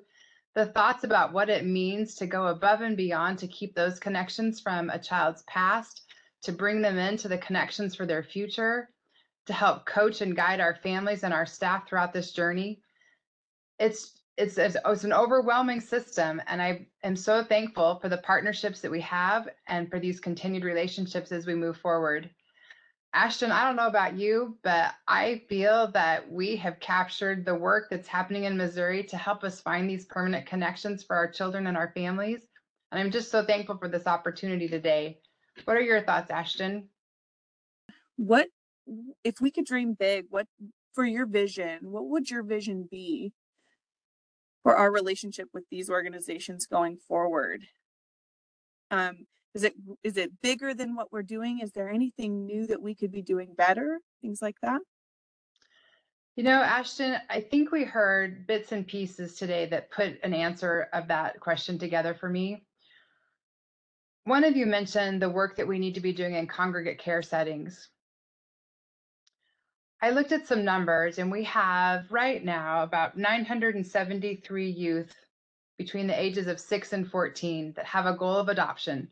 the 0.55 0.65
thoughts 0.65 1.03
about 1.03 1.33
what 1.33 1.49
it 1.49 1.65
means 1.65 2.15
to 2.15 2.27
go 2.27 2.47
above 2.47 2.81
and 2.81 2.97
beyond 2.97 3.39
to 3.39 3.47
keep 3.47 3.75
those 3.75 3.99
connections 3.99 4.59
from 4.59 4.89
a 4.89 4.99
child's 4.99 5.43
past, 5.43 6.03
to 6.43 6.51
bring 6.51 6.81
them 6.81 6.97
into 6.97 7.27
the 7.27 7.37
connections 7.37 7.95
for 7.95 8.05
their 8.05 8.23
future, 8.23 8.89
to 9.45 9.53
help 9.53 9.85
coach 9.85 10.21
and 10.21 10.35
guide 10.35 10.59
our 10.59 10.75
families 10.75 11.23
and 11.23 11.33
our 11.33 11.45
staff 11.45 11.87
throughout 11.87 12.13
this 12.13 12.31
journey. 12.31 12.81
It's 13.79 14.17
it's 14.37 14.57
it's 14.57 15.03
an 15.03 15.13
overwhelming 15.13 15.81
system 15.81 16.41
and 16.47 16.61
i 16.61 16.85
am 17.03 17.15
so 17.15 17.43
thankful 17.43 17.99
for 17.99 18.07
the 18.07 18.19
partnerships 18.19 18.81
that 18.81 18.91
we 18.91 19.01
have 19.01 19.49
and 19.67 19.89
for 19.89 19.99
these 19.99 20.19
continued 20.19 20.63
relationships 20.63 21.31
as 21.31 21.47
we 21.47 21.55
move 21.55 21.77
forward 21.77 22.29
ashton 23.13 23.51
i 23.51 23.63
don't 23.63 23.75
know 23.75 23.87
about 23.87 24.15
you 24.15 24.57
but 24.63 24.93
i 25.07 25.41
feel 25.49 25.89
that 25.91 26.29
we 26.31 26.55
have 26.55 26.79
captured 26.79 27.45
the 27.45 27.55
work 27.55 27.89
that's 27.89 28.07
happening 28.07 28.43
in 28.43 28.57
missouri 28.57 29.03
to 29.03 29.17
help 29.17 29.43
us 29.43 29.61
find 29.61 29.89
these 29.89 30.05
permanent 30.05 30.45
connections 30.45 31.03
for 31.03 31.15
our 31.15 31.29
children 31.29 31.67
and 31.67 31.77
our 31.77 31.91
families 31.93 32.41
and 32.91 32.99
i'm 32.99 33.11
just 33.11 33.31
so 33.31 33.43
thankful 33.43 33.77
for 33.77 33.87
this 33.87 34.07
opportunity 34.07 34.67
today 34.67 35.17
what 35.65 35.77
are 35.77 35.81
your 35.81 36.01
thoughts 36.01 36.31
ashton 36.31 36.87
what 38.17 38.47
if 39.23 39.41
we 39.41 39.51
could 39.51 39.65
dream 39.65 39.93
big 39.93 40.25
what 40.29 40.47
for 40.93 41.05
your 41.05 41.25
vision 41.25 41.79
what 41.81 42.07
would 42.07 42.29
your 42.29 42.43
vision 42.43 42.87
be 42.89 43.31
for 44.67 44.75
our 44.75 44.91
relationship 44.91 45.47
with 45.53 45.63
these 45.71 45.89
organizations 45.89 46.65
going 46.65 46.97
forward. 46.97 47.63
Um, 48.91 49.25
is 49.53 49.63
it 49.63 49.73
is 50.03 50.17
it 50.17 50.31
bigger 50.41 50.73
than 50.73 50.95
what 50.95 51.11
we're 51.11 51.23
doing? 51.23 51.59
Is 51.59 51.71
there 51.71 51.89
anything 51.89 52.45
new 52.45 52.67
that 52.67 52.81
we 52.81 52.95
could 52.95 53.11
be 53.11 53.21
doing 53.21 53.53
better? 53.57 53.99
Things 54.21 54.41
like 54.41 54.57
that. 54.61 54.81
You 56.35 56.43
know, 56.43 56.61
Ashton, 56.61 57.17
I 57.31 57.41
think 57.41 57.71
we 57.71 57.83
heard 57.83 58.45
bits 58.45 58.71
and 58.71 58.85
pieces 58.85 59.33
today 59.33 59.65
that 59.67 59.89
put 59.89 60.19
an 60.23 60.35
answer 60.35 60.87
of 60.93 61.07
that 61.07 61.39
question 61.39 61.79
together 61.79 62.13
for 62.13 62.29
me. 62.29 62.63
One 64.25 64.43
of 64.43 64.55
you 64.55 64.67
mentioned 64.67 65.21
the 65.21 65.29
work 65.29 65.55
that 65.55 65.67
we 65.67 65.79
need 65.79 65.95
to 65.95 66.01
be 66.01 66.13
doing 66.13 66.35
in 66.35 66.45
congregate 66.45 66.99
care 66.99 67.23
settings. 67.23 67.89
I 69.99 70.11
looked 70.11 70.31
at 70.31 70.45
some 70.45 70.63
numbers, 70.63 71.17
and 71.17 71.31
we 71.31 71.43
have 71.45 72.11
right 72.11 72.43
now 72.45 72.83
about 72.83 73.17
973 73.17 74.69
youth 74.69 75.15
between 75.79 76.05
the 76.05 76.21
ages 76.21 76.45
of 76.45 76.59
6 76.59 76.93
and 76.93 77.09
14 77.09 77.73
that 77.75 77.85
have 77.85 78.05
a 78.05 78.15
goal 78.15 78.35
of 78.35 78.49
adoption. 78.49 79.09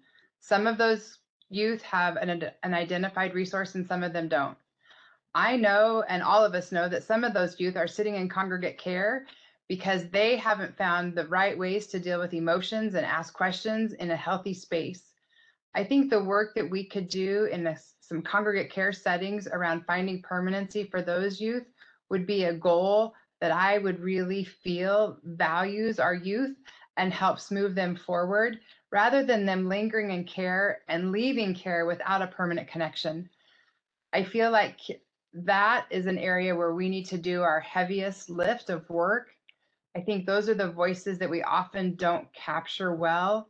Some 0.48 0.68
of 0.68 0.78
those 0.78 1.18
youth 1.50 1.82
have 1.82 2.18
an, 2.18 2.30
an 2.62 2.74
identified 2.76 3.34
resource, 3.34 3.74
and 3.74 3.88
some 3.88 4.04
of 4.04 4.14
them 4.14 4.28
don't. 4.28 4.56
I 5.34 5.58
know, 5.58 6.04
and 6.08 6.22
all 6.22 6.46
of 6.46 6.54
us 6.54 6.72
know, 6.72 6.88
that 6.88 7.04
some 7.04 7.24
of 7.24 7.34
those 7.34 7.60
youth 7.60 7.76
are 7.76 7.88
sitting 7.88 8.14
in 8.14 8.30
congregate 8.30 8.78
care 8.78 9.26
because 9.68 10.08
they 10.10 10.38
haven't 10.38 10.78
found 10.78 11.16
the 11.16 11.26
right 11.30 11.58
ways 11.58 11.88
to 11.88 12.00
deal 12.00 12.20
with 12.20 12.36
emotions 12.36 12.94
and 12.94 13.04
ask 13.08 13.34
questions 13.34 13.94
in 13.94 14.12
a 14.12 14.16
healthy 14.16 14.54
space. 14.54 15.14
I 15.74 15.84
think 15.84 16.12
the 16.12 16.24
work 16.24 16.54
that 16.54 16.70
we 16.70 16.86
could 16.86 17.10
do 17.10 17.46
in 17.46 17.64
this 17.64 17.96
some 18.00 18.22
congregate 18.22 18.72
care 18.72 18.94
settings 18.94 19.48
around 19.48 19.88
finding 19.88 20.22
permanency 20.22 20.84
for 20.84 21.02
those 21.02 21.42
youth 21.42 21.66
would 22.12 22.28
be 22.28 22.44
a 22.44 22.54
goal 22.54 23.16
that 23.42 23.50
I 23.52 23.80
would 23.80 24.00
really 24.00 24.44
feel 24.44 25.18
values 25.24 26.00
our 26.00 26.14
youth 26.14 26.56
and 26.98 27.12
helps 27.12 27.50
move 27.50 27.74
them 27.74 27.96
forward 27.96 28.60
rather 28.96 29.26
than 29.26 29.46
them 29.46 29.68
lingering 29.68 30.12
in 30.12 30.24
care 30.24 30.80
and 30.88 31.12
leaving 31.12 31.54
care 31.54 31.86
without 31.86 32.22
a 32.22 32.28
permanent 32.28 32.66
connection. 32.70 33.30
I 34.14 34.24
feel 34.24 34.52
like 34.52 34.80
that 35.34 35.86
is 35.90 36.06
an 36.06 36.18
area 36.18 36.56
where 36.56 36.74
we 36.74 36.88
need 36.88 37.04
to 37.08 37.18
do 37.18 37.42
our 37.42 37.60
heaviest 37.60 38.30
lift 38.30 38.70
of 38.70 38.90
work. 38.90 39.32
I 39.98 40.00
think 40.00 40.26
those 40.26 40.48
are 40.48 40.54
the 40.54 40.72
voices 40.72 41.20
that 41.20 41.30
we 41.30 41.44
often 41.44 41.96
don't 41.96 42.34
capture 42.34 42.96
well, 42.96 43.50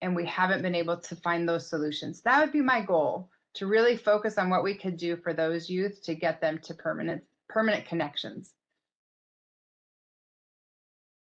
and 0.00 0.16
we 0.16 0.26
haven't 0.26 0.62
been 0.62 0.74
able 0.74 0.96
to 0.96 1.14
find 1.14 1.48
those 1.48 1.70
solutions. 1.70 2.20
That 2.22 2.40
would 2.40 2.52
be 2.52 2.60
my 2.60 2.80
goal 2.80 3.30
to 3.54 3.68
really 3.68 3.96
focus 3.96 4.36
on 4.36 4.50
what 4.50 4.64
we 4.64 4.74
could 4.74 4.96
do 4.96 5.16
for 5.16 5.32
those 5.32 5.70
youth 5.70 6.02
to 6.02 6.16
get 6.16 6.40
them 6.40 6.58
to 6.64 6.74
permanent 6.74 7.22
permanent 7.48 7.86
connections. 7.86 8.54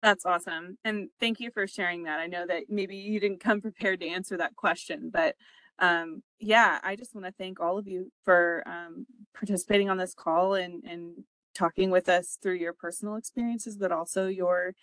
That's 0.05 0.25
awesome. 0.25 0.79
And 0.85 1.09
thank 1.19 1.41
you 1.41 1.51
for 1.51 1.67
sharing 1.67 2.05
that. 2.05 2.21
I 2.21 2.27
know 2.27 2.47
that 2.47 2.65
maybe 2.69 2.97
you 2.97 3.19
didn't 3.19 3.41
come 3.41 3.61
prepared 3.61 4.01
to 4.01 4.09
answer 4.09 4.37
that 4.37 4.55
question, 4.57 5.11
but 5.13 5.35
um, 5.79 6.23
yeah, 6.39 6.79
I 6.83 6.97
just 6.97 7.15
want 7.15 7.27
to 7.27 7.33
thank 7.33 7.61
all 7.61 7.79
of 7.79 7.87
you 7.87 8.13
for 8.25 8.63
um, 8.67 9.07
participating 9.35 9.89
on 9.91 9.97
this 9.97 10.15
call 10.15 10.55
and, 10.55 10.85
and 10.85 11.25
talking 11.55 11.91
with 11.91 12.09
us 12.09 12.39
through 12.41 12.55
your 12.55 12.73
personal 12.73 13.17
experiences, 13.17 13.77
but 13.77 13.91
also 13.93 14.27
your, 14.27 14.75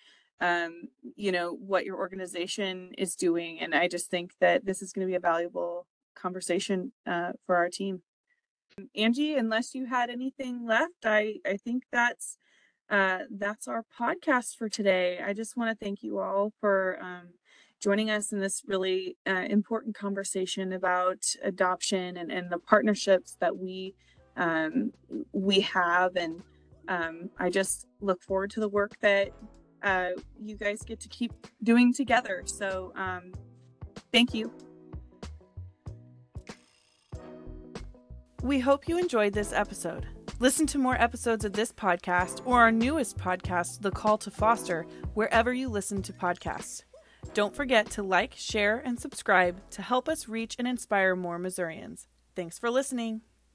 um, 0.42 0.84
you 1.16 1.32
know, 1.32 1.54
what 1.54 1.86
your 1.86 1.98
organization 1.98 2.92
is 2.98 3.16
doing. 3.16 3.60
And 3.60 3.74
I 3.74 3.88
just 3.88 4.10
think 4.10 4.32
that 4.40 4.66
this 4.66 4.82
is 4.82 4.92
going 4.92 5.08
to 5.08 5.12
be 5.12 5.16
a 5.16 5.20
valuable 5.20 5.88
conversation 6.16 6.92
uh, 7.06 7.32
for 7.46 7.56
our 7.56 7.70
team. 7.70 8.02
Angie, 8.96 9.36
unless 9.36 9.74
you 9.74 9.86
had 9.86 10.10
anything 10.10 10.66
left, 10.66 11.06
I 11.06 11.36
I 11.46 11.58
think 11.58 11.84
that's 11.92 12.38
uh, 12.90 13.20
that's 13.30 13.68
our 13.68 13.84
podcast 13.98 14.56
for 14.56 14.68
today. 14.68 15.20
I 15.24 15.32
just 15.32 15.56
want 15.56 15.70
to 15.70 15.84
thank 15.84 16.02
you 16.02 16.18
all 16.18 16.52
for 16.60 16.98
um, 17.00 17.28
joining 17.80 18.10
us 18.10 18.32
in 18.32 18.38
this 18.38 18.62
really 18.66 19.16
uh, 19.26 19.44
important 19.48 19.94
conversation 19.94 20.72
about 20.72 21.24
adoption 21.42 22.16
and, 22.16 22.30
and 22.30 22.50
the 22.50 22.58
partnerships 22.58 23.36
that 23.40 23.56
we 23.56 23.94
um, 24.36 24.92
we 25.32 25.60
have, 25.60 26.16
and 26.16 26.42
um, 26.88 27.28
I 27.38 27.50
just 27.50 27.86
look 28.00 28.22
forward 28.22 28.50
to 28.52 28.60
the 28.60 28.68
work 28.68 28.92
that 29.00 29.28
uh, 29.82 30.10
you 30.40 30.56
guys 30.56 30.82
get 30.82 31.00
to 31.00 31.08
keep 31.08 31.32
doing 31.62 31.92
together. 31.92 32.42
So, 32.46 32.92
um, 32.96 33.32
thank 34.10 34.32
you. 34.32 34.50
We 38.42 38.58
hope 38.58 38.88
you 38.88 38.98
enjoyed 38.98 39.34
this 39.34 39.52
episode. 39.52 40.06
Listen 40.42 40.66
to 40.66 40.78
more 40.78 41.00
episodes 41.00 41.44
of 41.44 41.52
this 41.52 41.70
podcast 41.70 42.40
or 42.44 42.58
our 42.58 42.72
newest 42.72 43.16
podcast, 43.16 43.80
The 43.80 43.92
Call 43.92 44.18
to 44.18 44.28
Foster, 44.28 44.84
wherever 45.14 45.52
you 45.52 45.68
listen 45.68 46.02
to 46.02 46.12
podcasts. 46.12 46.82
Don't 47.32 47.54
forget 47.54 47.88
to 47.90 48.02
like, 48.02 48.34
share, 48.34 48.82
and 48.84 48.98
subscribe 48.98 49.60
to 49.70 49.82
help 49.82 50.08
us 50.08 50.26
reach 50.26 50.56
and 50.58 50.66
inspire 50.66 51.14
more 51.14 51.38
Missourians. 51.38 52.08
Thanks 52.34 52.58
for 52.58 52.72
listening. 52.72 53.20